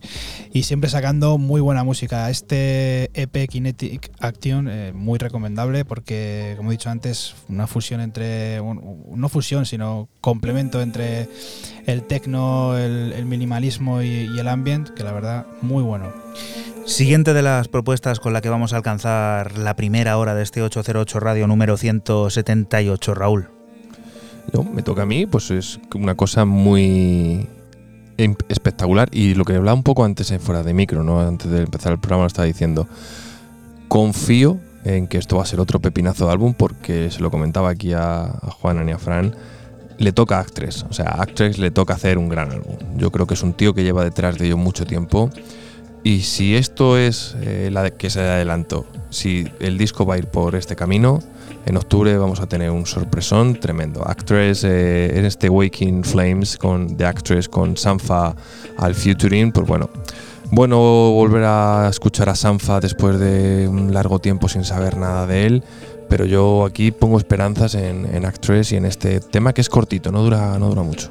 y 0.53 0.65
siempre 0.65 0.91
sacando 0.91 1.39
muy 1.39 1.61
buena 1.61 1.85
música. 1.85 2.29
Este 2.29 3.13
EP 3.15 3.49
Kinetic 3.49 4.11
Action, 4.19 4.67
eh, 4.69 4.91
muy 4.93 5.21
recomendable 5.21 5.85
porque, 5.85 6.55
como 6.57 6.71
he 6.71 6.75
dicho 6.75 6.91
antes, 6.91 7.37
una 7.49 7.69
fusión 7.69 8.01
entre, 8.01 8.61
un- 8.61 9.05
no 9.15 9.29
fusión, 9.29 9.65
sino 9.65 10.09
complemento 10.21 10.83
entre 10.83 11.29
el 11.87 12.03
techno, 12.03 12.77
el, 12.77 13.13
el 13.13 13.27
minimalismo 13.27 14.03
y, 14.03 14.29
y 14.35 14.39
el 14.41 14.49
ambient, 14.49 14.89
que 14.89 15.05
la 15.05 15.13
verdad, 15.13 15.47
muy 15.63 15.85
bueno. 15.85 16.13
Siguiente 16.87 17.35
de 17.35 17.43
las 17.43 17.69
propuestas 17.69 18.21
con 18.21 18.33
la 18.33 18.41
que 18.41 18.49
vamos 18.49 18.73
a 18.73 18.77
alcanzar 18.77 19.59
la 19.59 19.75
primera 19.75 20.17
hora 20.19 20.35
de 20.35 20.43
este 20.43 20.63
808 20.63 21.19
Radio 21.21 21.47
número 21.47 21.77
178, 21.77 23.15
Raúl. 23.15 23.49
No, 24.53 24.63
me 24.63 24.83
toca 24.83 25.03
a 25.03 25.07
mí, 25.07 25.27
pues 25.27 25.51
es 25.51 25.81
una 25.95 26.15
cosa 26.15 26.45
muy 26.45 27.49
em- 28.17 28.37
espectacular. 28.49 29.09
Y 29.13 29.35
lo 29.35 29.45
que 29.45 29.55
hablaba 29.57 29.75
un 29.75 29.83
poco 29.83 30.05
antes 30.05 30.31
en 30.31 30.41
fuera 30.41 30.63
de 30.63 30.73
micro, 30.75 31.03
¿no? 31.03 31.21
Antes 31.21 31.51
de 31.51 31.63
empezar 31.63 31.93
el 31.93 31.99
programa 31.99 32.23
lo 32.23 32.29
estaba 32.29 32.47
diciendo. 32.47 32.87
Confío 33.89 34.59
en 34.85 35.09
que 35.09 35.19
esto 35.19 35.37
va 35.37 35.43
a 35.43 35.47
ser 35.47 35.59
otro 35.59 35.81
pepinazo 35.81 36.27
de 36.27 36.33
álbum 36.33 36.55
porque 36.55 37.11
se 37.11 37.21
lo 37.21 37.33
comentaba 37.33 37.69
aquí 37.71 37.93
a, 37.93 38.27
a 38.27 38.51
Juan 38.61 38.89
y 38.89 38.93
a 38.93 38.99
Fran. 38.99 39.35
Le 39.99 40.13
toca 40.13 40.37
a 40.39 40.41
Actress, 40.41 40.85
o 40.89 40.93
sea, 40.93 41.07
a 41.07 41.23
Actress 41.23 41.59
le 41.59 41.73
toca 41.73 41.95
hacer 41.95 42.17
un 42.19 42.29
gran 42.29 42.53
álbum. 42.53 42.77
Yo 42.97 43.11
creo 43.11 43.27
que 43.27 43.35
es 43.35 43.43
un 43.43 43.55
tío 43.55 43.75
que 43.75 43.83
lleva 43.83 44.05
detrás 44.05 44.39
de 44.39 44.47
ello 44.47 44.57
mucho 44.57 44.85
tiempo. 44.87 45.31
Y 46.07 46.21
si 46.21 46.55
esto 46.55 46.97
es 46.97 47.35
eh, 47.43 47.69
la 47.73 47.91
que 47.91 48.11
se 48.11 48.21
adelanto, 48.21 48.87
si 49.11 49.49
el 49.59 49.77
disco 49.77 50.07
va 50.07 50.15
a 50.15 50.19
ir 50.19 50.29
por 50.29 50.55
este 50.55 50.77
camino, 50.77 51.19
En 51.65 51.77
octubre 51.77 52.17
vamos 52.17 52.39
a 52.39 52.47
tener 52.47 52.71
un 52.71 52.87
sorpresón 52.87 53.57
tremendo. 53.57 54.07
Actress 54.07 54.63
eh, 54.63 55.19
en 55.19 55.25
este 55.25 55.49
Waking 55.49 56.05
Flames 56.05 56.59
con 56.59 56.97
The 56.97 57.07
Actress 57.07 57.49
con 57.49 57.77
Sanfa 57.77 58.37
al 58.79 58.95
Futuring, 58.95 59.51
pues 59.51 59.67
bueno. 59.67 59.91
Bueno, 60.53 60.79
volver 60.79 61.43
a 61.43 61.89
escuchar 61.91 62.29
a 62.29 62.37
Sanfa 62.37 62.79
después 62.79 63.19
de 63.19 63.67
un 63.67 63.93
largo 63.93 64.21
tiempo 64.21 64.49
sin 64.49 64.63
saber 64.63 64.97
nada 64.97 65.27
de 65.27 65.47
él, 65.47 65.65
pero 66.09 66.25
yo 66.25 66.65
aquí 66.67 66.93
pongo 66.93 67.19
esperanzas 67.19 67.75
en, 67.75 68.07
en 68.15 68.25
Actress 68.27 68.71
y 68.71 68.77
en 68.77 68.85
este 68.85 69.19
tema 69.19 69.53
que 69.53 69.61
es 69.61 69.69
cortito, 69.69 70.13
no 70.13 70.23
dura, 70.23 70.57
no 70.57 70.69
dura 70.69 70.83
mucho. 70.83 71.11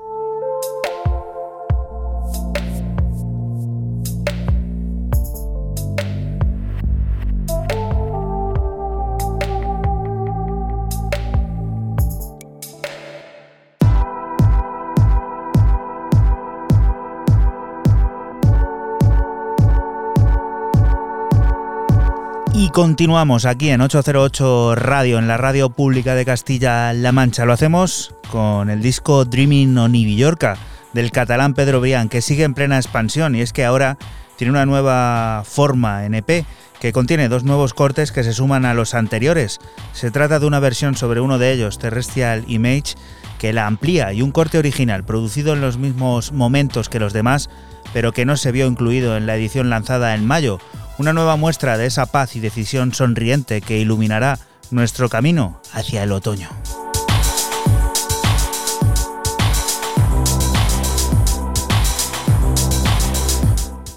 continuamos 22.71 23.45
aquí 23.45 23.69
en 23.69 23.81
808 23.81 24.75
Radio, 24.75 25.19
en 25.19 25.27
la 25.27 25.35
radio 25.37 25.69
pública 25.69 26.15
de 26.15 26.25
Castilla-La 26.25 27.11
Mancha. 27.11 27.43
Lo 27.43 27.53
hacemos 27.53 28.15
con 28.29 28.69
el 28.69 28.81
disco 28.81 29.25
Dreaming 29.25 29.77
on 29.77 29.93
Yorka 29.93 30.57
del 30.93 31.11
catalán 31.11 31.53
Pedro 31.53 31.81
Brián, 31.81 32.07
que 32.07 32.21
sigue 32.21 32.43
en 32.43 32.53
plena 32.53 32.77
expansión 32.77 33.35
y 33.35 33.41
es 33.41 33.51
que 33.51 33.65
ahora 33.65 33.97
tiene 34.37 34.51
una 34.51 34.65
nueva 34.65 35.43
forma 35.45 36.05
en 36.05 36.13
EP 36.13 36.45
que 36.79 36.93
contiene 36.93 37.29
dos 37.29 37.43
nuevos 37.43 37.73
cortes 37.73 38.11
que 38.11 38.23
se 38.23 38.33
suman 38.33 38.65
a 38.65 38.73
los 38.73 38.93
anteriores. 38.93 39.59
Se 39.93 40.09
trata 40.09 40.39
de 40.39 40.45
una 40.45 40.59
versión 40.59 40.95
sobre 40.95 41.19
uno 41.19 41.39
de 41.39 41.51
ellos, 41.51 41.77
Terrestrial 41.77 42.45
Image, 42.47 42.95
que 43.37 43.53
la 43.53 43.67
amplía 43.67 44.13
y 44.13 44.21
un 44.21 44.31
corte 44.31 44.57
original 44.57 45.03
producido 45.03 45.53
en 45.53 45.61
los 45.61 45.77
mismos 45.77 46.31
momentos 46.31 46.89
que 46.89 46.99
los 46.99 47.11
demás, 47.11 47.49
pero 47.93 48.13
que 48.13 48.25
no 48.25 48.37
se 48.37 48.51
vio 48.51 48.67
incluido 48.67 49.17
en 49.17 49.25
la 49.25 49.35
edición 49.35 49.69
lanzada 49.69 50.15
en 50.15 50.25
mayo 50.25 50.59
una 50.97 51.13
nueva 51.13 51.35
muestra 51.35 51.77
de 51.77 51.85
esa 51.85 52.05
paz 52.05 52.35
y 52.35 52.39
decisión 52.39 52.93
sonriente 52.93 53.61
que 53.61 53.79
iluminará 53.79 54.39
nuestro 54.69 55.09
camino 55.09 55.61
hacia 55.73 56.03
el 56.03 56.11
otoño. 56.11 56.49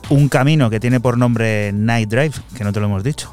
Un 0.09 0.29
camino 0.29 0.71
que 0.71 0.81
tiene 0.81 1.01
por 1.01 1.19
nombre 1.19 1.73
Night 1.73 2.09
Drive, 2.09 2.35
que 2.57 2.65
no 2.65 2.73
te 2.73 2.81
lo 2.81 2.87
hemos 2.87 3.03
dicho. 3.03 3.33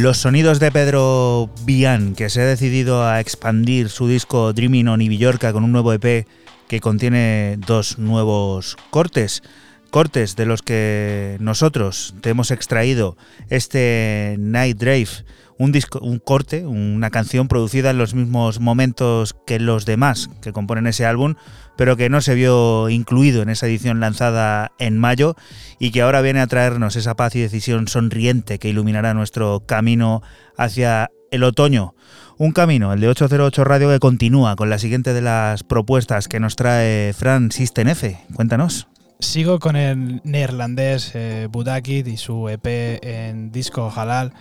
Los 0.00 0.18
sonidos 0.18 0.60
de 0.60 0.70
Pedro 0.70 1.50
Bian, 1.64 2.14
que 2.14 2.30
se 2.30 2.40
ha 2.40 2.46
decidido 2.46 3.04
a 3.04 3.18
expandir 3.18 3.88
su 3.88 4.06
disco 4.06 4.52
Dreaming 4.52 4.86
on 4.86 5.00
Villorca 5.00 5.52
con 5.52 5.64
un 5.64 5.72
nuevo 5.72 5.92
EP 5.92 6.24
que 6.68 6.78
contiene 6.78 7.56
dos 7.66 7.98
nuevos 7.98 8.76
cortes. 8.90 9.42
Cortes 9.90 10.36
de 10.36 10.46
los 10.46 10.62
que 10.62 11.36
nosotros 11.40 12.14
te 12.20 12.30
hemos 12.30 12.52
extraído 12.52 13.16
este 13.50 14.36
Night 14.38 14.78
Drive, 14.78 15.24
un, 15.58 15.72
disco, 15.72 15.98
un 16.00 16.18
corte, 16.18 16.66
una 16.66 17.10
canción 17.10 17.48
producida 17.48 17.90
en 17.90 17.98
los 17.98 18.14
mismos 18.14 18.60
momentos 18.60 19.36
que 19.46 19.58
los 19.58 19.84
demás 19.84 20.30
que 20.40 20.52
componen 20.52 20.86
ese 20.86 21.04
álbum, 21.04 21.34
pero 21.76 21.96
que 21.96 22.08
no 22.08 22.20
se 22.20 22.34
vio 22.34 22.88
incluido 22.88 23.42
en 23.42 23.48
esa 23.48 23.66
edición 23.66 24.00
lanzada 24.00 24.72
en 24.78 24.98
mayo 24.98 25.36
y 25.78 25.90
que 25.90 26.02
ahora 26.02 26.20
viene 26.20 26.40
a 26.40 26.46
traernos 26.46 26.96
esa 26.96 27.14
paz 27.14 27.34
y 27.36 27.40
decisión 27.40 27.88
sonriente 27.88 28.58
que 28.58 28.68
iluminará 28.68 29.14
nuestro 29.14 29.64
camino 29.66 30.22
hacia 30.56 31.10
el 31.30 31.44
otoño. 31.44 31.94
Un 32.38 32.52
camino, 32.52 32.92
el 32.92 33.00
de 33.00 33.08
808 33.08 33.64
Radio, 33.64 33.90
que 33.90 33.98
continúa 33.98 34.54
con 34.54 34.70
la 34.70 34.78
siguiente 34.78 35.12
de 35.12 35.22
las 35.22 35.64
propuestas 35.64 36.28
que 36.28 36.38
nos 36.38 36.54
trae 36.54 37.12
Fran 37.12 37.50
F. 37.50 38.18
Cuéntanos. 38.34 38.86
Sigo 39.20 39.58
con 39.58 39.74
el 39.74 40.20
neerlandés 40.22 41.10
eh, 41.14 41.48
Budakit 41.50 42.06
y 42.06 42.16
su 42.16 42.48
EP 42.48 42.64
en 43.02 43.50
disco 43.50 43.92
halal, 43.94 44.32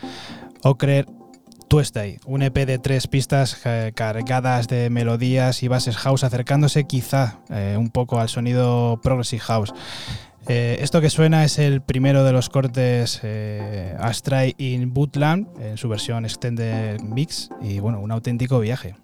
Okrer 0.64 1.06
Tuesday, 1.68 2.18
un 2.26 2.42
EP 2.42 2.54
de 2.66 2.80
tres 2.80 3.08
pistas 3.08 3.62
eh, 3.66 3.92
cargadas 3.94 4.68
de 4.68 4.90
melodías 4.90 5.64
y 5.64 5.68
bases 5.68 5.98
house, 5.98 6.24
acercándose 6.24 6.86
quizá 6.86 7.40
eh, 7.50 7.76
un 7.78 7.90
poco 7.90 8.20
al 8.20 8.30
sonido 8.30 9.00
progressive 9.04 9.42
house. 9.42 9.74
Eh, 10.48 10.78
esto 10.82 11.02
que 11.02 11.10
suena 11.10 11.44
es 11.44 11.60
el 11.60 11.82
primero 11.82 12.24
de 12.24 12.32
los 12.32 12.50
cortes 12.50 13.22
Astray 14.00 14.56
in 14.58 14.94
Bootland, 14.94 15.48
en 15.62 15.78
su 15.78 15.90
versión 15.90 16.24
Extended 16.24 17.02
Mix, 17.02 17.50
y 17.62 17.80
bueno, 17.80 18.00
un 18.00 18.12
auténtico 18.12 18.60
viaje. 18.60 18.96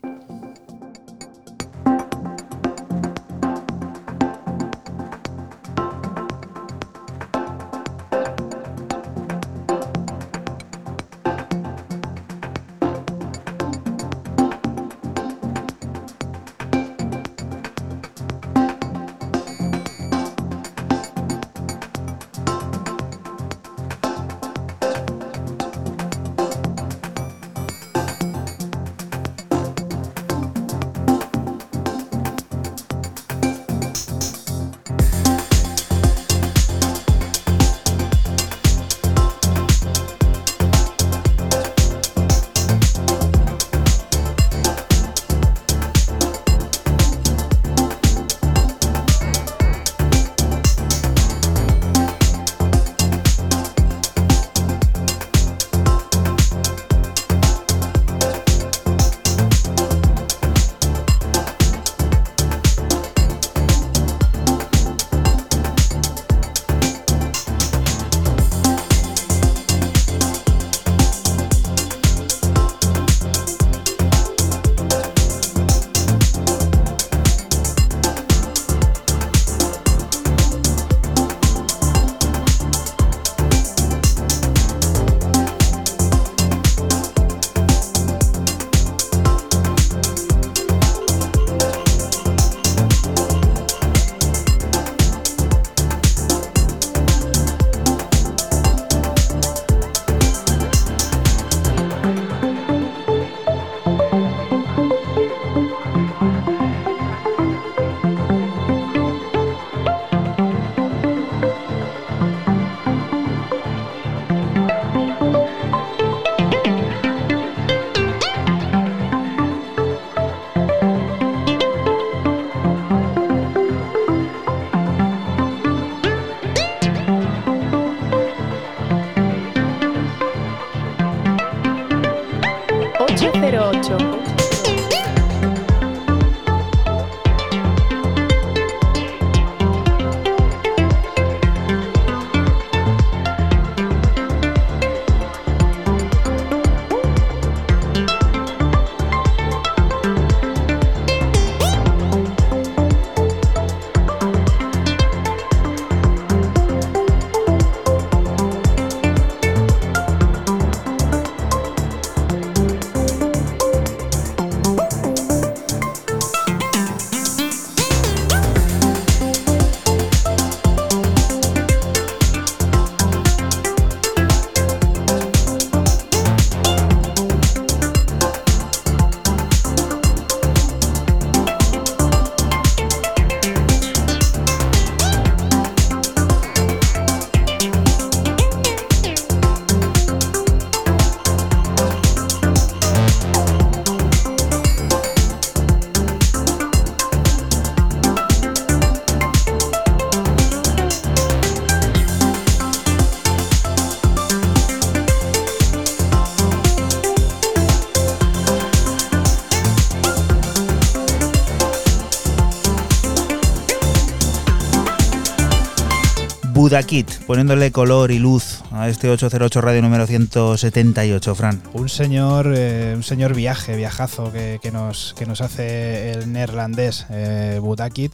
Budakit, 216.74 217.20
poniéndole 217.28 217.72
color 217.72 218.10
y 218.10 218.18
luz 218.18 218.64
a 218.72 218.90
este 218.90 219.08
808 219.08 219.62
radio 219.62 219.84
número 219.84 220.08
178, 220.08 221.36
Fran. 221.36 221.62
Un 221.74 221.88
señor, 221.88 222.52
eh, 222.58 222.94
un 222.96 223.04
señor 223.04 223.36
viaje, 223.36 223.76
viajazo 223.76 224.32
que, 224.32 224.58
que 224.60 224.72
nos, 224.72 225.14
que 225.16 225.28
nos 225.28 225.42
hace 225.42 226.10
el 226.10 226.34
neerlandés 226.34 227.06
eh, 227.12 227.60
Budakit. 227.62 228.12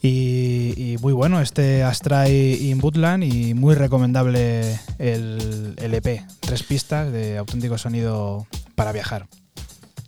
Y, 0.00 0.72
y 0.78 0.96
muy 1.02 1.12
bueno 1.12 1.42
este 1.42 1.82
Astray 1.82 2.70
in 2.70 2.80
Bootland 2.80 3.22
y 3.22 3.52
muy 3.52 3.74
recomendable 3.74 4.80
el, 4.98 5.74
el 5.76 5.92
EP. 5.92 6.22
Tres 6.40 6.62
pistas 6.62 7.12
de 7.12 7.36
auténtico 7.36 7.76
sonido 7.76 8.46
para 8.76 8.92
viajar. 8.92 9.26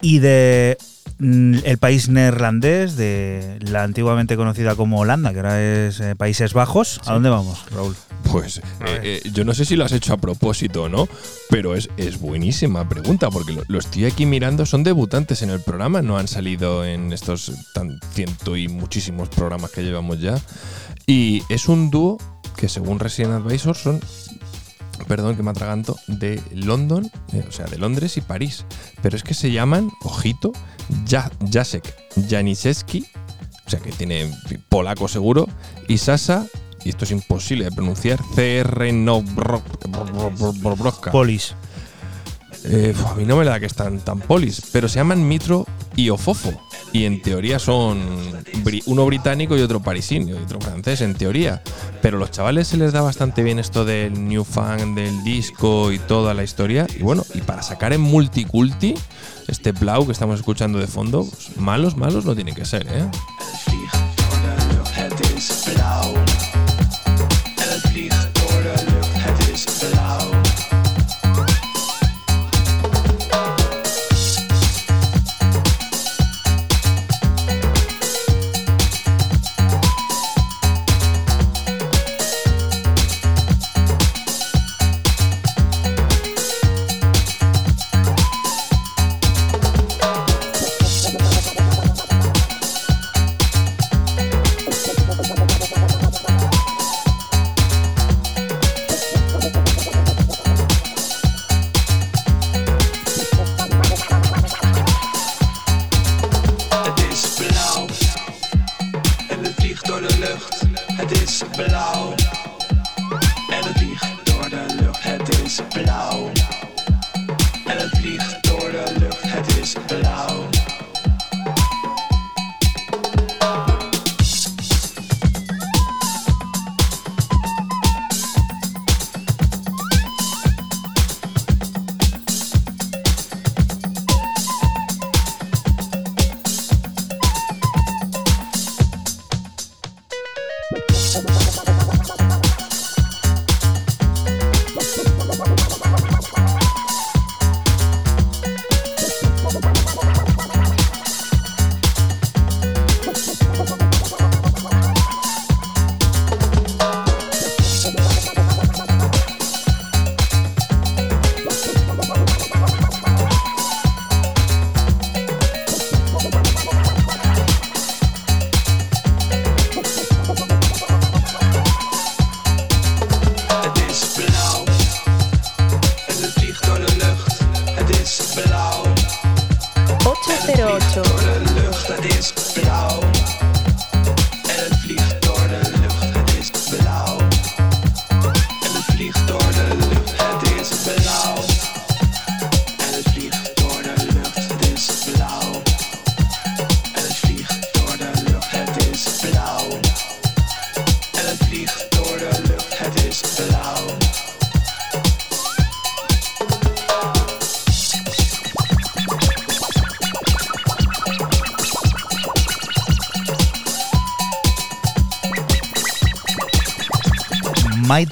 Y 0.01 0.21
de 0.21 0.79
el 1.19 1.79
país 1.79 2.09
neerlandés, 2.09 2.97
de 2.97 3.59
la 3.61 3.83
antiguamente 3.85 4.37
conocida 4.37 4.75
como 4.75 5.01
Holanda, 5.01 5.33
que 5.33 5.39
ahora 5.39 5.63
es 5.63 6.01
eh, 6.01 6.15
Países 6.15 6.53
Bajos. 6.53 7.01
¿A 7.07 7.15
dónde 7.15 7.31
vamos, 7.31 7.65
Raúl? 7.71 7.97
Pues 8.31 8.59
eh, 8.59 8.63
eh, 9.03 9.31
yo 9.33 9.45
no 9.45 9.55
sé 9.55 9.65
si 9.65 9.77
lo 9.77 9.85
has 9.85 9.93
hecho 9.93 10.13
a 10.13 10.17
propósito 10.19 10.85
o 10.85 10.89
no, 10.89 11.09
pero 11.49 11.75
es, 11.75 11.89
es 11.97 12.21
buenísima 12.21 12.89
pregunta, 12.89 13.31
porque 13.31 13.53
lo, 13.53 13.63
lo 13.69 13.79
estoy 13.79 14.05
aquí 14.05 14.27
mirando, 14.27 14.67
son 14.67 14.83
debutantes 14.83 15.43
en 15.43 15.51
el 15.51 15.61
programa, 15.61 16.03
no 16.03 16.19
han 16.19 16.29
salido 16.29 16.85
en 16.85 17.13
estos 17.13 17.53
tan 17.73 17.99
ciento 18.13 18.57
y 18.57 18.69
muchísimos 18.69 19.29
programas 19.29 19.71
que 19.71 19.83
llevamos 19.83 20.21
ya. 20.21 20.39
Y 21.07 21.45
es 21.49 21.69
un 21.69 21.91
dúo 21.91 22.19
que 22.57 22.69
según 22.69 22.99
Resident 22.99 23.35
Advisor 23.35 23.77
son, 23.77 24.01
perdón 25.05 25.37
que 25.37 25.43
me 25.43 25.51
atraganto, 25.51 25.97
de 26.07 26.41
London, 26.53 27.11
eh, 27.33 27.45
o 27.49 27.53
sea, 27.53 27.67
de 27.67 27.79
Londres 27.79 28.17
y 28.17 28.21
París. 28.21 28.65
Pero 29.03 29.17
es 29.17 29.23
que 29.23 29.35
se 29.35 29.51
llaman, 29.53 29.91
ojito, 30.03 30.53
Ja- 31.09 31.31
Jacek 31.51 31.95
Janiszewski, 32.29 33.07
o 33.67 33.71
sea 33.71 33.81
que 33.81 33.93
tiene 33.93 34.33
polaco 34.69 35.09
seguro, 35.09 35.49
y 35.89 35.99
Sasa, 35.99 36.47
y 36.85 36.89
esto 36.91 37.05
es 37.05 37.11
imposible 37.11 37.65
de 37.65 37.73
pronunciar, 37.73 38.21
CR 38.35 38.93
Polis. 41.11 41.55
Eh, 42.65 42.95
a 43.07 43.15
mí 43.15 43.25
no 43.25 43.37
me 43.37 43.45
da 43.45 43.61
que 43.61 43.67
están 43.67 44.01
tan 44.01 44.19
polis, 44.21 44.61
pero 44.73 44.89
se 44.89 44.97
llaman 44.97 45.27
Mitro 45.27 45.67
y 45.95 46.11
Ofofo. 46.11 46.53
Y 46.97 47.05
en 47.05 47.21
teoría 47.21 47.59
son 47.59 48.01
uno 48.87 49.05
británico 49.05 49.55
y 49.55 49.61
otro 49.61 49.83
parisino 49.83 50.31
y 50.31 50.33
otro 50.33 50.59
francés, 50.63 51.03
en 51.03 51.13
teoría. 51.13 51.63
Pero 52.01 52.17
los 52.17 52.31
chavales 52.31 52.69
se 52.69 52.79
les 52.79 52.95
da 52.95 53.03
bastante 53.03 53.43
bien 53.43 53.59
esto 53.59 53.85
del 53.85 54.27
new 54.27 54.45
fan, 54.45 54.95
del 54.95 55.23
disco 55.23 55.93
y 55.93 55.99
toda 55.99 56.33
la 56.33 56.43
historia. 56.43 56.87
Y 56.99 57.03
bueno, 57.03 57.23
y 57.35 57.43
para 57.43 57.61
sacar 57.61 57.93
en 57.93 58.01
multiculti, 58.01 58.95
este 59.47 59.73
Blau 59.73 60.07
que 60.07 60.13
estamos 60.13 60.41
escuchando 60.41 60.79
de 60.79 60.87
fondo, 60.87 61.27
pues, 61.27 61.59
malos, 61.59 61.99
malos 61.99 62.25
no 62.25 62.35
tienen 62.35 62.55
que 62.55 62.65
ser, 62.65 62.87
¿eh? 62.87 63.05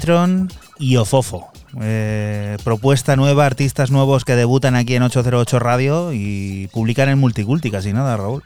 Maitron 0.05 0.51
y 0.79 0.97
Ofofo. 0.97 1.51
Eh, 1.81 2.59
propuesta 2.63 3.17
nueva, 3.17 3.47
artistas 3.47 3.91
nuevos 3.91 4.27
que 4.27 4.37
debutan 4.37 4.75
aquí 4.75 4.97
en 4.97 5.03
808 5.03 5.59
Radio 5.59 6.13
y 6.13 6.69
publican 6.75 7.09
en 7.09 7.19
Multiculti, 7.19 7.71
casi 7.71 7.95
nada, 7.95 8.15
Raúl. 8.19 8.43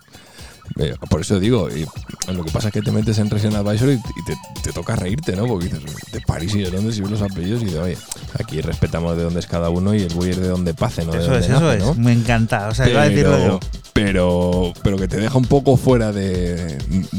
Eh, 0.79 0.95
Por 1.11 1.23
eso 1.23 1.41
digo, 1.41 1.69
y 1.69 1.85
lo 2.33 2.45
que 2.45 2.53
pasa 2.53 2.69
es 2.69 2.75
que 2.75 2.83
te 2.83 2.93
metes 2.93 3.19
en 3.19 3.29
Resident 3.29 3.57
Advisor 3.57 3.89
y, 3.89 3.95
y 3.95 4.25
te, 4.25 4.37
te 4.63 4.73
toca 4.73 4.95
reírte, 4.95 5.35
¿no? 5.35 5.47
Porque 5.47 5.65
dices, 5.67 5.83
de 6.13 6.21
París 6.21 6.55
y 6.55 6.61
de 6.61 6.71
Londres 6.71 6.97
y 6.97 7.01
ves 7.01 7.11
los 7.11 7.23
apellidos 7.23 7.63
y 7.63 7.67
de, 7.67 7.79
oye, 7.81 7.99
aquí 8.39 8.61
respetamos 8.61 9.17
de 9.17 9.25
dónde 9.25 9.41
es 9.41 9.47
cada 9.47 9.69
uno 9.71 9.95
y 9.95 10.03
el 10.03 10.15
buey 10.15 10.31
es 10.31 10.37
de 10.37 10.47
donde 10.47 10.75
pase, 10.75 11.05
¿no? 11.05 11.13
Eso 11.15 11.35
es, 11.37 11.47
eso 11.47 11.61
nace, 11.61 11.79
es. 11.79 11.85
¿no? 11.85 11.95
Me 11.95 12.13
encanta. 12.13 12.69
O 12.69 12.75
sea, 12.75 12.89
iba 12.89 13.03
a 13.03 13.09
decirlo 13.09 13.39
yo. 13.39 13.61
pero, 13.95 14.73
pero 14.85 14.97
que 14.97 15.09
te 15.09 15.17
deja 15.17 15.37
un 15.37 15.47
poco 15.47 15.77
fuera 15.77 16.13
de, 16.13 16.79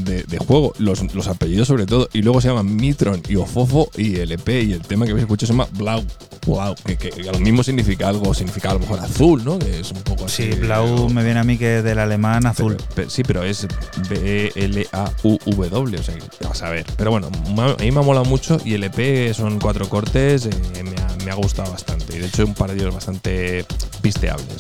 de- 0.10 0.24
de 0.24 0.38
juego, 0.40 0.74
los, 0.80 1.14
los 1.14 1.28
apellidos 1.28 1.68
sobre 1.68 1.86
todo, 1.86 2.10
y 2.14 2.22
luego 2.22 2.42
se 2.42 2.48
llaman 2.50 2.76
Mitron 2.76 3.22
y 3.30 3.36
Ofofo 3.36 3.90
y 3.98 4.18
el 4.18 4.32
EP 4.32 4.50
y 4.64 4.74
el 4.74 4.82
tema 4.82 5.06
que 5.06 5.12
habéis 5.12 5.24
escuchado 5.24 5.48
se 5.48 5.54
llama 5.54 5.68
Blau. 5.78 6.04
Blau, 6.46 6.76
que, 6.86 6.98
que, 6.98 7.10
que 7.12 7.24
lo 7.32 7.40
mismo 7.40 7.64
significa 7.64 8.08
algo, 8.10 8.34
significa 8.34 8.72
a 8.72 8.74
lo 8.74 8.80
mejor 8.80 9.00
azul, 9.00 9.44
¿no? 9.46 9.60
Que 9.60 9.80
es 9.82 9.92
un 9.92 10.02
poco 10.02 10.26
así. 10.26 10.52
Sí, 10.52 10.60
Blau 10.60 11.10
me 11.10 11.24
viene 11.24 11.40
a 11.40 11.44
mí 11.44 11.58
que 11.58 11.82
del 11.84 12.00
alemán 12.00 12.46
azul. 12.48 12.76
Pero- 12.78 12.90
pero- 12.96 13.10
sí, 13.10 13.24
pero 13.24 13.44
es 13.44 13.68
B-E-L-A-U-W, 14.10 15.98
o 16.00 16.04
sea, 16.04 16.16
que 16.16 16.48
vas 16.48 16.62
a 16.62 16.70
ver. 16.70 16.86
Pero 16.98 17.12
bueno, 17.12 17.28
a 17.28 17.76
mí 17.82 17.92
me 17.92 18.00
ha 18.00 18.04
molado 18.04 18.26
mucho 18.26 18.58
y 18.64 18.74
el 18.74 18.84
EP 18.84 19.34
son 19.34 19.60
cuatro 19.60 19.88
cortes, 19.90 20.46
eh, 20.48 20.84
me, 20.84 20.96
ha, 21.02 21.26
me 21.26 21.32
ha 21.32 21.36
gustado 21.36 21.72
bastante. 21.72 22.16
Y 22.16 22.20
de 22.20 22.28
hecho, 22.28 22.46
un 22.46 22.54
par 22.54 22.72
de 22.72 22.78
ellos 22.82 22.94
bastante 22.94 23.66
pisteables. 24.02 24.58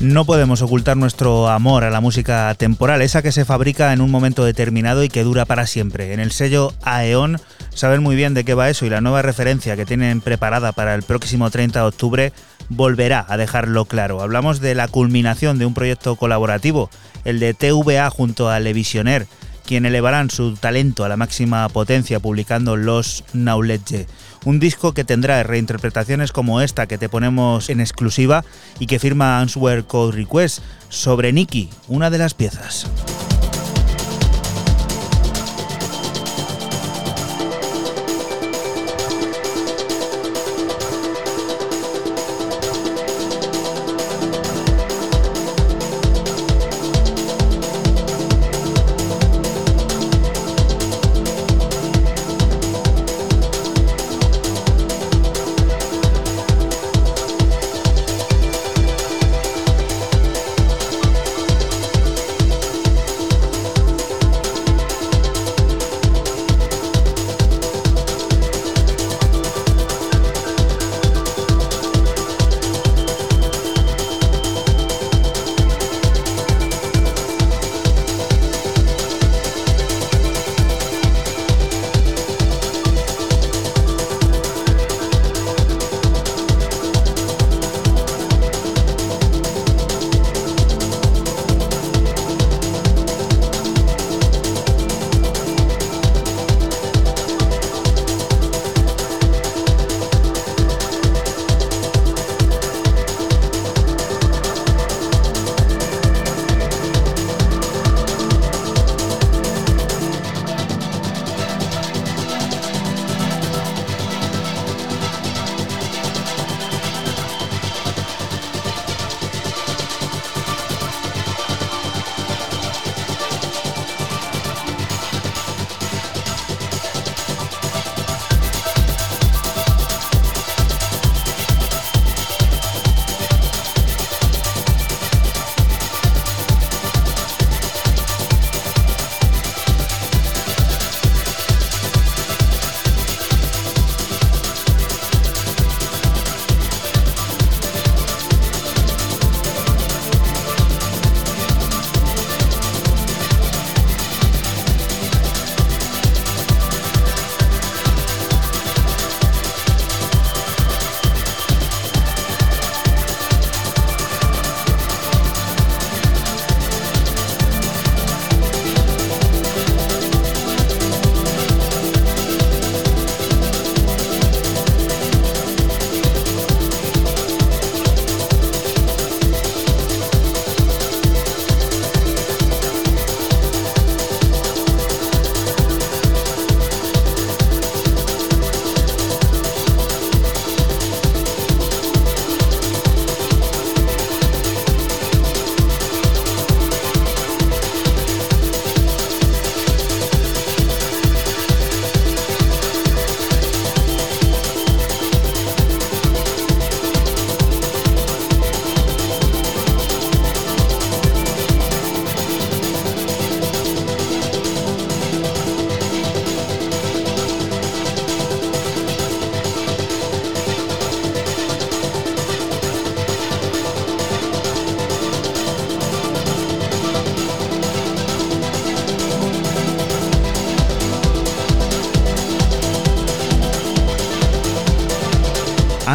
No 0.00 0.24
podemos 0.24 0.62
ocultar 0.62 0.96
nuestro 0.96 1.50
amor 1.50 1.84
a 1.84 1.90
la 1.90 2.00
música 2.00 2.54
temporal, 2.54 3.02
esa 3.02 3.20
que 3.20 3.32
se 3.32 3.44
fabrica 3.44 3.92
en 3.92 4.00
un 4.00 4.10
momento 4.10 4.46
determinado 4.46 5.04
y 5.04 5.10
que 5.10 5.24
dura 5.24 5.44
para 5.44 5.66
siempre. 5.66 6.14
En 6.14 6.20
el 6.20 6.32
sello 6.32 6.72
Aeon 6.82 7.38
saben 7.74 8.02
muy 8.02 8.16
bien 8.16 8.32
de 8.32 8.42
qué 8.42 8.54
va 8.54 8.70
eso 8.70 8.86
y 8.86 8.88
la 8.88 9.02
nueva 9.02 9.20
referencia 9.20 9.76
que 9.76 9.84
tienen 9.84 10.22
preparada 10.22 10.72
para 10.72 10.94
el 10.94 11.02
próximo 11.02 11.50
30 11.50 11.80
de 11.80 11.86
octubre 11.86 12.32
volverá 12.70 13.26
a 13.28 13.36
dejarlo 13.36 13.84
claro. 13.84 14.22
Hablamos 14.22 14.60
de 14.60 14.74
la 14.74 14.88
culminación 14.88 15.58
de 15.58 15.66
un 15.66 15.74
proyecto 15.74 16.16
colaborativo, 16.16 16.88
el 17.26 17.38
de 17.38 17.52
TVA 17.52 18.08
junto 18.08 18.48
a 18.48 18.58
Levisioner, 18.58 19.26
quien 19.66 19.84
elevarán 19.84 20.30
su 20.30 20.56
talento 20.56 21.04
a 21.04 21.10
la 21.10 21.18
máxima 21.18 21.68
potencia 21.68 22.20
publicando 22.20 22.74
Los 22.76 23.22
Knowledge 23.32 24.06
un 24.44 24.58
disco 24.58 24.92
que 24.92 25.04
tendrá 25.04 25.42
reinterpretaciones 25.42 26.32
como 26.32 26.60
esta 26.60 26.86
que 26.86 26.98
te 26.98 27.08
ponemos 27.08 27.70
en 27.70 27.80
exclusiva 27.80 28.44
y 28.78 28.86
que 28.86 28.98
firma 28.98 29.40
Answer 29.40 29.84
Code 29.84 30.16
Request 30.16 30.60
sobre 30.88 31.32
Nicky, 31.32 31.70
una 31.88 32.10
de 32.10 32.18
las 32.18 32.34
piezas. 32.34 32.86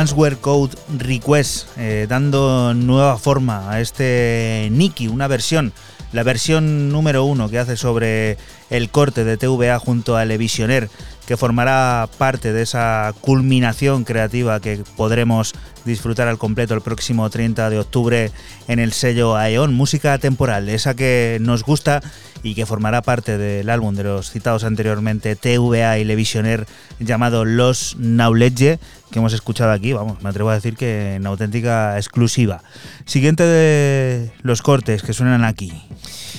Answer 0.05 0.37
Code 0.37 0.75
Request, 0.99 1.67
eh, 1.79 2.05
dando 2.07 2.75
nueva 2.75 3.17
forma 3.17 3.71
a 3.71 3.81
este 3.81 4.67
Nikki, 4.71 5.07
una 5.07 5.27
versión, 5.27 5.73
la 6.11 6.21
versión 6.21 6.89
número 6.91 7.25
uno 7.25 7.49
que 7.49 7.57
hace 7.57 7.75
sobre 7.75 8.37
el 8.69 8.91
corte 8.91 9.23
de 9.23 9.37
TVA 9.37 9.79
junto 9.79 10.15
a 10.15 10.21
Elevisioner, 10.21 10.91
que 11.25 11.37
formará 11.37 12.07
parte 12.19 12.53
de 12.53 12.61
esa 12.61 13.15
culminación 13.19 14.03
creativa 14.03 14.59
que 14.59 14.83
podremos 14.95 15.53
disfrutar 15.85 16.27
al 16.27 16.37
completo 16.37 16.75
el 16.75 16.81
próximo 16.81 17.27
30 17.27 17.71
de 17.71 17.79
octubre 17.79 18.31
en 18.67 18.77
el 18.77 18.93
sello 18.93 19.35
Aeon, 19.35 19.73
música 19.73 20.19
temporal, 20.19 20.69
esa 20.69 20.95
que 20.95 21.39
nos 21.41 21.63
gusta 21.63 22.01
y 22.43 22.53
que 22.53 22.67
formará 22.67 23.01
parte 23.01 23.39
del 23.39 23.71
álbum 23.71 23.95
de 23.95 24.03
los 24.03 24.29
citados 24.29 24.63
anteriormente 24.63 25.35
TVA 25.35 25.97
y 25.97 26.03
Levisioner 26.03 26.67
llamado 26.99 27.43
Los 27.43 27.95
Knowledge, 27.97 28.79
hemos 29.19 29.33
escuchado 29.33 29.71
aquí, 29.71 29.93
vamos, 29.93 30.21
me 30.21 30.29
atrevo 30.29 30.49
a 30.49 30.55
decir 30.55 30.75
que 30.75 31.15
en 31.15 31.25
auténtica 31.25 31.97
exclusiva. 31.97 32.63
Siguiente 33.05 33.43
de 33.43 34.31
los 34.41 34.61
cortes 34.61 35.03
que 35.03 35.13
suenan 35.13 35.43
aquí. 35.43 35.73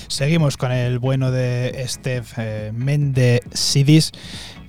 Seguimos 0.09 0.57
con 0.57 0.73
el 0.73 0.99
bueno 0.99 1.31
de 1.31 1.85
Steph 1.89 2.35
eh, 2.39 2.73
Mende 2.75 3.43
Sidis 3.53 4.13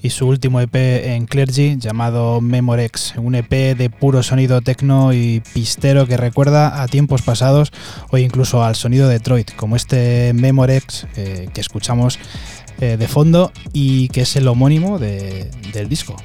y 0.02 0.10
su 0.10 0.28
último 0.28 0.62
EP 0.62 0.76
en 0.76 1.26
Clergy 1.26 1.78
llamado 1.78 2.42
Memorex, 2.42 3.16
un 3.18 3.36
EP 3.36 3.78
de 3.78 3.90
puro 3.90 4.24
sonido 4.24 4.62
techno 4.62 5.14
y 5.14 5.42
pistero 5.54 6.08
que 6.08 6.18
recuerda 6.18 6.82
a 6.82 6.88
tiempos 6.88 7.22
pasados 7.22 7.72
o 8.10 8.18
incluso 8.18 8.64
al 8.64 8.76
sonido 8.76 9.08
de 9.08 9.16
Detroit, 9.16 9.56
como 9.56 9.76
este 9.76 10.34
Memorex 10.34 11.08
eh, 11.16 11.50
que 11.54 11.62
escuchamos 11.62 12.20
eh, 12.80 12.98
de 12.98 13.08
fondo 13.08 13.52
y 13.74 14.10
que 14.10 14.22
es 14.22 14.36
el 14.36 14.48
homónimo 14.48 15.00
del 15.00 15.90
disco. 15.90 16.16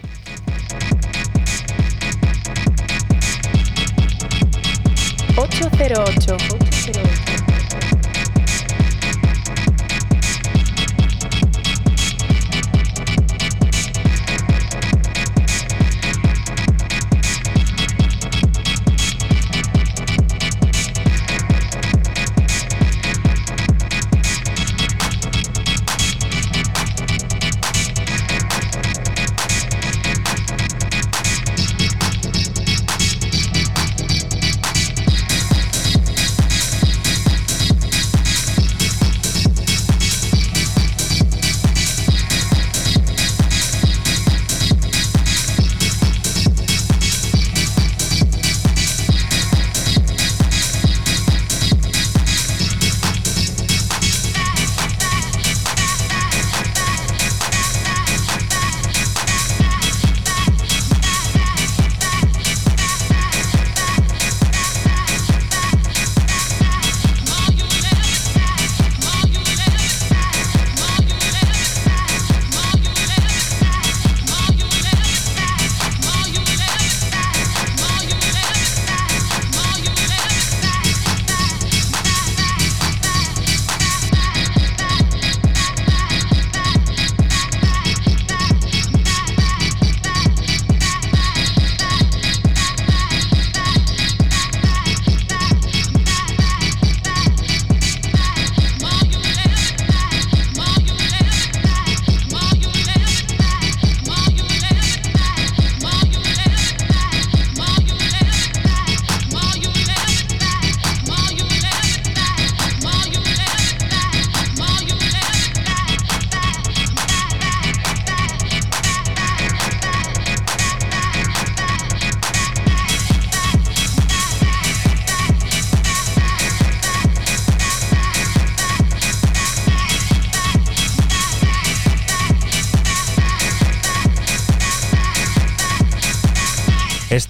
808 5.42 6.36
808. 6.38 7.21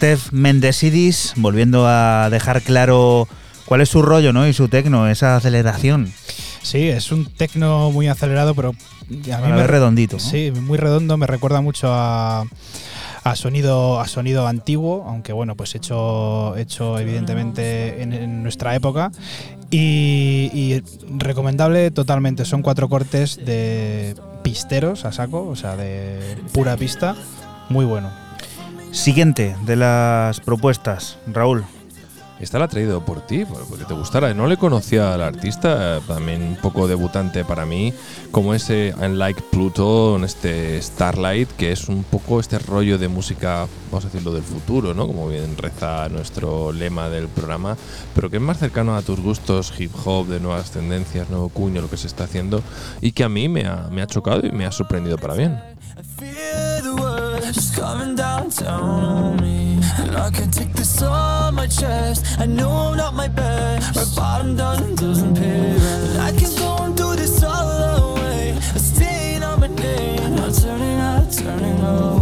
Steph 0.02 0.32
Mendesidis, 0.32 1.32
volviendo 1.36 1.86
a 1.86 2.28
dejar 2.28 2.62
claro 2.62 3.28
cuál 3.66 3.82
es 3.82 3.88
su 3.88 4.02
rollo 4.02 4.32
¿no? 4.32 4.48
y 4.48 4.52
su 4.52 4.66
tecno, 4.66 5.06
esa 5.06 5.36
aceleración. 5.36 6.12
Sí, 6.60 6.88
es 6.88 7.12
un 7.12 7.26
tecno 7.26 7.92
muy 7.92 8.08
acelerado, 8.08 8.52
pero 8.56 8.70
a 9.32 9.38
mí 9.38 9.52
me, 9.52 9.64
redondito. 9.64 10.18
Sí, 10.18 10.50
muy 10.60 10.76
redondo, 10.76 11.16
me 11.18 11.28
recuerda 11.28 11.60
mucho 11.60 11.86
a, 11.92 12.44
sonido 13.36 14.00
a 14.00 14.08
sonido 14.08 14.48
antiguo, 14.48 15.04
aunque 15.06 15.32
bueno, 15.32 15.54
pues 15.54 15.76
hecho 15.76 16.56
hecho 16.56 16.98
evidentemente 16.98 18.02
en, 18.02 18.42
nuestra 18.42 18.74
época 18.74 19.12
y, 19.70 20.50
y, 20.52 20.82
recomendable 21.16 21.92
totalmente. 21.92 22.44
Son 22.44 22.62
cuatro 22.62 22.88
cortes 22.88 23.36
de 23.36 24.16
pisteros 24.42 25.04
a 25.04 25.12
saco, 25.12 25.46
o 25.46 25.54
sea, 25.54 25.76
de 25.76 26.18
pura 26.52 26.76
pista, 26.76 27.14
muy 27.68 27.84
bueno. 27.84 28.21
Siguiente 28.92 29.56
de 29.64 29.76
las 29.76 30.38
propuestas, 30.40 31.18
Raúl. 31.26 31.64
Esta 32.38 32.58
la 32.58 32.66
ha 32.66 32.68
traído 32.68 33.04
por 33.04 33.20
ti, 33.20 33.44
porque 33.44 33.84
te 33.84 33.94
gustara. 33.94 34.34
No 34.34 34.46
le 34.46 34.56
conocía 34.56 35.14
al 35.14 35.22
artista, 35.22 36.00
también 36.06 36.42
un 36.42 36.56
poco 36.56 36.86
debutante 36.86 37.44
para 37.44 37.64
mí, 37.64 37.94
como 38.32 38.52
ese 38.52 38.94
Unlike 39.00 39.42
Pluto, 39.50 40.22
este 40.22 40.82
Starlight, 40.82 41.48
que 41.52 41.72
es 41.72 41.88
un 41.88 42.02
poco 42.02 42.38
este 42.38 42.58
rollo 42.58 42.98
de 42.98 43.08
música, 43.08 43.66
vamos 43.90 44.04
a 44.04 44.08
decirlo, 44.08 44.32
del 44.32 44.42
futuro, 44.42 44.92
¿no? 44.92 45.06
Como 45.06 45.28
bien 45.28 45.56
reza 45.56 46.08
nuestro 46.08 46.72
lema 46.72 47.08
del 47.08 47.28
programa, 47.28 47.76
pero 48.14 48.28
que 48.28 48.36
es 48.36 48.42
más 48.42 48.58
cercano 48.58 48.96
a 48.96 49.02
tus 49.02 49.20
gustos 49.20 49.72
hip 49.78 49.92
hop, 50.04 50.26
de 50.26 50.40
nuevas 50.40 50.72
tendencias, 50.72 51.30
nuevo 51.30 51.48
cuño, 51.48 51.80
lo 51.80 51.88
que 51.88 51.96
se 51.96 52.08
está 52.08 52.24
haciendo, 52.24 52.62
y 53.00 53.12
que 53.12 53.24
a 53.24 53.28
mí 53.28 53.48
me 53.48 53.66
ha, 53.66 53.88
me 53.90 54.02
ha 54.02 54.06
chocado 54.06 54.46
y 54.46 54.50
me 54.50 54.66
ha 54.66 54.72
sorprendido 54.72 55.16
para 55.16 55.34
bien. 55.34 55.60
Just 57.52 57.74
coming 57.74 58.14
downtown 58.14 59.04
on 59.04 59.36
me. 59.40 59.78
And 59.98 60.16
I 60.16 60.30
can 60.30 60.50
take 60.50 60.72
this 60.72 61.02
on 61.02 61.54
my 61.54 61.66
chest. 61.66 62.24
I 62.38 62.46
know 62.46 62.70
I'm 62.70 62.96
not 62.96 63.14
my 63.14 63.28
best. 63.28 63.94
My 63.94 64.04
bottom 64.16 64.56
doesn't, 64.56 64.96
doesn't 64.96 65.34
pay 65.36 65.76
rent. 65.76 66.18
I 66.18 66.30
can 66.32 66.54
go 66.56 66.76
and 66.84 66.96
do 66.96 67.14
this 67.14 67.42
all 67.42 68.14
the 68.14 68.20
way. 68.20 68.58
Staying 68.76 69.42
on 69.42 69.60
my 69.60 69.66
name. 69.66 70.36
Not 70.36 70.54
turning 70.54 70.98
out, 70.98 71.32
turning 71.32 71.80
away. 71.80 72.21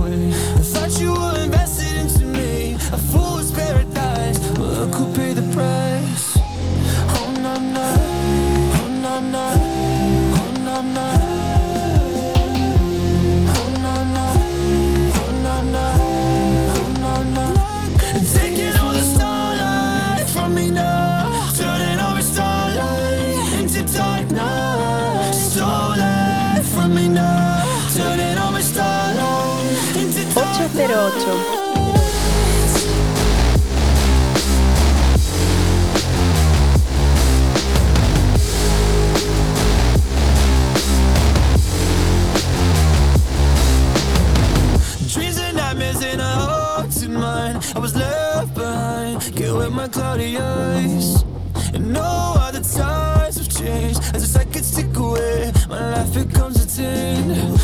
My 49.80 49.88
cloudy 49.88 50.36
eyes. 50.36 51.24
And 51.72 51.90
no 51.90 52.34
other 52.36 52.60
times 52.60 53.36
have 53.38 53.48
changed. 53.48 53.98
As 54.14 54.30
the 54.30 54.40
I 54.40 54.44
could 54.44 54.64
stick 54.64 54.94
away, 54.94 55.52
my 55.70 55.92
life 55.92 56.12
becomes 56.12 56.62
a 56.62 56.66
tin. 56.66 57.59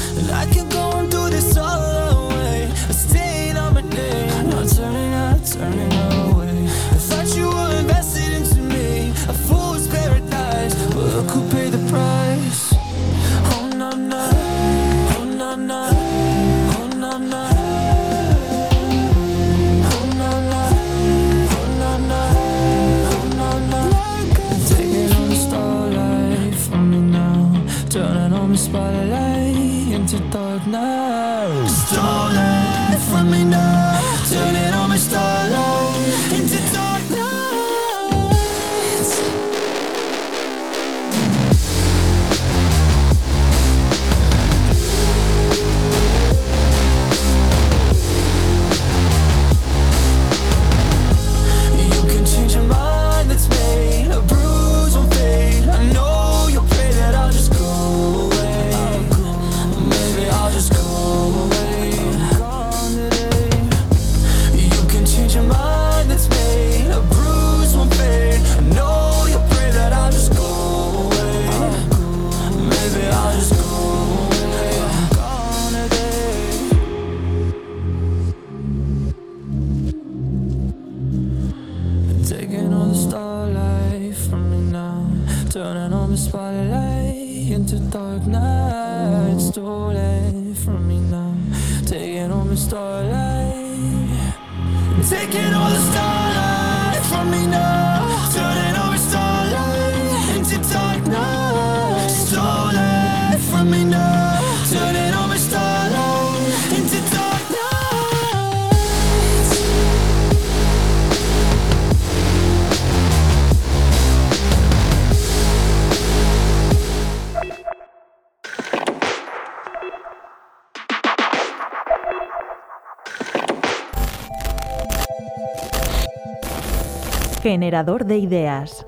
Generador 127.56 128.04
de 128.04 128.18
ideas. 128.18 128.84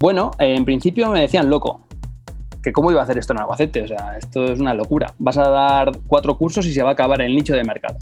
Bueno, 0.00 0.32
eh, 0.40 0.56
en 0.56 0.64
principio 0.64 1.12
me 1.12 1.20
decían 1.20 1.48
loco. 1.48 1.82
Que 2.60 2.72
cómo 2.72 2.90
iba 2.90 2.98
a 3.02 3.04
hacer 3.04 3.18
esto 3.18 3.34
en 3.34 3.38
Albacete. 3.38 3.82
O 3.82 3.86
sea, 3.86 4.18
esto 4.18 4.46
es 4.46 4.58
una 4.58 4.74
locura. 4.74 5.14
Vas 5.20 5.38
a 5.38 5.48
dar 5.48 5.92
cuatro 6.08 6.36
cursos 6.36 6.66
y 6.66 6.72
se 6.72 6.82
va 6.82 6.88
a 6.88 6.92
acabar 6.94 7.22
el 7.22 7.36
nicho 7.36 7.54
de 7.54 7.62
mercado. 7.62 7.98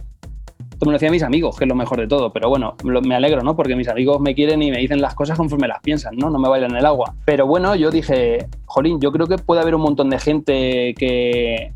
Esto 0.72 0.86
me 0.86 0.92
lo 0.92 0.96
decían 0.96 1.12
mis 1.12 1.22
amigos, 1.22 1.58
que 1.58 1.64
es 1.64 1.68
lo 1.68 1.74
mejor 1.74 2.00
de 2.00 2.08
todo. 2.08 2.32
Pero 2.32 2.48
bueno, 2.48 2.74
me 2.82 3.14
alegro, 3.14 3.42
¿no? 3.42 3.54
Porque 3.54 3.76
mis 3.76 3.88
amigos 3.88 4.18
me 4.18 4.34
quieren 4.34 4.62
y 4.62 4.70
me 4.70 4.78
dicen 4.78 5.02
las 5.02 5.14
cosas 5.14 5.36
conforme 5.36 5.68
las 5.68 5.80
piensan, 5.82 6.16
¿no? 6.16 6.30
No 6.30 6.38
me 6.38 6.48
bailan 6.48 6.74
el 6.74 6.86
agua. 6.86 7.14
Pero 7.26 7.46
bueno, 7.46 7.76
yo 7.76 7.90
dije, 7.90 8.46
jolín, 8.64 8.98
yo 8.98 9.12
creo 9.12 9.26
que 9.26 9.36
puede 9.36 9.60
haber 9.60 9.74
un 9.74 9.82
montón 9.82 10.08
de 10.08 10.18
gente 10.18 10.94
que, 10.96 11.74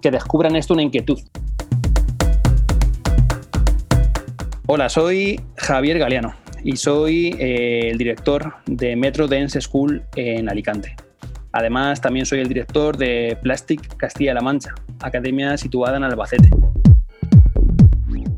que 0.00 0.10
descubran 0.10 0.56
esto 0.56 0.74
una 0.74 0.82
inquietud. 0.82 1.18
Hola, 4.66 4.88
soy 4.88 5.40
Javier 5.56 5.98
Galeano 5.98 6.34
y 6.64 6.76
soy 6.76 7.36
eh, 7.38 7.90
el 7.90 7.98
director 7.98 8.54
de 8.66 8.96
Metro 8.96 9.28
Dance 9.28 9.60
School 9.60 10.02
en 10.16 10.48
Alicante. 10.48 10.96
Además, 11.52 12.00
también 12.00 12.26
soy 12.26 12.40
el 12.40 12.48
director 12.48 12.96
de 12.96 13.38
Plastic 13.42 13.96
Castilla-La 13.96 14.40
Mancha, 14.40 14.74
academia 15.00 15.56
situada 15.56 15.96
en 15.96 16.04
Albacete. 16.04 16.50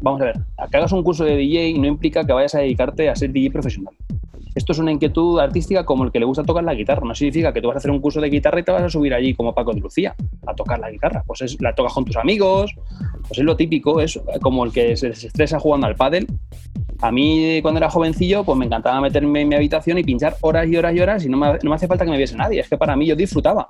Vamos 0.01 0.21
a 0.21 0.27
ver, 0.27 0.37
que 0.71 0.77
hagas 0.77 0.93
un 0.93 1.03
curso 1.03 1.25
de 1.25 1.37
DJ 1.37 1.79
no 1.79 1.87
implica 1.87 2.25
que 2.25 2.33
vayas 2.33 2.55
a 2.55 2.61
dedicarte 2.61 3.09
a 3.09 3.17
ser 3.17 3.33
DJ 3.33 3.51
profesional. 3.51 3.95
Esto 4.59 4.73
es 4.73 4.81
una 4.81 4.91
inquietud 4.91 5.39
artística 5.39 5.85
como 5.85 6.03
el 6.03 6.11
que 6.11 6.19
le 6.19 6.25
gusta 6.25 6.43
tocar 6.43 6.65
la 6.65 6.75
guitarra. 6.75 7.03
No 7.07 7.15
significa 7.15 7.53
que 7.53 7.63
tú 7.63 7.69
vas 7.69 7.77
a 7.77 7.79
hacer 7.79 7.93
un 7.93 8.01
curso 8.01 8.21
de 8.21 8.29
guitarra 8.29 8.59
y 8.59 8.65
te 8.65 8.73
vas 8.73 8.83
a 8.83 8.89
subir 8.89 9.15
allí 9.15 9.33
como 9.33 9.55
Paco 9.55 9.73
de 9.73 9.79
Lucía 9.79 10.17
a 10.45 10.53
tocar 10.53 10.81
la 10.81 10.91
guitarra. 10.91 11.23
Pues 11.25 11.43
es, 11.43 11.61
la 11.61 11.77
tocas 11.77 11.93
con 11.93 12.05
tus 12.05 12.17
amigos, 12.17 12.75
pues 13.29 13.39
es 13.39 13.45
lo 13.45 13.55
típico, 13.55 14.01
es 14.01 14.21
como 14.43 14.65
el 14.65 14.73
que 14.73 14.97
se 14.97 15.11
desestresa 15.11 15.61
jugando 15.61 15.87
al 15.87 15.95
pádel. 15.95 16.27
A 17.01 17.13
mí 17.13 17.61
cuando 17.63 17.79
era 17.79 17.89
jovencillo 17.89 18.43
pues 18.43 18.59
me 18.59 18.67
encantaba 18.67 19.01
meterme 19.01 19.43
en 19.43 19.49
mi 19.49 19.55
habitación 19.55 19.97
y 19.99 20.03
pinchar 20.03 20.35
horas 20.41 20.67
y 20.67 20.77
horas 20.77 20.93
y 20.93 21.01
horas 21.01 21.25
y 21.25 21.29
no 21.29 21.37
me, 21.37 21.53
no 21.63 21.71
me 21.71 21.77
hace 21.77 21.87
falta 21.87 22.05
que 22.05 22.11
me 22.11 22.17
viese 22.17 22.37
nadie. 22.37 22.59
Es 22.59 22.69
que 22.69 22.77
para 22.77 22.97
mí 22.97 23.07
yo 23.07 23.15
disfrutaba. 23.15 23.69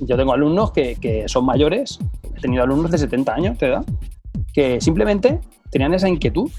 Yo 0.00 0.18
tengo 0.18 0.34
alumnos 0.34 0.70
que, 0.70 0.96
que 0.96 1.26
son 1.28 1.46
mayores, 1.46 1.98
he 2.36 2.40
tenido 2.42 2.62
alumnos 2.62 2.90
de 2.90 2.98
70 2.98 3.32
años 3.32 3.58
de 3.58 3.68
edad, 3.68 3.86
que 4.52 4.82
simplemente 4.82 5.40
tenían 5.70 5.94
esa 5.94 6.10
inquietud 6.10 6.50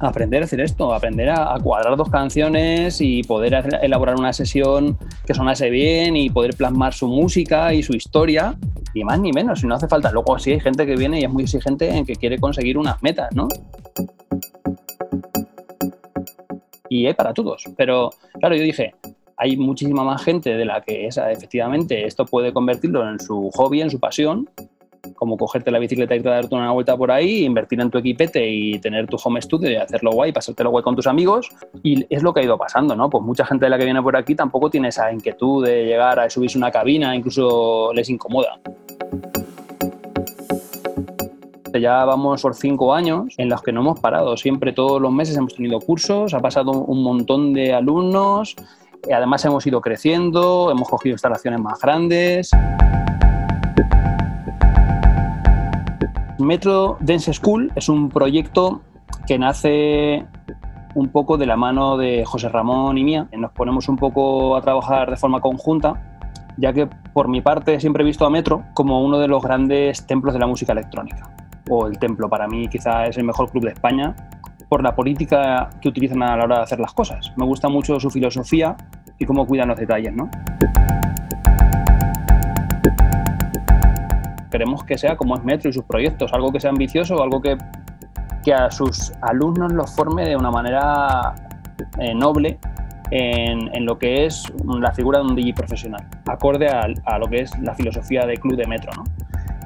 aprender 0.00 0.42
a 0.42 0.44
hacer 0.46 0.60
esto, 0.60 0.92
aprender 0.94 1.30
a, 1.30 1.56
cuadrar 1.62 1.96
dos 1.96 2.08
canciones 2.08 3.00
y 3.00 3.22
poder 3.22 3.80
elaborar 3.82 4.16
una 4.16 4.32
sesión 4.32 4.98
que 5.26 5.34
sonase 5.34 5.70
bien 5.70 6.16
y 6.16 6.30
poder 6.30 6.56
plasmar 6.56 6.94
su 6.94 7.06
música 7.06 7.72
y 7.74 7.82
su 7.82 7.94
historia, 7.94 8.54
ni 8.94 9.04
más 9.04 9.20
ni 9.20 9.32
menos, 9.32 9.62
y 9.62 9.66
no 9.66 9.74
hace 9.74 9.88
falta. 9.88 10.10
Luego 10.10 10.38
sí 10.38 10.52
hay 10.52 10.60
gente 10.60 10.86
que 10.86 10.96
viene 10.96 11.20
y 11.20 11.24
es 11.24 11.30
muy 11.30 11.44
exigente 11.44 11.88
en 11.88 12.06
que 12.06 12.16
quiere 12.16 12.38
conseguir 12.38 12.78
unas 12.78 13.02
metas, 13.02 13.28
¿no? 13.34 13.48
Y 16.88 17.06
hay 17.06 17.14
para 17.14 17.32
todos, 17.32 17.64
pero 17.76 18.10
claro, 18.40 18.56
yo 18.56 18.64
dije, 18.64 18.94
hay 19.36 19.56
muchísima 19.56 20.02
más 20.02 20.24
gente 20.24 20.56
de 20.56 20.64
la 20.64 20.80
que 20.80 21.06
esa, 21.06 21.30
efectivamente 21.30 22.04
esto 22.04 22.26
puede 22.26 22.52
convertirlo 22.52 23.08
en 23.08 23.20
su 23.20 23.50
hobby, 23.54 23.80
en 23.80 23.90
su 23.90 24.00
pasión, 24.00 24.50
como 25.14 25.36
cogerte 25.36 25.70
la 25.70 25.78
bicicleta 25.78 26.14
y 26.16 26.18
a 26.20 26.22
darte 26.22 26.54
una 26.54 26.72
vuelta 26.72 26.96
por 26.96 27.10
ahí, 27.10 27.44
invertir 27.44 27.80
en 27.80 27.90
tu 27.90 27.98
equipete 27.98 28.48
y 28.48 28.78
tener 28.78 29.06
tu 29.06 29.16
home 29.22 29.40
studio 29.40 29.70
y 29.70 29.76
hacerlo 29.76 30.12
guay, 30.12 30.32
pasártelo 30.32 30.70
guay 30.70 30.82
con 30.82 30.96
tus 30.96 31.06
amigos. 31.06 31.50
Y 31.82 32.06
es 32.14 32.22
lo 32.22 32.32
que 32.32 32.40
ha 32.40 32.44
ido 32.44 32.58
pasando, 32.58 32.94
¿no? 32.96 33.10
Pues 33.10 33.22
mucha 33.24 33.44
gente 33.44 33.66
de 33.66 33.70
la 33.70 33.78
que 33.78 33.84
viene 33.84 34.02
por 34.02 34.16
aquí 34.16 34.34
tampoco 34.34 34.70
tiene 34.70 34.88
esa 34.88 35.12
inquietud 35.12 35.64
de 35.64 35.84
llegar 35.84 36.18
a 36.20 36.28
subirse 36.30 36.58
una 36.58 36.70
cabina, 36.70 37.14
incluso 37.14 37.92
les 37.92 38.08
incomoda. 38.10 38.60
Ya 41.78 42.04
vamos 42.04 42.42
por 42.42 42.54
cinco 42.54 42.92
años 42.94 43.34
en 43.36 43.48
los 43.48 43.62
que 43.62 43.72
no 43.72 43.80
hemos 43.80 44.00
parado. 44.00 44.36
Siempre 44.36 44.72
todos 44.72 45.00
los 45.00 45.12
meses 45.12 45.36
hemos 45.36 45.54
tenido 45.54 45.78
cursos, 45.80 46.34
ha 46.34 46.40
pasado 46.40 46.72
un 46.72 47.02
montón 47.02 47.52
de 47.52 47.72
alumnos, 47.72 48.56
además 49.12 49.44
hemos 49.44 49.66
ido 49.66 49.80
creciendo, 49.80 50.70
hemos 50.70 50.88
cogido 50.88 51.14
instalaciones 51.14 51.60
más 51.60 51.80
grandes. 51.80 52.50
Metro 56.40 56.96
Dance 57.00 57.32
School 57.32 57.72
es 57.76 57.88
un 57.88 58.08
proyecto 58.08 58.82
que 59.26 59.38
nace 59.38 60.24
un 60.94 61.08
poco 61.08 61.36
de 61.36 61.46
la 61.46 61.56
mano 61.56 61.96
de 61.96 62.24
José 62.24 62.48
Ramón 62.48 62.98
y 62.98 63.04
mía. 63.04 63.28
Nos 63.36 63.52
ponemos 63.52 63.88
un 63.88 63.96
poco 63.96 64.56
a 64.56 64.60
trabajar 64.60 65.10
de 65.10 65.16
forma 65.16 65.40
conjunta, 65.40 66.18
ya 66.56 66.72
que 66.72 66.88
por 67.12 67.28
mi 67.28 67.40
parte 67.40 67.78
siempre 67.80 68.02
he 68.02 68.06
visto 68.06 68.26
a 68.26 68.30
Metro 68.30 68.64
como 68.74 69.04
uno 69.04 69.18
de 69.18 69.28
los 69.28 69.42
grandes 69.42 70.06
templos 70.06 70.34
de 70.34 70.40
la 70.40 70.46
música 70.46 70.72
electrónica. 70.72 71.30
O 71.68 71.86
el 71.86 71.98
templo 71.98 72.28
para 72.28 72.48
mí 72.48 72.68
quizá 72.68 73.06
es 73.06 73.16
el 73.16 73.24
mejor 73.24 73.50
club 73.50 73.64
de 73.64 73.72
España 73.72 74.14
por 74.68 74.82
la 74.82 74.94
política 74.94 75.70
que 75.80 75.88
utilizan 75.88 76.22
a 76.22 76.36
la 76.36 76.44
hora 76.44 76.56
de 76.58 76.62
hacer 76.62 76.80
las 76.80 76.92
cosas. 76.92 77.32
Me 77.36 77.44
gusta 77.44 77.68
mucho 77.68 77.98
su 77.98 78.10
filosofía 78.10 78.76
y 79.18 79.26
cómo 79.26 79.46
cuidan 79.46 79.68
los 79.68 79.78
detalles, 79.78 80.14
¿no? 80.14 80.30
Queremos 84.50 84.84
que 84.84 84.98
sea 84.98 85.16
como 85.16 85.36
es 85.36 85.44
Metro 85.44 85.70
y 85.70 85.72
sus 85.72 85.84
proyectos, 85.84 86.32
algo 86.32 86.50
que 86.50 86.58
sea 86.58 86.70
ambicioso, 86.70 87.22
algo 87.22 87.40
que, 87.40 87.56
que 88.42 88.52
a 88.52 88.70
sus 88.70 89.12
alumnos 89.22 89.72
los 89.72 89.94
forme 89.94 90.26
de 90.26 90.36
una 90.36 90.50
manera 90.50 91.34
eh, 91.98 92.14
noble 92.14 92.58
en, 93.12 93.74
en 93.74 93.86
lo 93.86 93.98
que 93.98 94.26
es 94.26 94.52
la 94.64 94.92
figura 94.92 95.20
de 95.20 95.26
un 95.26 95.36
DJ 95.36 95.54
profesional, 95.54 96.04
acorde 96.26 96.68
a, 96.68 97.18
lo 97.18 97.26
que 97.28 97.42
es 97.42 97.58
la 97.60 97.74
filosofía 97.74 98.26
del 98.26 98.40
club 98.40 98.56
de 98.56 98.66
Metro, 98.66 98.90
¿no? 98.96 99.04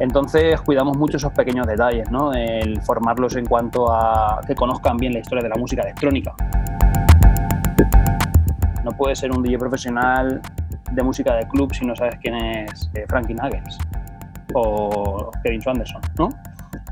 Entonces 0.01 0.61
cuidamos 0.61 0.97
mucho 0.97 1.17
esos 1.19 1.33
pequeños 1.33 1.67
detalles, 1.67 2.11
¿no? 2.11 2.33
El 2.33 2.81
formarlos 2.83 3.37
en 3.37 3.47
cuanto 3.47 3.91
a 3.91 4.41
que 4.47 4.55
conozcan 4.55 4.97
bien 4.97 5.13
la 5.13 5.21
historia 5.21 5.43
de 5.43 5.49
la 5.49 5.57
música 5.57 5.83
electrónica. 5.83 6.35
No 8.83 8.91
puedes 8.91 9.19
ser 9.19 9.31
un 9.31 9.43
DJ 9.43 9.59
profesional 9.59 10.43
de 10.91 11.03
música 11.03 11.35
de 11.37 11.47
club 11.47 11.73
si 11.73 11.87
no 11.87 11.95
sabes 11.95 12.17
quién 12.21 12.35
es 12.35 12.91
eh, 12.95 13.05
Frankie 13.09 13.35
Nuggets 13.35 13.79
o 14.55 15.31
Kevin 15.43 15.61
Anderson, 15.67 16.01
¿no? 16.19 16.29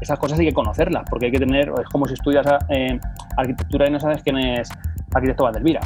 Esas 0.00 0.18
cosas 0.18 0.38
hay 0.38 0.46
que 0.46 0.52
conocerlas 0.52 1.04
porque 1.08 1.26
hay 1.26 1.32
que 1.32 1.38
tener, 1.38 1.72
es 1.80 1.88
como 1.90 2.06
si 2.06 2.14
estudias 2.14 2.46
eh, 2.68 2.98
arquitectura 3.36 3.88
y 3.88 3.90
no 3.90 4.00
sabes 4.00 4.22
quién 4.22 4.38
es 4.38 4.68
arquitecto 5.14 5.44
Valdelvira. 5.44 5.80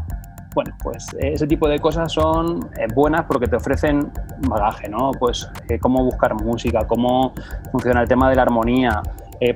Bueno, 0.55 0.75
pues 0.83 1.07
eh, 1.21 1.33
ese 1.35 1.47
tipo 1.47 1.69
de 1.69 1.79
cosas 1.79 2.11
son 2.11 2.71
eh, 2.79 2.87
buenas 2.95 3.25
porque 3.27 3.47
te 3.47 3.57
ofrecen 3.57 4.11
bagaje, 4.49 4.89
¿no? 4.89 5.11
Pues 5.19 5.51
cómo 5.81 6.03
buscar 6.03 6.35
música, 6.35 6.87
cómo 6.87 7.35
funciona 7.71 8.01
el 8.01 8.09
tema 8.09 8.31
de 8.31 8.37
la 8.37 8.43
armonía, 8.43 9.03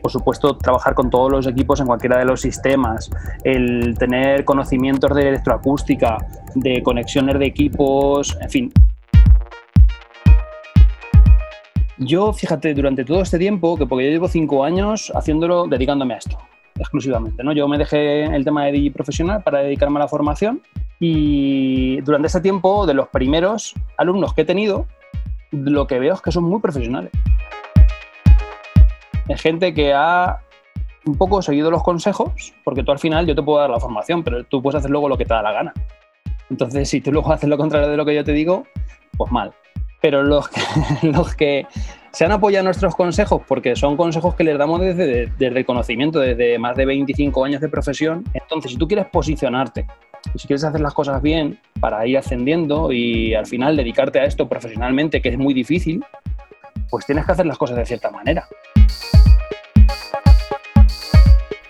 por 0.03 0.11
supuesto, 0.11 0.59
trabajar 0.59 0.93
con 0.93 1.09
todos 1.09 1.33
los 1.33 1.47
equipos 1.47 1.81
en 1.81 1.87
cualquiera 1.87 2.19
de 2.19 2.27
los 2.27 2.43
sistemas, 2.43 3.09
el 3.45 3.97
tener 3.99 4.45
conocimientos 4.45 5.15
de 5.15 5.27
electroacústica, 5.27 6.19
de 6.55 6.83
conexiones 6.83 7.39
de 7.39 7.47
equipos, 7.47 8.37
en 8.43 8.51
fin. 8.51 8.73
Yo, 12.02 12.32
fíjate, 12.32 12.72
durante 12.72 13.05
todo 13.05 13.20
este 13.20 13.39
tiempo, 13.39 13.77
que 13.77 13.85
porque 13.85 14.06
yo 14.06 14.10
llevo 14.10 14.27
cinco 14.27 14.64
años 14.64 15.12
haciéndolo, 15.14 15.66
dedicándome 15.66 16.14
a 16.14 16.16
esto, 16.16 16.39
exclusivamente, 16.78 17.44
¿no? 17.44 17.52
Yo 17.52 17.68
me 17.68 17.77
dejé 17.77 18.24
el 18.24 18.43
tema 18.43 18.64
de 18.64 18.72
DJ 18.72 18.90
profesional 18.90 19.43
para 19.43 19.59
dedicarme 19.59 19.98
a 19.98 20.05
la 20.05 20.09
formación 20.09 20.62
y 20.98 22.01
durante 22.01 22.28
este 22.28 22.40
tiempo, 22.40 22.86
de 22.86 22.94
los 22.94 23.09
primeros 23.09 23.74
alumnos 23.98 24.32
que 24.32 24.43
he 24.43 24.44
tenido, 24.47 24.86
lo 25.51 25.86
que 25.86 25.98
veo 25.98 26.14
es 26.14 26.22
que 26.22 26.32
son 26.32 26.44
muy 26.44 26.60
profesionales. 26.60 27.12
Es 29.28 29.43
gente 29.43 29.74
que 29.74 29.93
ha 29.93 30.39
un 31.05 31.18
poco 31.18 31.43
seguido 31.43 31.70
los 31.70 31.82
consejos, 31.82 32.55
porque 32.64 32.82
tú 32.82 32.93
al 32.93 32.98
final 32.98 33.27
yo 33.27 33.35
te 33.35 33.43
puedo 33.43 33.59
dar 33.59 33.68
la 33.68 33.78
formación, 33.78 34.24
pero 34.24 34.43
tú 34.44 34.62
puedes 34.62 34.78
hacer 34.78 34.90
luego 34.90 35.06
lo 35.06 35.18
que 35.18 35.27
te 35.27 35.35
da 35.35 35.43
la 35.43 35.52
gana. 35.52 35.74
Entonces, 36.48 36.89
si 36.89 37.02
tú 37.02 37.12
luego 37.12 37.31
haces 37.31 37.51
lo 37.51 37.59
contrario 37.59 37.90
de 37.90 37.98
lo 37.98 38.06
que 38.06 38.14
yo 38.14 38.24
te 38.24 38.32
digo, 38.32 38.64
pues 39.18 39.31
mal. 39.31 39.52
Pero 40.01 40.22
los 40.22 40.48
que, 40.48 40.60
los 41.02 41.35
que 41.35 41.66
se 42.12 42.24
han 42.24 42.32
apoyado 42.32 42.64
nuestros 42.64 42.94
consejos 42.94 43.43
porque 43.47 43.77
son 43.77 43.97
consejos 43.97 44.35
que 44.35 44.44
les 44.44 44.59
damos 44.59 44.81
desde, 44.81 45.27
desde 45.39 45.59
el 45.59 45.66
conocimiento, 45.66 46.18
desde 46.20 46.59
más 46.59 46.77
de 46.77 46.86
25 46.86 47.44
años 47.44 47.60
de 47.60 47.68
profesión. 47.68 48.24
Entonces, 48.35 48.72
si 48.72 48.77
tú 48.77 48.89
quieres 48.89 49.06
posicionarte 49.06 49.86
si 50.36 50.47
quieres 50.47 50.64
hacer 50.64 50.81
las 50.81 50.94
cosas 50.94 51.22
bien 51.22 51.59
para 51.81 52.06
ir 52.06 52.18
ascendiendo 52.18 52.93
y 52.93 53.35
al 53.35 53.47
final 53.47 53.77
dedicarte 53.77 54.20
a 54.20 54.24
esto 54.24 54.48
profesionalmente, 54.48 55.22
que 55.22 55.31
es 55.31 55.39
muy 55.39 55.55
difícil, 55.55 56.05
pues 56.89 57.06
tienes 57.06 57.24
que 57.24 57.32
hacer 57.32 57.47
las 57.47 57.59
cosas 57.59 57.77
de 57.77 57.86
cierta 57.86 58.10
manera. 58.10 58.47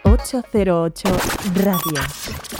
808 0.05 1.09
Radio. 1.55 2.60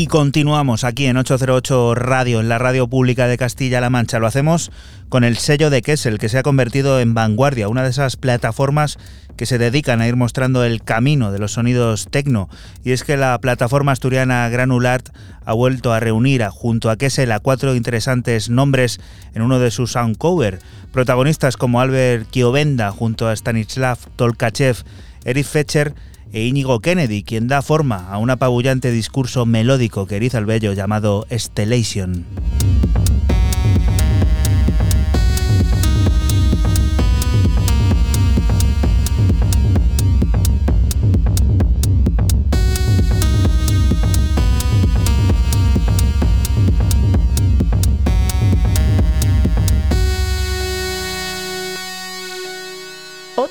Y 0.00 0.06
continuamos 0.06 0.84
aquí 0.84 1.06
en 1.06 1.16
808 1.16 1.96
Radio, 1.96 2.38
en 2.38 2.48
la 2.48 2.58
radio 2.58 2.86
pública 2.86 3.26
de 3.26 3.36
Castilla-La 3.36 3.90
Mancha. 3.90 4.20
Lo 4.20 4.28
hacemos 4.28 4.70
con 5.08 5.24
el 5.24 5.36
sello 5.36 5.70
de 5.70 5.82
Kessel, 5.82 6.18
que 6.18 6.28
se 6.28 6.38
ha 6.38 6.44
convertido 6.44 7.00
en 7.00 7.14
vanguardia, 7.14 7.66
una 7.66 7.82
de 7.82 7.90
esas 7.90 8.14
plataformas 8.14 8.96
que 9.36 9.44
se 9.44 9.58
dedican 9.58 10.00
a 10.00 10.06
ir 10.06 10.14
mostrando 10.14 10.62
el 10.62 10.84
camino 10.84 11.32
de 11.32 11.40
los 11.40 11.54
sonidos 11.54 12.06
tecno. 12.12 12.48
Y 12.84 12.92
es 12.92 13.02
que 13.02 13.16
la 13.16 13.36
plataforma 13.40 13.90
asturiana 13.90 14.48
Granulart 14.48 15.08
ha 15.44 15.52
vuelto 15.52 15.92
a 15.92 15.98
reunir 15.98 16.46
junto 16.46 16.90
a 16.90 16.96
Kessel 16.96 17.32
a 17.32 17.40
cuatro 17.40 17.74
interesantes 17.74 18.50
nombres 18.50 19.00
en 19.34 19.42
uno 19.42 19.58
de 19.58 19.72
sus 19.72 19.90
soundcover. 19.90 20.60
Protagonistas 20.92 21.56
como 21.56 21.80
Albert 21.80 22.30
Kiovenda 22.30 22.92
junto 22.92 23.26
a 23.26 23.32
Stanislav 23.32 23.98
Tolkachev, 24.14 24.76
Eric 25.24 25.46
Fetcher 25.46 25.94
e 26.32 26.46
Íñigo 26.46 26.80
Kennedy, 26.80 27.22
quien 27.22 27.48
da 27.48 27.62
forma 27.62 28.08
a 28.08 28.18
un 28.18 28.30
apabullante 28.30 28.90
discurso 28.90 29.46
melódico 29.46 30.06
que 30.06 30.16
eriza 30.16 30.38
el 30.38 30.46
bello 30.46 30.72
llamado 30.72 31.26
Stellation. 31.30 32.26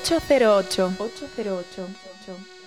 808. 0.08 0.92
808. 0.98 2.57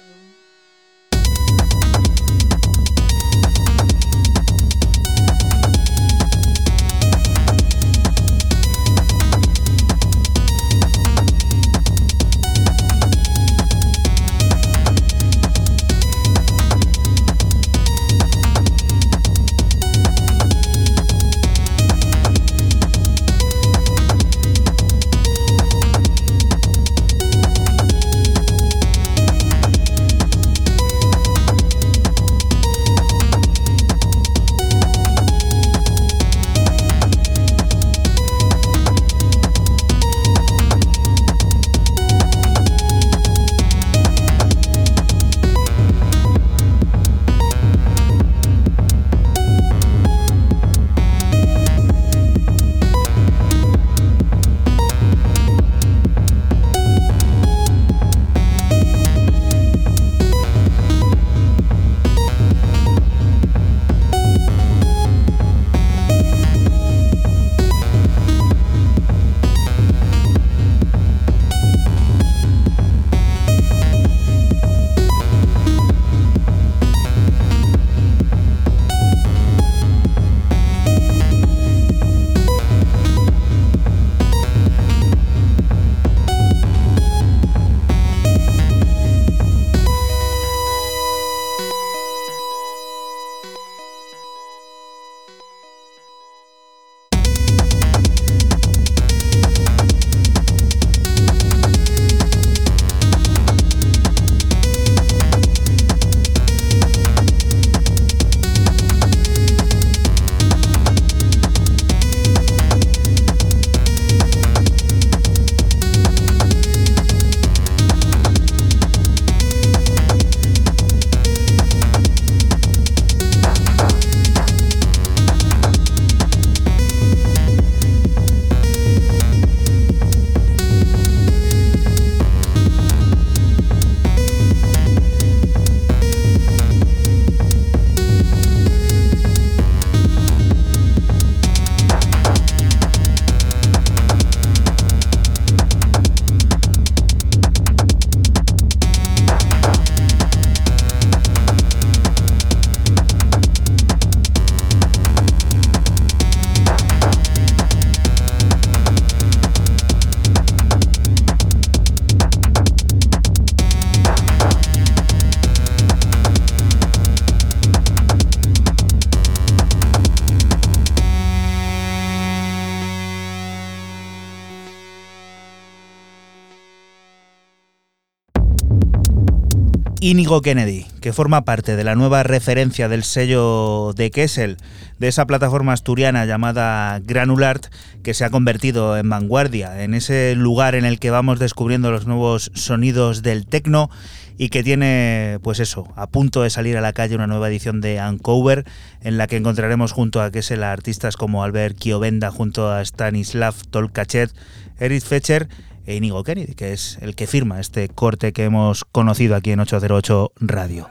Inigo 180.04 180.42
Kennedy, 180.42 180.88
que 181.00 181.14
forma 181.14 181.46
parte 181.46 181.76
de 181.76 181.84
la 181.84 181.94
nueva 181.94 182.24
referencia 182.24 182.90
del 182.90 183.04
sello 183.04 183.94
de 183.96 184.10
Kessel, 184.10 184.58
de 184.98 185.08
esa 185.08 185.28
plataforma 185.28 185.74
asturiana 185.74 186.26
llamada 186.26 187.00
Granulart, 187.04 187.68
que 188.02 188.16
se 188.16 188.26
ha 188.26 188.32
convertido 188.32 188.98
en 188.98 189.08
vanguardia, 189.08 189.84
en 189.84 189.94
ese 189.94 190.34
lugar 190.34 190.74
en 190.74 190.86
el 190.86 190.98
que 190.98 191.12
vamos 191.12 191.38
descubriendo 191.38 191.92
los 191.92 192.08
nuevos 192.08 192.50
sonidos 192.56 193.22
del 193.22 193.46
techno 193.46 193.92
y 194.40 194.50
que 194.50 194.64
tiene, 194.64 195.38
pues 195.44 195.60
eso, 195.60 195.88
a 195.96 196.08
punto 196.08 196.42
de 196.42 196.50
salir 196.50 196.78
a 196.78 196.82
la 196.82 196.94
calle 196.94 197.14
una 197.14 197.28
nueva 197.28 197.50
edición 197.50 197.80
de 197.80 198.02
Uncover, 198.02 198.66
en 199.02 199.20
la 199.20 199.28
que 199.28 199.38
encontraremos 199.38 199.92
junto 199.92 200.20
a 200.24 200.32
Kessel 200.32 200.64
a 200.64 200.72
artistas 200.72 201.16
como 201.16 201.44
Albert 201.44 201.78
Kiovenda, 201.78 202.32
junto 202.32 202.72
a 202.72 202.82
Stanislav 202.82 203.54
Tolkachet, 203.70 204.34
Eric 204.80 205.04
Fetcher 205.04 205.48
e 205.86 205.96
Inigo 205.96 206.24
Kennedy, 206.24 206.54
que 206.54 206.74
es 206.74 206.98
el 207.02 207.16
que 207.16 207.28
firma 207.28 207.60
este 207.60 207.90
corte 207.90 208.34
que 208.34 208.44
hemos 208.44 208.86
conocido 208.86 209.36
aquí 209.36 209.52
en 209.52 209.60
808 209.60 210.32
Radio. 210.40 210.90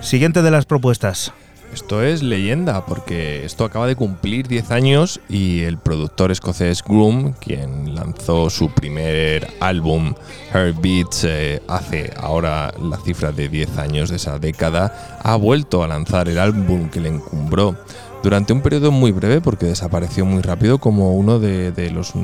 Siguiente 0.00 0.42
de 0.42 0.50
las 0.50 0.66
propuestas. 0.66 1.32
Esto 1.74 2.04
es 2.04 2.22
leyenda, 2.22 2.86
porque 2.86 3.44
esto 3.44 3.64
acaba 3.64 3.88
de 3.88 3.96
cumplir 3.96 4.46
10 4.46 4.70
años 4.70 5.20
y 5.28 5.62
el 5.62 5.76
productor 5.76 6.30
escocés 6.30 6.84
Groom, 6.84 7.32
quien 7.32 7.96
lanzó 7.96 8.48
su 8.48 8.70
primer 8.70 9.48
álbum, 9.58 10.14
Heartbeats, 10.52 11.24
eh, 11.24 11.62
hace 11.66 12.12
ahora 12.16 12.72
la 12.80 12.96
cifra 12.98 13.32
de 13.32 13.48
10 13.48 13.78
años 13.78 14.10
de 14.10 14.16
esa 14.16 14.38
década, 14.38 15.18
ha 15.20 15.34
vuelto 15.34 15.82
a 15.82 15.88
lanzar 15.88 16.28
el 16.28 16.38
álbum 16.38 16.90
que 16.90 17.00
le 17.00 17.08
encumbró 17.08 17.76
durante 18.24 18.54
un 18.54 18.62
periodo 18.62 18.90
muy 18.90 19.12
breve, 19.12 19.42
porque 19.42 19.66
desapareció 19.66 20.24
muy 20.24 20.40
rápido 20.40 20.78
como 20.78 21.12
uno 21.12 21.38
de, 21.38 21.90
los 21.90 22.14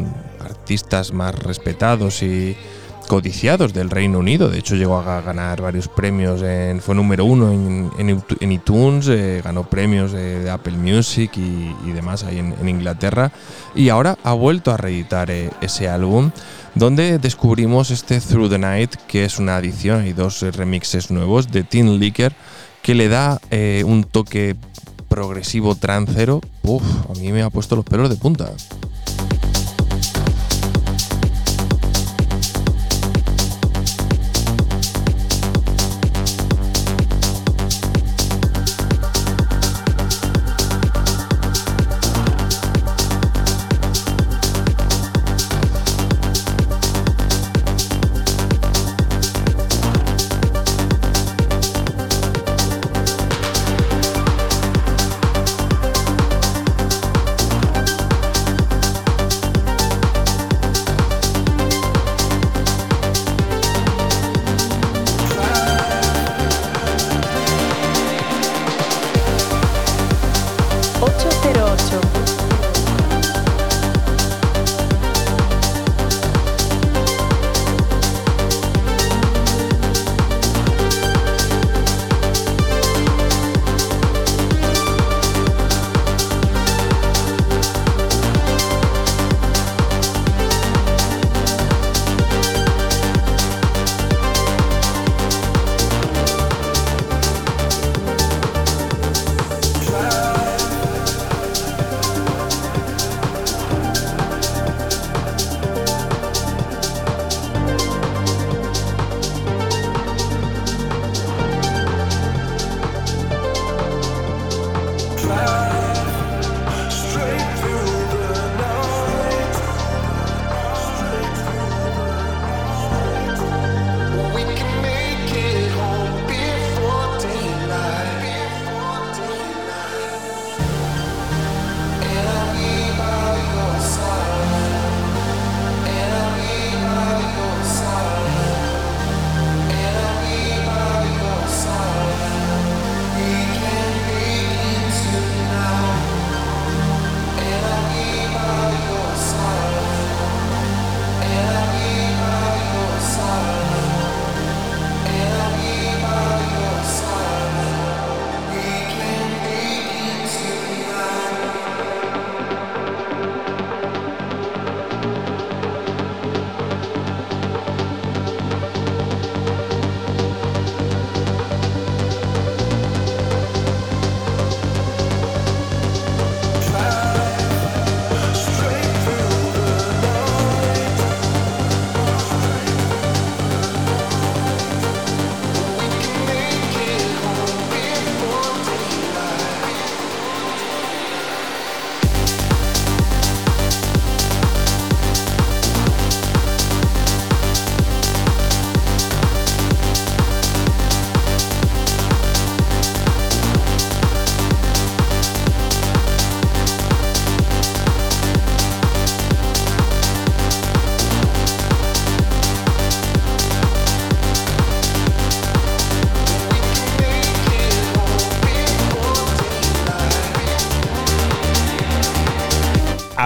artistas 0.40 1.12
más 1.12 1.35
respetados 1.35 2.22
y 2.22 2.56
codiciados 3.06 3.74
del 3.74 3.90
Reino 3.90 4.18
Unido. 4.18 4.48
De 4.48 4.60
hecho, 4.60 4.77
llegó 4.77 4.97
a 4.97 5.20
ganar 5.20 5.60
varios 5.60 5.89
premios. 5.89 6.40
En, 6.40 6.81
fue 6.81 6.94
número 6.94 7.27
uno 7.27 7.52
en, 7.52 8.51
iTunes, 8.51 9.09
eh, 9.09 9.43
ganó 9.44 9.68
premios 9.68 10.12
de, 10.12 10.48
Apple 10.48 10.78
Music 10.78 11.32
y, 11.36 11.77
y 11.85 11.93
demás 11.93 12.24
ahí 12.24 12.39
en, 12.39 12.66
Inglaterra. 12.66 13.31
Y 13.74 13.90
ahora 13.90 14.16
ha 14.24 14.32
vuelto 14.32 14.72
a 14.72 14.78
reeditar 14.78 15.31
eh, 15.31 15.51
ese 15.60 15.90
álbum, 15.90 16.31
donde 16.74 17.18
descubrimos 17.18 17.90
este 17.90 18.22
Through 18.22 18.48
the 18.48 18.59
Night, 18.59 18.94
que 19.06 19.27
es 19.27 19.39
una 19.39 19.56
adición, 19.56 20.01
hay 20.01 20.14
dos 20.14 20.40
remixes 20.56 21.10
nuevos 21.10 21.51
de 21.52 21.62
Tin 21.62 22.01
Licker, 22.01 22.32
que 22.81 22.94
le 22.94 23.09
da 23.09 23.39
eh, 23.51 23.82
un 23.85 24.05
toque 24.05 24.56
progresivo 25.10 25.74
trancero. 25.74 26.40
Uf, 26.62 26.82
a 27.10 27.12
mí 27.20 27.32
me 27.32 27.42
ha 27.42 27.50
puesto 27.50 27.76
los 27.76 27.84
pelos 27.84 28.08
de 28.08 28.16
punta. 28.16 28.50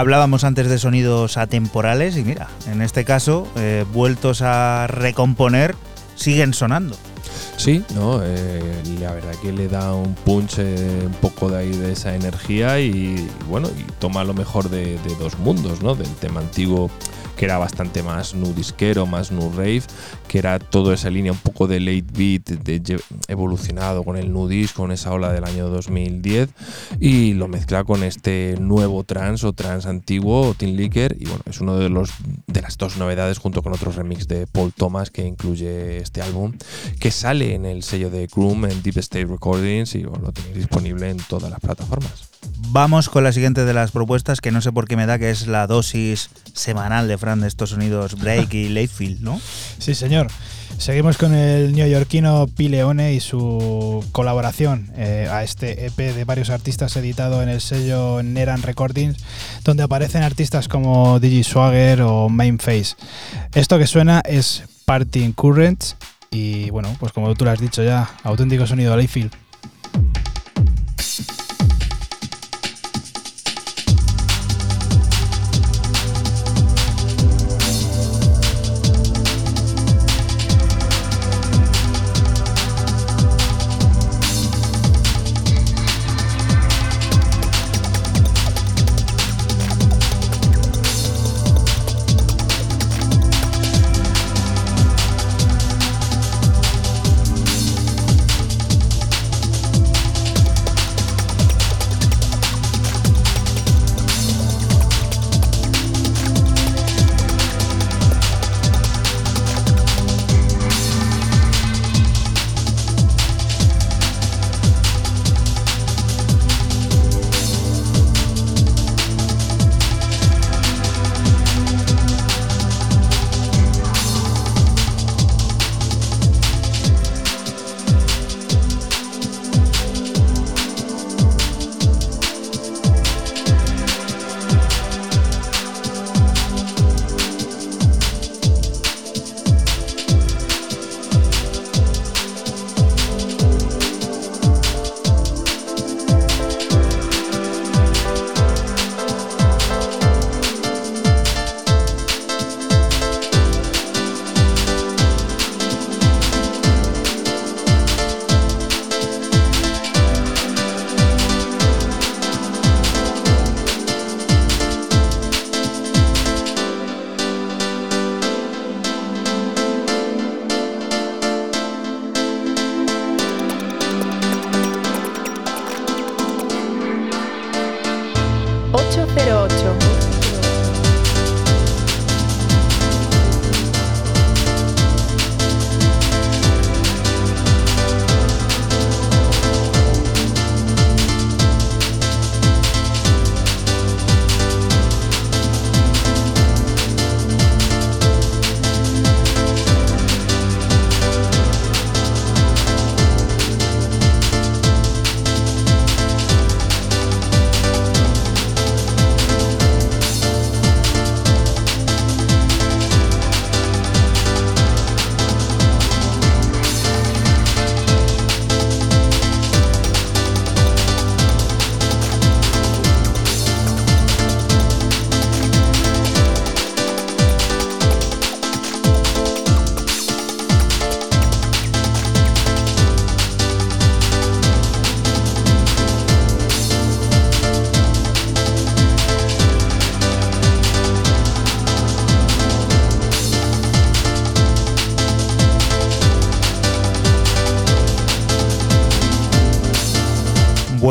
Hablábamos 0.04 0.44
antes 0.44 0.68
de 0.68 0.78
sonidos 0.78 1.38
atemporales 1.38 2.18
y 2.18 2.24
mira, 2.24 2.48
en 2.70 2.82
este 2.82 3.06
caso, 3.06 3.48
eh, 3.56 3.86
vueltos 3.90 4.42
a 4.42 4.86
recomponer, 4.86 5.74
siguen 6.14 6.52
sonando. 6.52 6.94
Sí, 7.56 7.82
no, 7.94 8.20
eh, 8.22 8.82
la 9.00 9.14
verdad 9.14 9.32
que 9.40 9.50
le 9.50 9.66
da 9.66 9.94
un 9.94 10.14
punch 10.14 10.56
eh, 10.58 11.04
un 11.06 11.14
poco 11.14 11.48
de 11.48 11.56
ahí 11.56 11.70
de 11.70 11.92
esa 11.92 12.14
energía 12.14 12.80
y 12.80 13.30
bueno, 13.48 13.70
y 13.78 13.90
toma 13.98 14.24
lo 14.24 14.34
mejor 14.34 14.68
de, 14.68 14.98
de 14.98 15.16
dos 15.18 15.38
mundos, 15.38 15.80
¿no? 15.80 15.94
Del 15.94 16.14
tema 16.16 16.40
antiguo 16.40 16.90
que 17.36 17.44
era 17.44 17.58
bastante 17.58 18.02
más 18.02 18.34
nu 18.34 18.52
disquero, 18.54 19.06
más 19.06 19.30
nu 19.30 19.50
rave, 19.50 19.82
que 20.28 20.38
era 20.38 20.58
toda 20.58 20.94
esa 20.94 21.10
línea 21.10 21.32
un 21.32 21.38
poco 21.38 21.66
de 21.66 21.80
late 21.80 22.04
beat, 22.12 22.44
de, 22.62 23.00
evolucionado 23.28 24.04
con 24.04 24.16
el 24.16 24.32
nu 24.32 24.48
disc, 24.48 24.74
con 24.74 24.92
esa 24.92 25.12
ola 25.12 25.32
del 25.32 25.44
año 25.44 25.68
2010, 25.68 26.50
y 27.00 27.34
lo 27.34 27.48
mezcla 27.48 27.84
con 27.84 28.02
este 28.02 28.56
nuevo 28.60 29.04
trans 29.04 29.44
o 29.44 29.52
trans 29.52 29.86
antiguo, 29.86 30.54
Tin 30.56 30.76
Licker, 30.76 31.16
y 31.18 31.26
bueno, 31.26 31.42
es 31.46 31.60
uno 31.60 31.76
de 31.76 31.88
los 31.88 32.10
de 32.46 32.62
las 32.62 32.78
dos 32.78 32.96
novedades 32.96 33.38
junto 33.38 33.62
con 33.62 33.72
otros 33.72 33.96
remix 33.96 34.28
de 34.28 34.46
Paul 34.46 34.72
Thomas 34.72 35.10
que 35.10 35.26
incluye 35.26 35.98
este 35.98 36.22
álbum, 36.22 36.52
que 37.00 37.10
sale 37.10 37.54
en 37.54 37.66
el 37.66 37.82
sello 37.82 38.10
de 38.10 38.26
Groom 38.26 38.66
en 38.66 38.82
Deep 38.82 38.98
State 38.98 39.26
Recordings 39.26 39.94
y 39.94 40.02
lo 40.02 40.32
tenéis 40.32 40.56
disponible 40.56 41.10
en 41.10 41.18
todas 41.18 41.50
las 41.50 41.60
plataformas. 41.60 42.33
Vamos 42.68 43.08
con 43.08 43.24
la 43.24 43.32
siguiente 43.32 43.64
de 43.64 43.74
las 43.74 43.90
propuestas, 43.90 44.40
que 44.40 44.50
no 44.50 44.60
sé 44.60 44.72
por 44.72 44.86
qué 44.88 44.96
me 44.96 45.06
da 45.06 45.18
que 45.18 45.30
es 45.30 45.46
la 45.46 45.66
dosis 45.66 46.30
semanal 46.52 47.08
de 47.08 47.18
Fran 47.18 47.40
de 47.40 47.48
estos 47.48 47.70
sonidos 47.70 48.18
break 48.18 48.54
y 48.54 48.68
latefield, 48.68 49.20
¿no? 49.20 49.40
Sí, 49.78 49.94
señor. 49.94 50.28
Seguimos 50.78 51.18
con 51.18 51.34
el 51.34 51.72
neoyorquino 51.72 52.46
Pileone 52.48 53.14
y 53.14 53.20
su 53.20 54.04
colaboración 54.12 54.90
eh, 54.96 55.28
a 55.30 55.44
este 55.44 55.86
EP 55.86 55.96
de 55.96 56.24
varios 56.24 56.50
artistas 56.50 56.96
editado 56.96 57.42
en 57.42 57.48
el 57.48 57.60
sello 57.60 58.22
Neran 58.22 58.62
Recordings, 58.62 59.18
donde 59.62 59.84
aparecen 59.84 60.22
artistas 60.22 60.66
como 60.66 61.20
Digi 61.20 61.44
Swagger 61.44 62.02
o 62.02 62.28
Mainface. 62.28 62.96
Esto 63.54 63.78
que 63.78 63.86
suena 63.86 64.20
es 64.24 64.64
Party 64.84 65.32
Currents 65.32 65.96
y 66.30 66.70
bueno, 66.70 66.94
pues 66.98 67.12
como 67.12 67.32
tú 67.34 67.44
lo 67.44 67.52
has 67.52 67.60
dicho 67.60 67.84
ya, 67.84 68.10
auténtico 68.24 68.66
sonido 68.66 68.96
Layfield. 68.96 69.30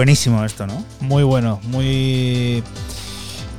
Buenísimo 0.03 0.43
esto, 0.43 0.67
¿no? 0.67 0.83
Muy 0.99 1.23
bueno, 1.23 1.61
muy 1.63 2.61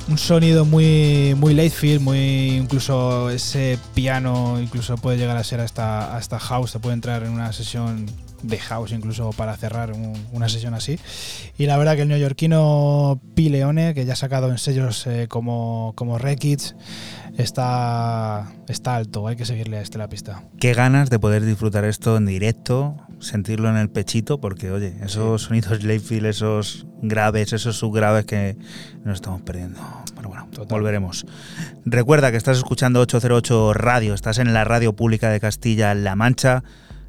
un 0.07 0.17
sonido 0.19 0.63
muy 0.63 1.33
muy 1.35 1.69
field, 1.71 2.01
muy 2.01 2.57
incluso 2.57 3.31
ese 3.31 3.79
piano 3.95 4.61
incluso 4.61 4.95
puede 4.95 5.17
llegar 5.17 5.37
a 5.37 5.43
ser 5.43 5.59
hasta 5.59 6.15
hasta 6.15 6.37
house, 6.37 6.69
se 6.69 6.79
puede 6.79 6.93
entrar 6.93 7.23
en 7.23 7.31
una 7.31 7.51
sesión 7.51 8.05
de 8.43 8.59
house 8.59 8.91
incluso 8.91 9.31
para 9.31 9.57
cerrar 9.57 9.93
una 10.33 10.47
sesión 10.47 10.75
así. 10.75 10.99
Y 11.57 11.65
la 11.65 11.77
verdad 11.77 11.95
que 11.95 12.03
el 12.03 12.09
neoyorquino 12.09 13.19
Pi 13.33 13.49
Leone, 13.49 13.95
que 13.95 14.05
ya 14.05 14.13
ha 14.13 14.15
sacado 14.15 14.51
en 14.51 14.59
sellos 14.59 15.07
eh, 15.07 15.27
como, 15.27 15.93
como 15.95 16.19
está, 17.37 18.53
está 18.67 18.95
alto, 18.95 19.27
hay 19.27 19.35
que 19.35 19.45
seguirle 19.45 19.77
a 19.77 19.81
este 19.81 19.97
la 19.97 20.07
pista. 20.07 20.43
Qué 20.59 20.73
ganas 20.73 21.09
de 21.09 21.19
poder 21.19 21.43
disfrutar 21.43 21.85
esto 21.85 22.17
en 22.17 22.25
directo, 22.25 22.97
sentirlo 23.25 23.69
en 23.69 23.77
el 23.77 23.89
pechito, 23.89 24.39
porque 24.39 24.69
oye, 24.71 24.95
esos 25.03 25.43
sonidos 25.43 25.83
Layfield, 25.83 26.25
esos 26.27 26.85
graves, 27.01 27.51
esos 27.53 27.77
subgraves 27.77 28.25
que 28.25 28.57
nos 29.03 29.15
estamos 29.15 29.41
perdiendo. 29.41 29.79
Pero 30.15 30.29
bueno, 30.29 30.47
volveremos. 30.69 31.25
Recuerda 31.85 32.29
que 32.31 32.37
estás 32.37 32.57
escuchando 32.57 32.99
808 33.01 33.73
Radio, 33.73 34.13
estás 34.13 34.37
en 34.37 34.53
la 34.53 34.63
radio 34.63 34.93
pública 34.93 35.29
de 35.29 35.39
Castilla-La 35.39 36.15
Mancha. 36.15 36.63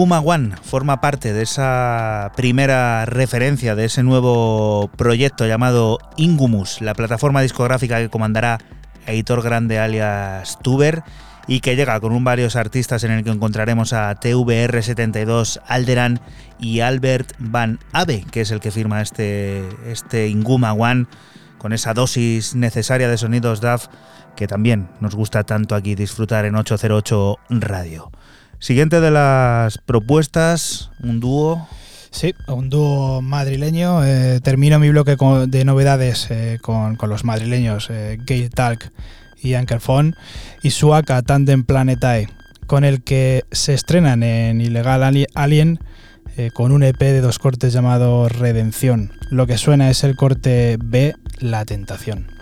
Inguma 0.00 0.20
One 0.20 0.54
forma 0.62 1.02
parte 1.02 1.34
de 1.34 1.42
esa 1.42 2.32
primera 2.34 3.04
referencia 3.04 3.74
de 3.74 3.84
ese 3.84 4.02
nuevo 4.02 4.90
proyecto 4.96 5.46
llamado 5.46 5.98
Ingumus, 6.16 6.80
la 6.80 6.94
plataforma 6.94 7.42
discográfica 7.42 7.98
que 7.98 8.08
comandará 8.08 8.60
Editor 9.06 9.42
Grande 9.42 9.78
alias 9.78 10.58
Tuber 10.62 11.02
y 11.46 11.60
que 11.60 11.76
llega 11.76 12.00
con 12.00 12.12
un 12.12 12.24
varios 12.24 12.56
artistas 12.56 13.04
en 13.04 13.10
el 13.10 13.24
que 13.24 13.30
encontraremos 13.30 13.92
a 13.92 14.18
TVR72 14.18 15.60
Alderan 15.66 16.18
y 16.58 16.80
Albert 16.80 17.34
Van 17.38 17.78
Ave, 17.92 18.24
que 18.30 18.40
es 18.40 18.50
el 18.52 18.60
que 18.60 18.70
firma 18.70 19.02
este, 19.02 19.68
este 19.84 20.28
Inguma 20.28 20.72
One 20.72 21.08
con 21.58 21.74
esa 21.74 21.92
dosis 21.92 22.54
necesaria 22.54 23.10
de 23.10 23.18
sonidos 23.18 23.60
DAF 23.60 23.88
que 24.34 24.48
también 24.48 24.88
nos 25.00 25.14
gusta 25.14 25.44
tanto 25.44 25.74
aquí 25.74 25.94
disfrutar 25.94 26.46
en 26.46 26.56
808 26.56 27.36
Radio. 27.50 28.10
Siguiente 28.60 29.00
de 29.00 29.10
las 29.10 29.78
propuestas, 29.78 30.90
un 31.02 31.18
dúo. 31.18 31.66
Sí, 32.10 32.34
un 32.46 32.68
dúo 32.68 33.22
madrileño. 33.22 34.04
Eh, 34.04 34.40
termino 34.42 34.78
mi 34.78 34.90
bloque 34.90 35.16
de 35.46 35.64
novedades 35.64 36.30
eh, 36.30 36.58
con, 36.60 36.98
los 37.00 37.24
madrileños 37.24 37.88
eh, 37.88 38.18
Gate 38.18 38.50
Talk 38.50 38.92
y 39.42 39.54
Ankerphone 39.54 40.14
y 40.62 40.70
Suaka 40.72 41.22
Tandem 41.22 41.64
Planetae, 41.64 42.28
con 42.66 42.84
el 42.84 43.02
que 43.02 43.44
se 43.50 43.72
estrenan 43.72 44.22
en 44.22 44.60
Ilegal 44.60 45.24
Alien 45.34 45.78
con 46.54 46.72
un 46.72 46.82
EP 46.82 46.98
de 46.98 47.20
dos 47.20 47.38
cortes 47.38 47.72
llamado 47.72 48.28
Redención. 48.28 49.12
Lo 49.30 49.46
que 49.46 49.58
suena 49.58 49.90
es 49.90 50.04
el 50.04 50.16
corte 50.16 50.78
B, 50.78 51.14
La 51.38 51.64
Tentación. 51.64 52.39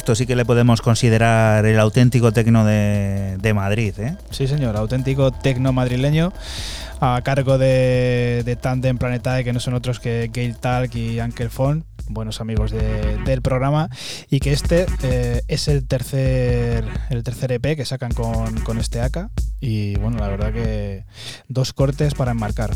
Esto 0.00 0.14
sí 0.14 0.24
que 0.24 0.34
le 0.34 0.46
podemos 0.46 0.80
considerar 0.80 1.66
el 1.66 1.78
auténtico 1.78 2.32
tecno 2.32 2.64
de, 2.64 3.52
Madrid. 3.54 3.92
¿eh? 3.98 4.16
Sí, 4.30 4.46
señor, 4.46 4.74
auténtico 4.78 5.30
tecno 5.30 5.74
madrileño 5.74 6.32
a 7.02 7.20
cargo 7.22 7.58
de, 7.58 8.40
de 8.46 8.56
Tandem 8.56 8.96
Planetae, 8.96 9.44
que 9.44 9.52
no 9.52 9.60
son 9.60 9.74
otros 9.74 10.00
que 10.00 10.30
Gail 10.32 10.56
Talk 10.56 10.94
y 10.94 11.20
Ankel 11.20 11.50
Fon, 11.50 11.84
buenos 12.08 12.40
amigos 12.40 12.70
del 12.70 13.42
programa, 13.42 13.90
y 14.30 14.40
que 14.40 14.54
este 14.54 14.86
eh, 15.02 15.42
es 15.48 15.68
el 15.68 15.86
tercer, 15.86 16.82
el 17.10 17.22
tercer 17.22 17.52
EP 17.52 17.76
que 17.76 17.84
sacan 17.84 18.12
con, 18.12 18.58
con 18.60 18.78
este 18.78 19.02
AK. 19.02 19.28
Y 19.60 19.96
bueno, 19.96 20.16
la 20.16 20.28
verdad 20.28 20.50
que 20.50 21.04
dos 21.48 21.74
cortes 21.74 22.14
para 22.14 22.30
enmarcar. 22.30 22.70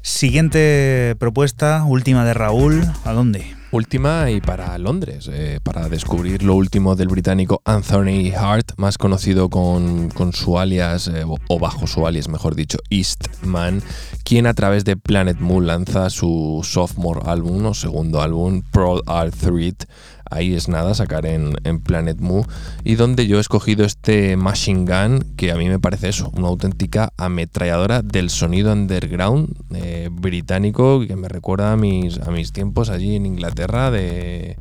Siguiente 0.00 1.14
propuesta, 1.18 1.84
última 1.84 2.24
de 2.24 2.32
Raúl, 2.32 2.86
¿a 3.04 3.12
dónde? 3.12 3.53
Última 3.74 4.30
y 4.30 4.40
para 4.40 4.78
Londres, 4.78 5.28
eh, 5.32 5.58
para 5.60 5.88
descubrir 5.88 6.44
lo 6.44 6.54
último 6.54 6.94
del 6.94 7.08
británico 7.08 7.60
Anthony 7.64 8.32
Hart, 8.32 8.70
más 8.76 8.98
conocido 8.98 9.50
con, 9.50 10.12
su 10.32 10.60
alias, 10.60 11.08
eh, 11.08 11.24
o 11.26 11.58
bajo 11.58 11.88
su 11.88 12.06
alias, 12.06 12.28
mejor 12.28 12.54
dicho, 12.54 12.78
Eastman, 12.88 13.82
quien 14.24 14.46
a 14.46 14.54
través 14.54 14.84
de 14.84 14.96
Planet 14.96 15.38
Moon 15.38 15.66
lanza 15.66 16.08
su 16.08 16.60
sophomore 16.64 17.20
álbum 17.26 17.66
o 17.66 17.74
segundo 17.74 18.22
álbum, 18.22 18.62
Pro 18.72 19.02
Art 19.06 19.34
Threat, 19.34 19.84
ahí 20.30 20.54
es 20.54 20.66
nada, 20.66 20.94
sacar 20.94 21.26
en, 21.26 21.54
Planet 21.80 22.18
Moo, 22.18 22.46
y 22.84 22.94
donde 22.94 23.26
yo 23.26 23.36
he 23.36 23.40
escogido 23.40 23.84
este 23.84 24.36
Machine 24.36 24.86
Gun, 24.86 25.34
que 25.36 25.52
a 25.52 25.56
mí 25.56 25.68
me 25.68 25.78
parece 25.78 26.08
eso, 26.08 26.32
una 26.34 26.48
auténtica 26.48 27.12
ametralladora 27.18 28.00
del 28.00 28.30
sonido 28.30 28.72
underground 28.72 29.54
eh, 29.74 30.08
británico, 30.10 31.04
que 31.06 31.16
me 31.16 31.28
recuerda 31.28 31.72
a 31.72 31.76
mis, 31.76 32.18
a 32.18 32.30
mis 32.30 32.52
tiempos 32.52 32.88
allí 32.88 33.16
en 33.16 33.26
Inglaterra 33.26 33.90
de, 33.90 34.56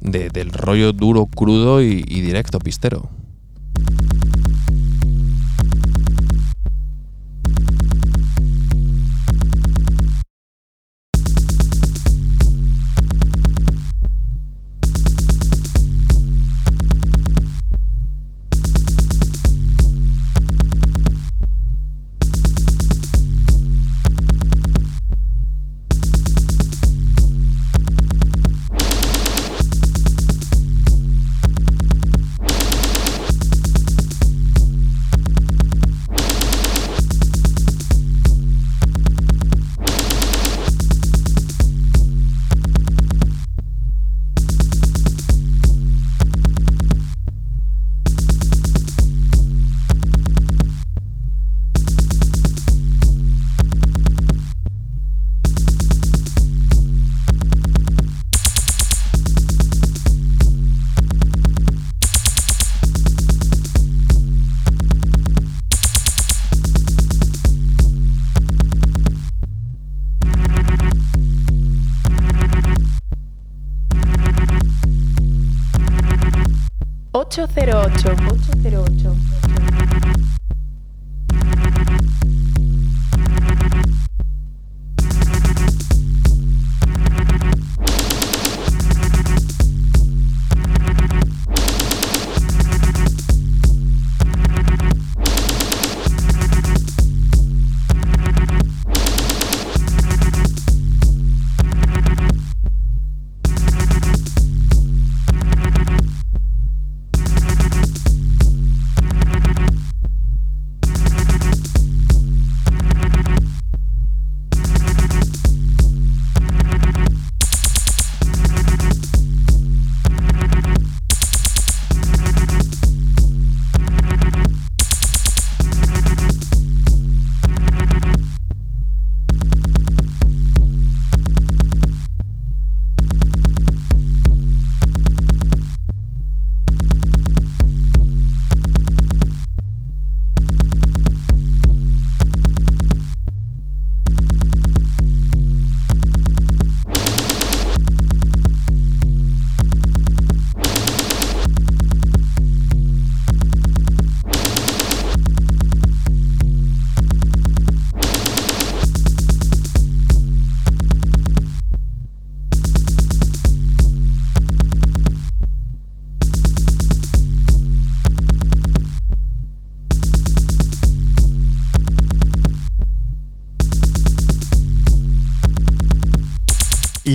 del 0.00 0.52
rollo 0.52 0.92
duro, 0.92 1.26
crudo 1.26 1.82
y 1.82 2.02
directo 2.02 2.60
pistero. 2.60 3.10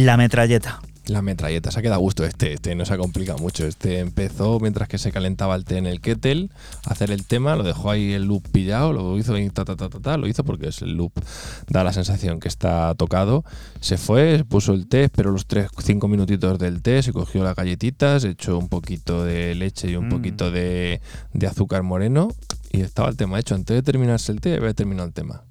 La 0.10 0.18
metralleta. 0.18 0.81
La 1.06 1.22
metralleta, 1.22 1.69
se 1.69 1.77
ha 1.77 1.81
quedado 1.84 1.98
a 1.98 2.02
gusto 2.02 2.26
este, 2.26 2.53
este 2.53 2.73
no 2.73 2.84
se 2.84 2.95
ha 2.95 2.98
complicado 2.98 3.38
mucho. 3.38 3.68
Este 3.68 3.99
empezó 3.99 4.60
mientras 4.60 4.90
que 4.90 4.98
se 4.98 5.11
calentaba 5.11 5.53
el 5.53 5.65
té 5.65 5.77
en 5.77 5.86
el 5.86 6.02
kettle, 6.02 6.49
a 6.88 6.94
hacer 6.94 7.11
el 7.11 7.27
tema, 7.27 7.56
lo 7.56 7.61
dejó 7.61 7.91
ahí 7.91 8.14
el 8.14 8.23
loop 8.23 8.41
pillado, 8.49 8.91
lo 8.91 9.15
hizo 9.19 9.36
ta, 9.53 9.65
ta, 9.65 9.76
ta, 9.76 9.88
ta, 9.88 10.18
lo 10.18 10.27
hizo 10.27 10.44
porque 10.44 10.69
es 10.69 10.81
el 10.81 10.94
loop, 10.94 11.11
da 11.68 11.84
la 11.84 11.94
sensación 11.94 12.40
que 12.40 12.48
está 12.48 12.95
tocado. 12.95 13.45
Se 13.81 13.98
fue, 13.98 14.44
puso 14.49 14.73
el 14.73 14.88
té, 14.88 15.03
esperó 15.03 15.30
los 15.30 15.48
3-5 15.48 16.10
minutitos 16.10 16.57
del 16.57 16.81
té, 16.81 17.03
se 17.03 17.14
cogió 17.14 17.44
las 17.44 17.56
galletitas, 17.56 18.23
echó 18.23 18.57
un 18.57 18.68
poquito 18.68 19.23
de 19.23 19.53
leche 19.53 19.91
y 19.91 19.95
un 19.95 20.07
mm. 20.07 20.10
poquito 20.10 20.49
de, 20.49 21.02
de 21.34 21.45
azúcar 21.45 21.84
moreno 21.84 22.30
y 22.72 22.81
estaba 22.81 23.10
el 23.10 23.15
tema 23.15 23.40
hecho. 23.40 23.53
Antes 23.53 23.76
de 23.76 23.84
terminarse 23.84 24.31
el 24.31 24.41
té, 24.41 24.56
había 24.56 24.73
terminado 24.73 25.07
el 25.07 25.14
tema. 25.14 25.44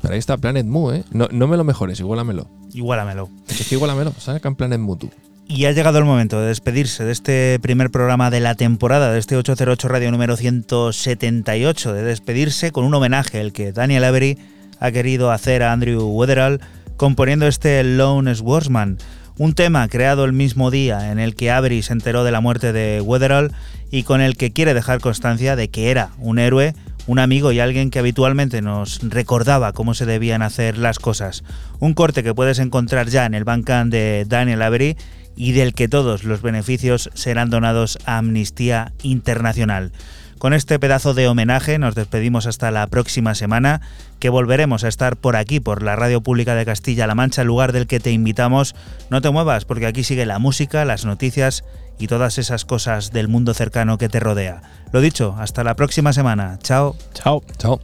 Pero 0.00 0.14
ahí 0.14 0.18
está 0.18 0.38
Planet 0.38 0.64
Mu, 0.64 0.90
¿eh? 0.90 1.04
No, 1.10 1.28
no 1.30 1.46
me 1.46 1.58
lo 1.58 1.64
mejores, 1.64 2.00
igualamelo. 2.00 2.59
Igualamelo. 2.72 3.28
Es 3.48 3.66
que 3.68 3.74
igualamelo, 3.74 4.12
¿sabes? 4.18 4.42
en 4.44 4.98
tú. 4.98 5.10
Y 5.48 5.64
ha 5.64 5.72
llegado 5.72 5.98
el 5.98 6.04
momento 6.04 6.40
de 6.40 6.46
despedirse 6.46 7.04
de 7.04 7.10
este 7.10 7.58
primer 7.60 7.90
programa 7.90 8.30
de 8.30 8.38
la 8.38 8.54
temporada, 8.54 9.12
de 9.12 9.18
este 9.18 9.36
808 9.36 9.88
Radio 9.88 10.12
número 10.12 10.36
178, 10.36 11.92
de 11.92 12.02
despedirse 12.02 12.70
con 12.70 12.84
un 12.84 12.94
homenaje, 12.94 13.40
el 13.40 13.52
que 13.52 13.72
Daniel 13.72 14.04
Avery 14.04 14.38
ha 14.78 14.92
querido 14.92 15.32
hacer 15.32 15.64
a 15.64 15.72
Andrew 15.72 16.06
Weatherall 16.06 16.60
componiendo 16.96 17.48
este 17.48 17.82
Lone 17.82 18.34
Swordsman, 18.34 18.98
un 19.38 19.54
tema 19.54 19.88
creado 19.88 20.24
el 20.24 20.32
mismo 20.32 20.70
día 20.70 21.10
en 21.10 21.18
el 21.18 21.34
que 21.34 21.50
Avery 21.50 21.82
se 21.82 21.94
enteró 21.94 22.24
de 22.24 22.30
la 22.30 22.40
muerte 22.40 22.72
de 22.72 23.00
Weatherall 23.00 23.52
y 23.90 24.02
con 24.04 24.20
el 24.20 24.36
que 24.36 24.52
quiere 24.52 24.74
dejar 24.74 25.00
constancia 25.00 25.56
de 25.56 25.68
que 25.68 25.90
era 25.90 26.10
un 26.18 26.38
héroe 26.38 26.74
un 27.06 27.18
amigo 27.18 27.52
y 27.52 27.60
alguien 27.60 27.90
que 27.90 27.98
habitualmente 27.98 28.62
nos 28.62 29.00
recordaba 29.02 29.72
cómo 29.72 29.94
se 29.94 30.06
debían 30.06 30.42
hacer 30.42 30.78
las 30.78 30.98
cosas. 30.98 31.44
Un 31.78 31.94
corte 31.94 32.22
que 32.22 32.34
puedes 32.34 32.58
encontrar 32.58 33.08
ya 33.08 33.26
en 33.26 33.34
el 33.34 33.44
Bandcamp 33.44 33.90
de 33.90 34.24
Daniel 34.26 34.62
Avery 34.62 34.96
y 35.36 35.52
del 35.52 35.74
que 35.74 35.88
todos 35.88 36.24
los 36.24 36.42
beneficios 36.42 37.10
serán 37.14 37.50
donados 37.50 37.98
a 38.04 38.18
Amnistía 38.18 38.92
Internacional. 39.02 39.92
Con 40.40 40.54
este 40.54 40.78
pedazo 40.78 41.12
de 41.12 41.28
homenaje 41.28 41.78
nos 41.78 41.94
despedimos 41.94 42.46
hasta 42.46 42.70
la 42.70 42.86
próxima 42.86 43.34
semana, 43.34 43.82
que 44.18 44.30
volveremos 44.30 44.84
a 44.84 44.88
estar 44.88 45.18
por 45.18 45.36
aquí, 45.36 45.60
por 45.60 45.82
la 45.82 45.96
Radio 45.96 46.22
Pública 46.22 46.54
de 46.54 46.64
Castilla-La 46.64 47.14
Mancha, 47.14 47.44
lugar 47.44 47.72
del 47.72 47.86
que 47.86 48.00
te 48.00 48.10
invitamos. 48.10 48.74
No 49.10 49.20
te 49.20 49.28
muevas, 49.28 49.66
porque 49.66 49.86
aquí 49.86 50.02
sigue 50.02 50.24
la 50.24 50.38
música, 50.38 50.86
las 50.86 51.04
noticias 51.04 51.62
y 52.00 52.06
todas 52.06 52.38
esas 52.38 52.64
cosas 52.64 53.12
del 53.12 53.28
mundo 53.28 53.54
cercano 53.54 53.98
que 53.98 54.08
te 54.08 54.18
rodea. 54.18 54.62
Lo 54.90 55.00
dicho, 55.00 55.36
hasta 55.38 55.62
la 55.62 55.76
próxima 55.76 56.12
semana. 56.12 56.58
Chao. 56.62 56.96
Chao. 57.14 57.42
Chao. 57.58 57.80